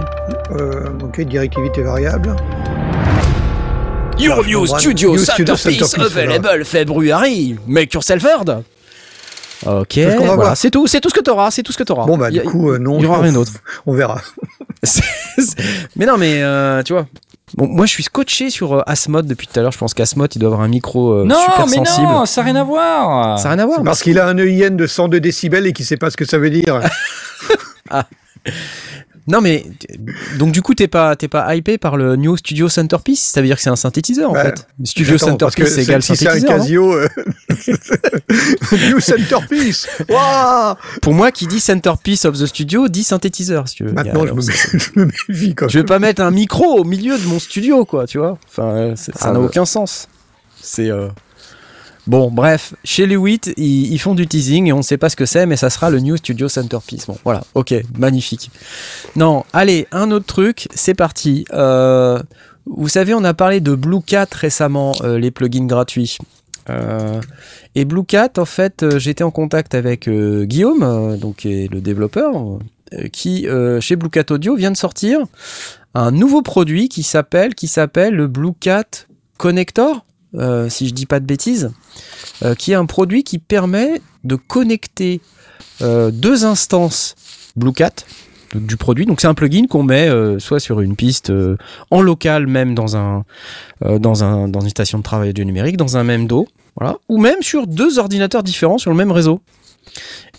[0.53, 2.37] euh, ok, directivité variable.
[4.19, 7.57] Your Ah, new studio centerpiece available February.
[7.67, 8.63] Make yourself heard.
[9.65, 12.05] Ok, voilà, c'est tout, c'est tout ce que t'auras, c'est tout ce que t'auras.
[12.05, 12.99] Bon, bah, du a- coup, euh, non.
[12.99, 13.53] il y aura rien d'autre.
[13.87, 14.21] On verra.
[15.97, 17.07] Mais non, mais euh, tu vois.
[17.55, 19.71] Bon, moi, je suis scotché sur euh, Asmod depuis tout à l'heure.
[19.71, 22.09] Je pense qu'Asmod, il doit avoir un micro euh, Non, super mais sensible.
[22.09, 23.39] non, ça n'a rien à voir.
[23.39, 23.83] Ça n'a rien à voir.
[23.85, 26.39] Parce qu'il a un EIN de 102 décibels et qu'il sait pas ce que ça
[26.39, 26.81] veut dire.
[29.29, 29.65] Non, mais
[30.39, 33.21] donc du coup, t'es pas, t'es pas hypé par le New Studio Centerpiece?
[33.23, 34.43] Ça veut dire que c'est un synthétiseur en Ouais.
[34.43, 34.67] fait.
[34.85, 36.57] Studio Centerpiece c'est égal si c'est un synthétiseur.
[36.57, 37.09] non Casio, euh,
[38.91, 39.87] New Centerpiece.
[40.09, 43.69] Waouh Pour moi, qui dit Centerpiece of the Studio dit synthétiseur.
[43.69, 43.93] Si tu veux.
[43.93, 46.85] Maintenant, a- je me, je me méfie quand Je vais pas mettre un micro au
[46.85, 48.39] milieu de mon studio, quoi, tu vois.
[48.49, 49.45] Enfin, ça Ah n'a bah.
[49.47, 50.09] aucun sens.
[50.61, 50.91] C'est.
[50.91, 51.09] euh,
[52.07, 55.09] Bon, bref, chez les 8, ils, ils font du teasing et on ne sait pas
[55.09, 57.07] ce que c'est, mais ça sera le New Studio Centerpiece.
[57.07, 58.51] Bon, voilà, ok, magnifique.
[59.15, 61.45] Non, allez, un autre truc, c'est parti.
[61.53, 62.21] Euh,
[62.67, 66.19] vous savez, on a parlé de Blue Cat récemment, euh, les plugins gratuits.
[66.71, 67.21] Euh,
[67.77, 72.33] et Blue Cat, en fait, j'étais en contact avec Guillaume, donc qui est le développeur,
[73.13, 73.47] qui
[73.81, 75.21] chez Blue Cat Audio vient de sortir
[75.95, 79.07] un nouveau produit qui s'appelle qui s'appelle le Blue Cat
[79.39, 81.73] Connector, euh, si je dis pas de bêtises,
[82.43, 85.21] euh, qui est un produit qui permet de connecter
[85.83, 87.15] euh, deux instances
[87.57, 87.93] Blue Cat
[88.55, 89.07] donc du produit.
[89.07, 91.33] Donc c'est un plugin qu'on met soit sur une piste
[91.91, 93.25] en local, même dans un
[93.81, 96.47] dans un dans une station de travail audio numérique, dans un même dos,
[97.09, 99.41] ou même sur deux ordinateurs différents sur le même réseau.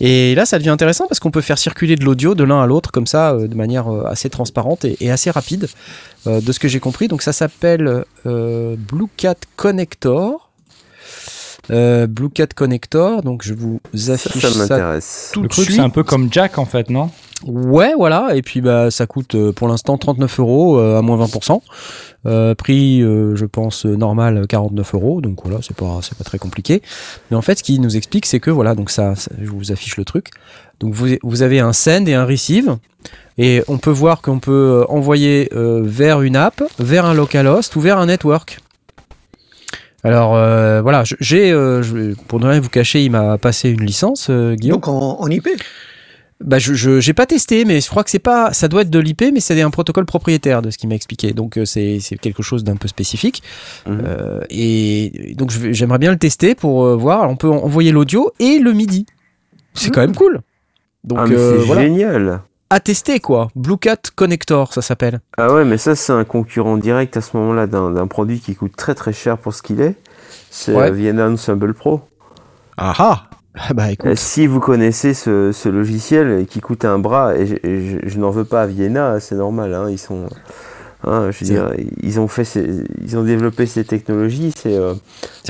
[0.00, 2.66] Et là, ça devient intéressant parce qu'on peut faire circuler de l'audio de l'un à
[2.66, 5.68] l'autre comme ça, euh, de manière euh, assez transparente et, assez rapide,
[6.26, 7.08] euh, de ce que j'ai compris.
[7.08, 10.43] Donc ça s'appelle Blue Cat Connector.
[11.70, 15.30] Euh, Blue Cat Connector, donc je vous Ça, affiche ça ça, m'intéresse.
[15.32, 15.76] tout Le de truc, suite.
[15.76, 17.10] c'est un peu comme Jack en fait, non?
[17.46, 18.34] Ouais, voilà.
[18.34, 21.60] Et puis bah ça coûte euh, pour l'instant 39 euros euh, à moins 20%.
[22.26, 25.20] Euh, prix, euh, je pense euh, normal 49 euros.
[25.20, 26.80] Donc voilà, c'est pas c'est pas très compliqué.
[27.30, 29.72] Mais en fait, ce qui nous explique, c'est que voilà, donc ça, ça- je vous
[29.72, 30.30] affiche le truc.
[30.80, 32.76] Donc vous vous avez un send et un receive.
[33.36, 37.80] Et on peut voir qu'on peut envoyer euh, vers une app, vers un localhost ou
[37.80, 38.60] vers un network.
[40.04, 43.70] Alors euh, voilà, je- j'ai, euh, je- pour ne rien vous cacher, il m'a passé
[43.70, 44.76] une licence, euh, Guillaume.
[44.76, 45.48] Donc en, en IP.
[46.40, 48.90] Bah je je- j'ai pas testé, mais je crois que c'est pas, ça doit être
[48.90, 51.32] de l'IP, mais c'est un protocole propriétaire de ce qu'il m'a expliqué.
[51.32, 53.42] Donc euh, c'est c'est quelque chose d'un peu spécifique.
[53.86, 54.02] Mhm.
[54.06, 57.20] Euh, et donc j'aimerais bien le tester pour euh, voir.
[57.20, 59.06] Alors, on peut envoyer l'audio et le MIDI.
[59.74, 60.40] C'est quand même cool.
[61.04, 62.40] Donc ah, euh, c'est voilà, génial.
[62.70, 63.48] À tester quoi.
[63.54, 65.20] Blue Cat Connector, ça s'appelle.
[65.38, 68.74] Ah ouais, mais ça, c'est un concurrent direct à ce moment-là d'un produit qui coûte
[68.76, 69.94] très très cher pour ce qu'il est.
[70.50, 70.88] C'est Ouais.
[70.88, 72.00] euh, Vienna Ensemble Pro.
[72.76, 73.22] Ah ah.
[73.56, 74.10] Ah bah écoute.
[74.10, 78.08] Euh, si vous connaissez ce, ce logiciel qui coûte un bras, et je, et je-
[78.08, 80.26] je n'en veux pas à Vienna, c'est normal, hein, ils sont.
[81.06, 84.74] hein, je veux C'est- dire, ils ont fait ces- ils ont développé ces technologies, c'est.
[84.76, 84.94] euh,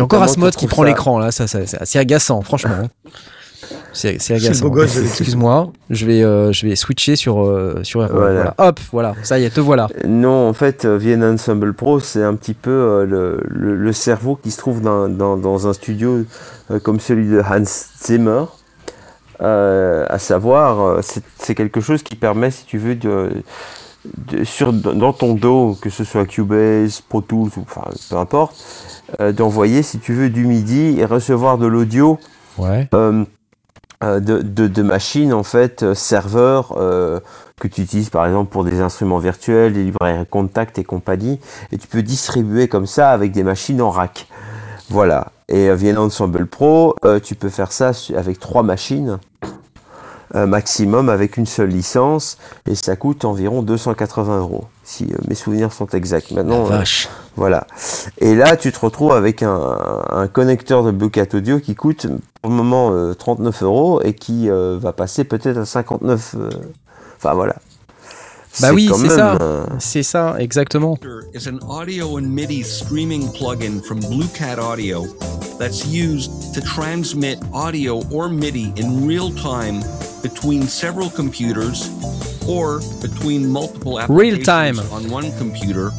[0.00, 2.90] encore Asmod qui prend ça l'écran là, ça, ça- c'est assez agaçant, franchement.
[3.92, 4.66] C'est c'est agaçant.
[5.04, 8.34] Excuse-moi, je vais euh, je vais switcher sur euh, sur Airwave, Voilà.
[8.34, 8.54] voilà.
[8.58, 9.88] Hop, voilà, ça y est, te voilà.
[10.06, 13.92] Non, en fait, euh, Vienna Ensemble Pro, c'est un petit peu euh, le, le- le
[13.92, 16.24] cerveau qui se trouve dans, dans- dans un studio
[16.82, 17.62] comme celui de Hans
[18.04, 18.44] Zimmer.
[19.40, 23.30] À savoir, c'est c'est quelque chose qui permet, si tu veux, de,
[24.32, 28.56] de- sur, dans ton dos, que ce soit Cubase, Pro Tools, ou, enfin, peu importe,
[29.36, 32.18] d'envoyer, si tu veux, du MIDI et recevoir de l'audio
[32.56, 32.88] Ouais.
[34.04, 37.20] Euh, de, de, de machines en fait euh, serveurs euh,
[37.58, 41.40] que tu utilises par exemple pour des instruments virtuels, des librairies contact et compagnie,
[41.72, 44.26] et tu peux distribuer comme ça avec des machines en rack.
[44.90, 45.28] Voilà.
[45.48, 49.18] Et euh, Vienna Ensemble Pro, euh, tu peux faire ça avec trois machines
[50.34, 55.86] maximum avec une seule licence, et ça coûte environ 280 euros, si mes souvenirs sont
[55.86, 56.32] exacts.
[56.32, 57.08] Maintenant, Vache.
[57.36, 57.66] Voilà.
[58.18, 62.06] Et là, tu te retrouves avec un, un connecteur de Bluecat Audio qui coûte
[62.42, 66.34] pour le moment euh, 39 euros et qui euh, va passer peut-être à 59.
[66.38, 66.48] euh,
[67.16, 67.56] Enfin voilà.
[68.60, 69.36] Bah oui, c'est ça.
[69.42, 70.96] euh, C'est ça, exactement.
[71.34, 75.04] is an audio and MIDI streaming plugin from Blue Cat Audio
[75.58, 79.80] that's used to transmit audio or MIDI in real time
[80.22, 81.90] between several computers
[82.46, 84.78] or between multiple Real applications time.
[84.92, 85.90] on one computer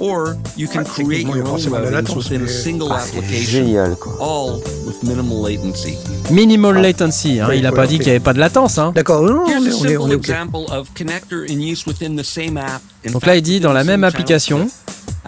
[0.00, 3.96] or you can Ah, create your own latence, within a single ah, c'est application génial
[3.96, 4.12] quoi.
[4.20, 5.96] all with minimal latency.
[6.30, 8.78] Minimal latency, hein, il a ouais, pas dit qu'il n'y avait pas de latence.
[8.78, 8.92] Hein.
[8.94, 10.28] D'accord, non, on Here's est, a on est, on simple est ok.
[10.28, 12.82] example of connector in use within the same app.
[13.06, 14.68] In Donc là, il dit dans la within the même application.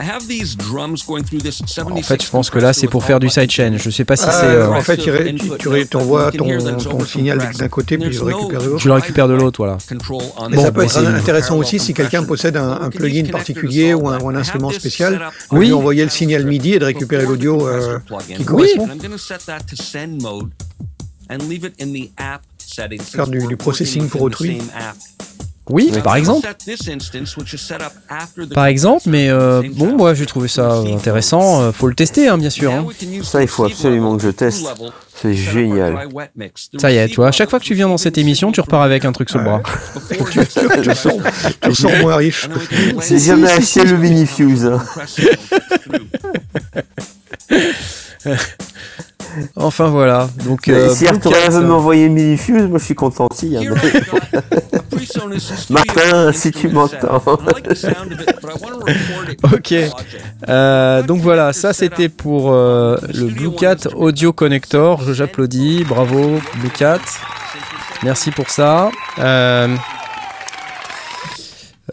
[0.01, 0.11] Script.
[0.11, 2.89] I have these drums going through this En 76 fait, je pense que là, c'est
[2.89, 3.77] pour faire du sidechain.
[3.77, 4.47] Je sais pas si Ah, c'est.
[4.47, 5.11] euh, en fait, tu,
[5.59, 6.47] tu, tu t'envoies ton,
[6.79, 8.79] ton signal d'un côté, puis tu le récupères de l'autre.
[8.79, 9.79] Je le récupère de l'autre, voilà.
[9.91, 13.95] Mais Bon, ça peut être c'est- intéressant aussi si quelqu'un possède un, un plugin particulier
[13.95, 15.15] ou un, ou un instrument spécial,
[15.53, 15.67] de Oui.
[15.67, 17.99] lui envoyer le signal MIDI et de récupérer l'audio euh,
[18.37, 18.89] qui correspond.
[23.03, 24.59] Faire du- du processing pour autrui.
[25.71, 26.49] Oui, par exemple.
[28.55, 31.63] Par exemple, mais euh, bon, moi j'ai trouvé ça intéressant.
[31.63, 32.73] euh, faut le tester, hein, bien sûr.
[32.73, 32.87] hein.
[33.23, 34.67] Ça, il faut absolument que je teste.
[35.15, 36.09] C'est génial.
[36.79, 38.61] Ça y est, tu vois, à chaque fois que tu viens dans cette émission, tu
[38.61, 39.63] repars avec un truc sous le bras.
[40.19, 40.39] tu
[40.89, 41.13] ressors,
[41.61, 42.49] tu ressors moins riche.
[43.09, 44.71] J'ai jamais acheté le Minifuse.
[49.57, 50.29] Enfin voilà.
[50.45, 53.57] Donc, euh, si Arthur veut m'envoyer le Minifuse, moi je suis content aussi.
[53.57, 53.63] hein.
[55.71, 57.23] Martin, si tu m'entends.
[59.53, 59.75] Ok.
[60.49, 65.03] Euh, donc voilà, ça c'était pour euh, le Blue Cat Audio Connector.
[65.03, 66.99] Je- J'applaudis, bravo Blue Cat.
[68.03, 68.91] Merci pour ça.
[69.19, 69.69] Euh,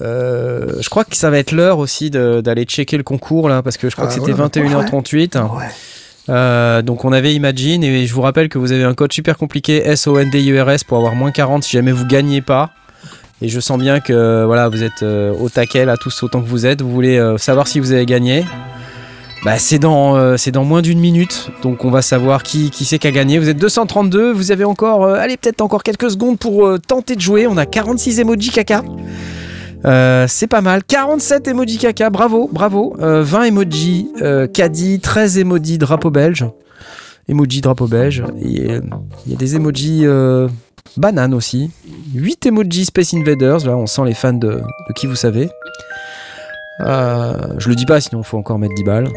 [0.02, 3.78] euh, je crois que ça va être l'heure aussi d'aller checker le concours là, parce
[3.78, 4.50] que je crois Ah, que c'était voilà.
[4.50, 5.38] 21h38.
[6.30, 9.38] Euh, donc on avait Imagine et je vous rappelle que vous avez un code super
[9.38, 12.72] compliqué SONDURS pour avoir moins 40 si jamais vous gagnez pas.
[13.42, 16.48] Et je sens bien que voilà, vous êtes euh, au taquet là, tous autant que
[16.48, 16.82] vous êtes.
[16.82, 18.46] Vous voulez euh, savoir si vous avez gagné.
[19.46, 22.98] Bah, c'est dans, c'est dans moins d'une minute, donc on va savoir qui, qui c'est
[22.98, 23.38] qui a gagné.
[23.38, 27.46] Vous êtes 232, vous avez encore, allez peut-être encore quelques secondes pour tenter de jouer.
[27.46, 28.84] On a 46 emojis caca.
[29.86, 30.84] Euh, c'est pas mal.
[30.84, 32.96] 47 emojis caca, bravo, bravo.
[33.00, 36.46] Euh, 20 emojis euh, caddie, 13 emojis drapeau belge.
[37.30, 38.22] Emoji drapeau belge.
[38.22, 38.82] Euh,
[39.26, 40.48] Il y a des emojis euh,
[40.96, 41.72] banane aussi.
[42.16, 43.66] 8 emojis Space Invaders.
[43.66, 45.50] Là, on sent les fans de, de qui vous savez.
[46.82, 49.10] Euh, je le dis pas, sinon faut encore mettre 10 balles.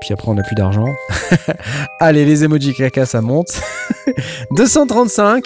[0.00, 0.86] Puis après, on n'a plus d'argent.
[2.00, 3.60] Allez, les emojis caca, ça monte.
[4.56, 5.44] 235.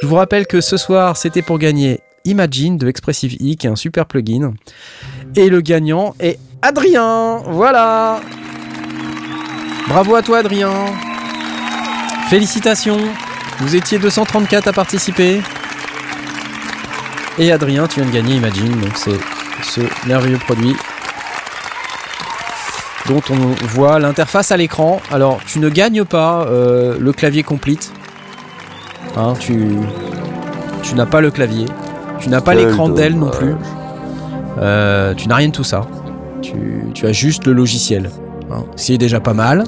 [0.00, 3.70] Je vous rappelle que ce soir, c'était pour gagner Imagine de Expressive E, qui est
[3.70, 4.52] un super plugin.
[5.34, 7.38] Et le gagnant est Adrien.
[7.46, 8.20] Voilà.
[9.88, 10.72] Bravo à toi, Adrien.
[12.28, 13.00] Félicitations.
[13.60, 15.40] Vous étiez 234 à participer.
[17.38, 19.18] Et Adrien, tu viens de gagner Imagine, donc c'est
[19.62, 20.74] ce merveilleux produit
[23.08, 25.00] dont on voit l'interface à l'écran.
[25.10, 27.92] Alors, tu ne gagnes pas euh, le clavier complete.
[29.16, 29.70] Hein, tu,
[30.82, 31.66] tu n'as pas le clavier,
[32.18, 33.54] tu n'as pas l'écran Dell non plus,
[34.58, 35.86] euh, tu n'as rien de tout ça.
[36.42, 36.54] Tu,
[36.94, 38.10] tu as juste le logiciel,
[38.50, 39.64] hein, ce qui est déjà pas mal.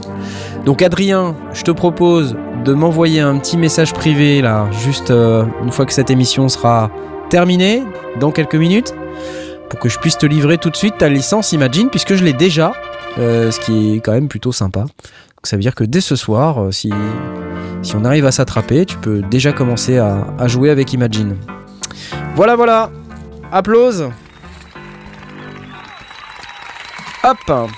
[0.64, 5.72] Donc Adrien, je te propose de m'envoyer un petit message privé là, juste euh, une
[5.72, 6.90] fois que cette émission sera
[7.30, 7.82] terminée,
[8.20, 8.94] dans quelques minutes,
[9.70, 12.32] pour que je puisse te livrer tout de suite ta licence Imagine, puisque je l'ai
[12.32, 12.72] déjà,
[13.18, 14.80] euh, ce qui est quand même plutôt sympa.
[14.80, 16.92] Donc ça veut dire que dès ce soir, si,
[17.82, 21.36] si on arrive à s'attraper, tu peux déjà commencer à, à jouer avec Imagine.
[22.38, 22.92] Voilà, voilà.
[23.50, 24.10] Applause.
[27.24, 27.70] Hop.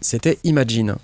[0.00, 0.96] C'était Imagine.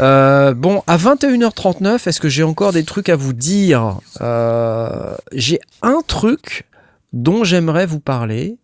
[0.00, 4.00] Euh, bon, à 21h39, est-ce que j'ai encore des trucs à vous dire?
[4.20, 6.64] Euh, J'ai un truc
[7.12, 8.56] dont j'aimerais vous parler.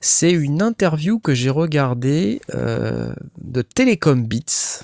[0.00, 4.82] C'est une interview que j'ai regardée euh, de Telecom Beats.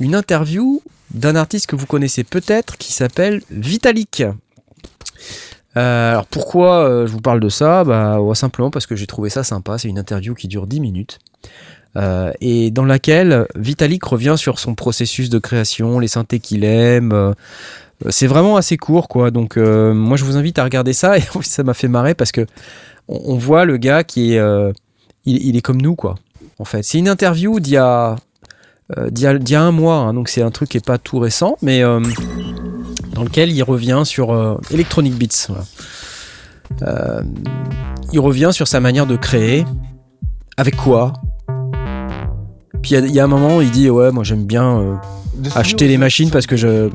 [0.00, 0.82] Une interview
[1.14, 4.22] d'un artiste que vous connaissez peut-être qui s'appelle Vitalik.
[5.76, 7.84] Euh, alors pourquoi euh, je vous parle de ça?
[7.84, 9.78] Bah, Simplement parce que j'ai trouvé ça sympa.
[9.78, 11.18] C'est une interview qui dure 10 minutes.
[11.96, 17.34] Euh, et dans laquelle Vitalik revient sur son processus de création, les synthés qu'il aime.
[18.08, 19.30] c'est vraiment assez court, quoi.
[19.30, 21.18] Donc, moi, je vous invite à regarder ça.
[21.18, 22.46] Et ça m'a fait marrer parce que
[23.08, 24.72] on, voit le gars qui est,
[25.24, 26.16] il, est comme nous, quoi.
[26.58, 28.16] En fait, c'est une interview d'il y a,
[29.10, 29.96] d'il y a, un mois.
[29.96, 30.14] hein.
[30.14, 31.82] donc, c'est un truc qui est pas tout récent, mais
[33.18, 35.48] dans lequel il revient sur euh, Electronic Beats.
[35.48, 35.64] voilà.
[36.82, 37.22] Euh,
[38.12, 39.64] il revient sur sa manière de créer.
[40.56, 41.12] Avec quoi?
[42.80, 44.94] Puis il y y, a un moment où il dit ouais moi j'aime bien euh,
[45.56, 46.90] acheter les machines parce que je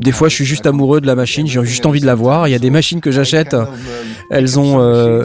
[0.00, 2.48] des fois je suis juste amoureux de la machine, j'ai juste envie de la voir.
[2.48, 3.54] Il y a des machines que j'achète,
[4.30, 5.24] elles ont euh,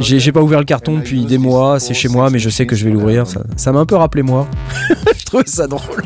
[0.00, 2.74] j'ai pas ouvert le carton depuis des mois, c'est chez moi mais je sais que
[2.74, 3.26] je vais l'ouvrir.
[3.26, 4.46] Ça ça m'a un peu rappelé moi.
[5.18, 6.02] je trouve ça drôle.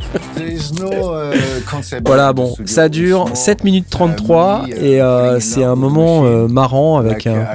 [2.04, 7.26] Voilà, bon, ça dure 7 minutes 33 et euh, c'est un moment euh, marrant avec
[7.26, 7.46] un,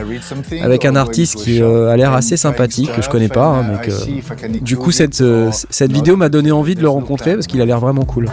[0.61, 3.85] avec un artiste qui euh, a l'air assez sympathique, que je connais pas, hein, mais
[3.88, 7.61] que du coup cette, euh, cette vidéo m'a donné envie de le rencontrer parce qu'il
[7.61, 8.30] a l'air vraiment cool.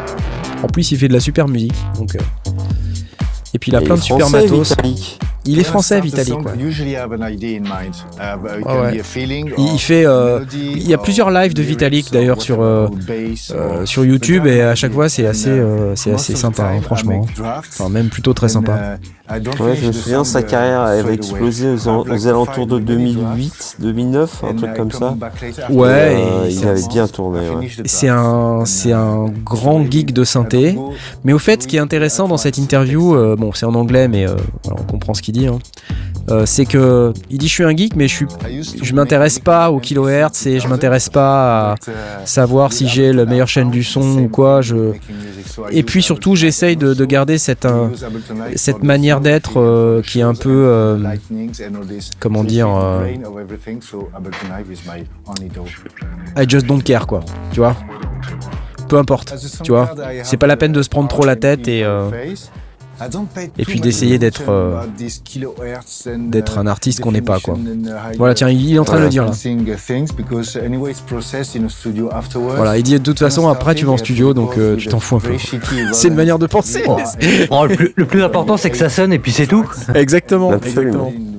[0.62, 2.14] En plus, il fait de la super musique, donc.
[2.16, 2.20] euh,
[3.52, 4.70] Et puis il a Et plein de super matos.
[4.70, 5.18] Vitalik.
[5.46, 6.00] Il est français.
[6.00, 6.10] Ouais,
[8.80, 9.02] ouais.
[9.58, 12.88] Il, il fait, euh, il y a plusieurs lives de Vitalik d'ailleurs sur euh,
[13.50, 17.26] euh, sur YouTube et à chaque fois c'est assez euh, c'est assez sympa, hein, franchement.
[17.40, 18.98] Enfin même plutôt très sympa.
[19.58, 24.74] Ouais, je me souviens, sa carrière avait explosé aux, alentours de 2008, 2009, un truc
[24.74, 25.16] comme ça.
[25.70, 27.40] Ouais, Euh, et il avait bien tourné.
[27.48, 27.68] ouais.
[27.86, 30.76] C'est un, c'est un grand geek de synthé.
[31.24, 34.08] Mais au fait, ce qui est intéressant dans cette interview, euh, bon, c'est en anglais,
[34.08, 34.34] mais euh,
[34.70, 35.46] on comprend ce qu'il dit.
[35.46, 35.58] hein.
[36.30, 38.26] Euh, c'est que il dit je suis un geek, mais je suis,
[38.82, 41.74] je m'intéresse pas aux kilohertz et je m'intéresse pas à
[42.24, 44.62] savoir si j'ai la meilleure chaîne du son ou quoi.
[44.62, 44.92] Je...
[45.70, 47.88] Et puis surtout, j'essaye de, de garder cette, euh,
[48.56, 50.96] cette manière d'être euh, qui est un peu, euh,
[52.20, 52.68] comment dire,
[56.38, 57.20] I just don't care, quoi.
[57.52, 57.76] Tu vois
[58.88, 59.94] Peu importe, tu vois.
[60.22, 62.08] C'est pas la peine de se prendre trop la tête et, euh,
[63.58, 64.80] et puis d'essayer d'être euh,
[66.30, 67.56] d'être un artiste qu'on n'est pas, quoi.
[68.18, 69.32] Voilà, tiens, il est en train de le dire là.
[72.56, 75.00] Voilà, il dit de toute façon, après tu vas en studio, donc euh, tu t'en
[75.00, 75.32] fous un peu.
[75.92, 76.82] C'est une manière de penser.
[76.86, 76.98] Oh,
[77.50, 79.68] oh, le, plus, le plus important, c'est que ça sonne et puis c'est tout.
[79.94, 81.08] Exactement, Absolument.
[81.08, 81.33] exactement.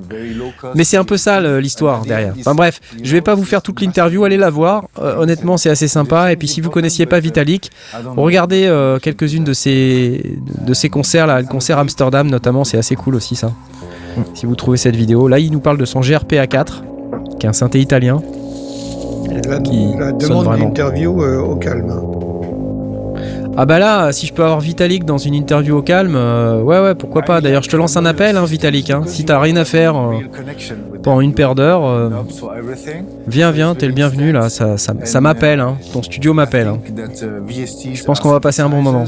[0.74, 2.34] Mais c'est un peu ça le- l'histoire derrière.
[2.38, 4.84] Enfin bref, je vais pas vous faire toute l'interview, allez la voir.
[5.00, 6.32] Euh, honnêtement, c'est assez sympa.
[6.32, 7.70] Et puis si vous connaissiez pas Vitalik,
[8.16, 10.36] regardez euh, quelques-unes de ses
[10.66, 13.52] de ses concerts là, le concert Amsterdam notamment, c'est assez cool aussi ça.
[14.34, 16.84] Si vous trouvez cette vidéo, là il nous parle de son GRPA 4,
[17.38, 18.22] qui est un synthé italien.
[19.48, 21.92] La, Qui la sonne demande d'interview euh, au calme.
[23.58, 26.78] Ah bah là, si je peux avoir Vitalik dans une interview au calme, euh, ouais
[26.80, 27.40] ouais, pourquoi pas.
[27.40, 28.90] D'ailleurs, je te lance un appel, hein, Vitalik.
[28.90, 29.04] Hein.
[29.06, 30.18] Si t'as rien à faire euh,
[31.02, 32.10] pendant une paire d'heures, euh,
[33.26, 34.50] viens, viens, t'es le bienvenu là.
[34.50, 35.78] Ça, m'appelle, hein.
[35.92, 36.70] ton studio m'appelle.
[37.94, 39.04] Je pense qu'on va passer un bon moment.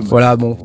[0.00, 0.56] Voilà, bon,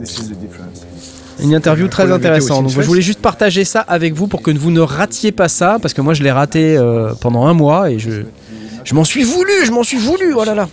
[1.41, 2.63] une interview très intéressante.
[2.63, 5.77] Donc, je voulais juste partager ça avec vous pour que vous ne ratiez pas ça,
[5.81, 8.23] parce que moi je l'ai raté euh, pendant un mois et je,
[8.89, 10.33] je m'en suis voulu, je m'en suis voulu.
[10.33, 10.67] Oh là là.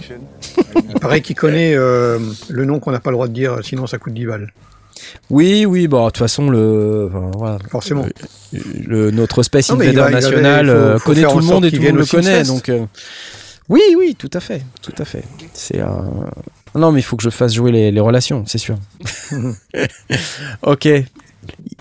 [0.88, 2.18] Il paraît qu'il connaît euh,
[2.48, 4.52] le nom qu'on n'a pas le droit de dire, sinon ça coûte 10 balles.
[5.28, 8.06] Oui, oui, bon, de toute façon, le, enfin, voilà, Forcément.
[8.86, 11.04] le, notre Space Non, mais il Invader va- il va- national il faut- euh, faut
[11.10, 12.42] connaît tout le monde et tout le monde le connaît.
[12.44, 12.86] Donc, euh,
[13.68, 15.22] oui, oui, tout à fait, tout à fait.
[15.52, 16.04] C'est un...
[16.74, 18.76] Non, mais il faut que je fasse jouer les, les relations, c'est sûr.
[20.62, 20.88] ok.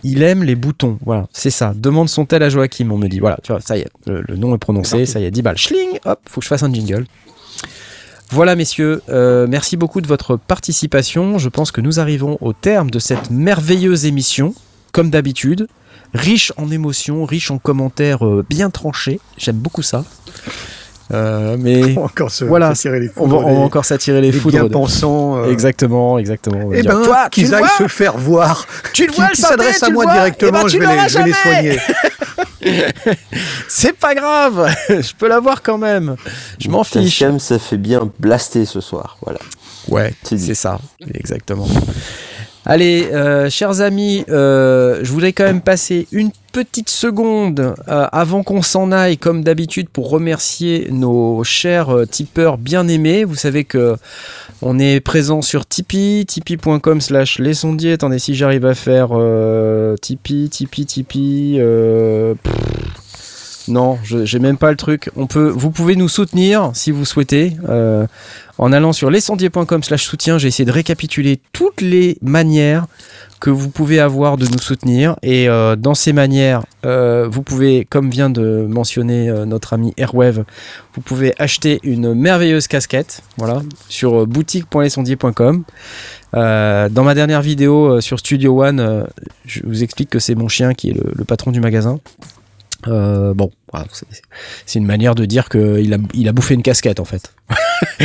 [0.07, 1.73] Il aime les boutons, voilà, c'est ça.
[1.75, 3.19] Demande son-tel à Joachim, on me dit.
[3.19, 5.41] Voilà, tu vois, ça y est, le, le nom est prononcé, ça y est, 10
[5.41, 5.57] balles.
[5.57, 7.05] Schling, hop, faut que je fasse un jingle.
[8.31, 11.37] Voilà, messieurs, euh, merci beaucoup de votre participation.
[11.37, 14.53] Je pense que nous arrivons au terme de cette merveilleuse émission,
[14.91, 15.67] comme d'habitude,
[16.13, 19.19] riche en émotions, riche en commentaires euh, bien tranchés.
[19.37, 20.05] J'aime beaucoup ça.
[21.13, 24.21] Euh, mais On va encore se, voilà, les on va, foudres on va encore s'attirer
[24.21, 24.57] les foudres.
[24.63, 24.63] de-
[25.37, 26.69] euh, Exactement, exactement.
[26.69, 28.65] va Eh ben, Toi, tu qu'ils le aillent se faire voir.
[28.93, 31.17] Tu le vois, qui s'adressent à moi vois directement, Eh ben, je, vais les, je
[31.19, 31.79] vais les soigner.
[33.67, 36.15] C'est pas grave, je peux l'avoir quand même.
[36.59, 37.23] Je m'en fiche.
[37.39, 39.17] Ça fait bien blaster ce soir.
[39.21, 39.39] Voilà.
[39.87, 40.79] Ouais, c'est ça,
[41.13, 41.67] exactement.
[42.67, 48.41] Allez, euh, chers amis, euh, je voudrais quand même passer une petite seconde euh, avant
[48.41, 53.23] qu'on s'en aille, comme d'habitude, pour remercier nos chers tipeurs bien aimés.
[53.23, 53.97] Vous savez que
[54.63, 57.93] on est présent sur Tipeee, tipeee.com slash les sondiers.
[57.93, 59.09] Attendez, si j'arrive à faire
[60.01, 61.61] Tipeee, Tipeee, Tipeee.
[63.67, 65.09] Non, je- j'ai même pas le truc.
[65.15, 67.55] On peut, vous pouvez nous soutenir si vous souhaitez.
[67.69, 68.05] euh,
[68.57, 72.85] en allant sur lescendier.com slash soutien, j'ai essayé de récapituler toutes les manières
[73.41, 75.17] que vous pouvez avoir de nous soutenir.
[75.23, 80.45] Et euh, dans ces manières, euh, vous pouvez, comme vient de mentionner notre ami Airwave,
[80.95, 85.63] vous pouvez acheter une merveilleuse casquette, voilà, sur boutique.lescendier.com.
[86.33, 89.05] Dans ma dernière vidéo sur Studio One,
[89.45, 91.99] je vous explique que c'est mon chien qui est le patron du magasin.
[92.87, 93.51] Euh, bon,
[94.65, 97.33] c'est- une manière de dire qu'il a, il a bouffé une casquette en fait.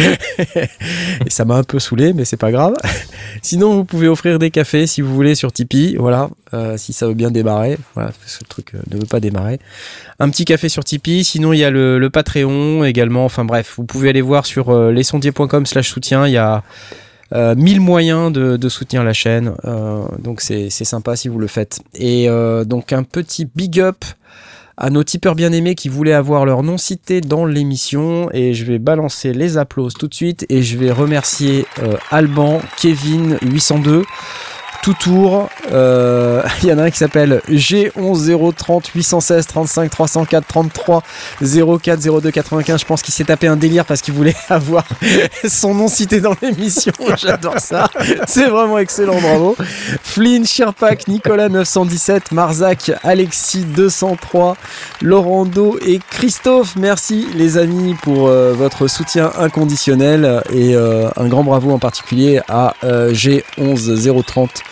[1.27, 2.75] Et ça m'a un peu saoulé, mais c'est pas grave.
[3.43, 7.07] Sinon, vous pouvez offrir des cafés si vous voulez sur Tipeee, voilà, euh, si ça
[7.07, 7.79] veut bien démarrer.
[7.95, 9.59] Voilà, parce que le truc euh, ne veut pas démarrer.
[10.19, 11.25] Un petit café sur Tipeee.
[11.25, 13.25] Sinon, il y a le, le Patreon également.
[13.25, 16.27] Enfin bref, vous pouvez aller voir sur euh, lesondiers.com/slash soutien.
[16.27, 16.63] Il y a
[17.33, 19.53] euh, mille moyens de, de soutenir la chaîne.
[19.65, 21.81] Euh, donc c'est c'est sympa si vous le faites.
[21.95, 24.05] Et euh, donc un petit big up
[24.81, 28.31] à nos tipeurs bien aimés qui voulaient avoir leur nom cité dans l'émission.
[28.33, 30.47] Et je vais balancer les applauses tout de suite.
[30.49, 34.05] Et je vais remercier euh, Alban, Kevin 802
[34.83, 35.49] tout tour.
[35.73, 41.03] Euh, Il y en a un qui s'appelle G11 030 816 35 304 33
[41.41, 42.81] 04 02 95.
[42.81, 44.85] Je pense qu'il s'est tapé un délire parce qu'il voulait avoir
[45.49, 46.93] son nom cité dans l'émission.
[47.17, 47.89] J'adore ça.
[48.27, 49.57] C'est vraiment excellent, bravo.
[50.03, 54.57] Flynn, Shirpak, Nicolas 917, Marzac, Alexis 203,
[55.03, 56.77] Laurando et Christophe.
[56.77, 62.41] Merci les amis pour euh, votre soutien inconditionnel et euh, un grand bravo en particulier
[62.49, 64.70] à euh, G11 030 euh,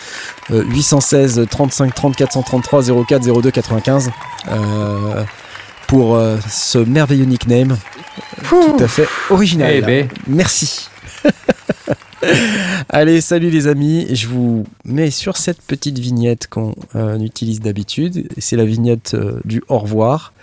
[0.49, 4.11] 816 35 30 433 04 02 95
[4.49, 5.23] euh,
[5.87, 7.77] pour euh, ce merveilleux nickname
[8.47, 9.71] tout à fait original.
[9.73, 10.07] Eh ben.
[10.27, 10.89] Merci.
[12.89, 14.07] Allez, salut les amis.
[14.11, 18.27] Je vous mets sur cette petite vignette qu'on euh, utilise d'habitude.
[18.37, 20.33] C'est la vignette euh, du au revoir.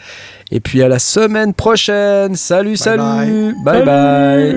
[0.50, 2.34] Et puis à la semaine prochaine.
[2.34, 3.54] Salut, salut.
[3.64, 3.84] bye.
[3.84, 4.56] bye.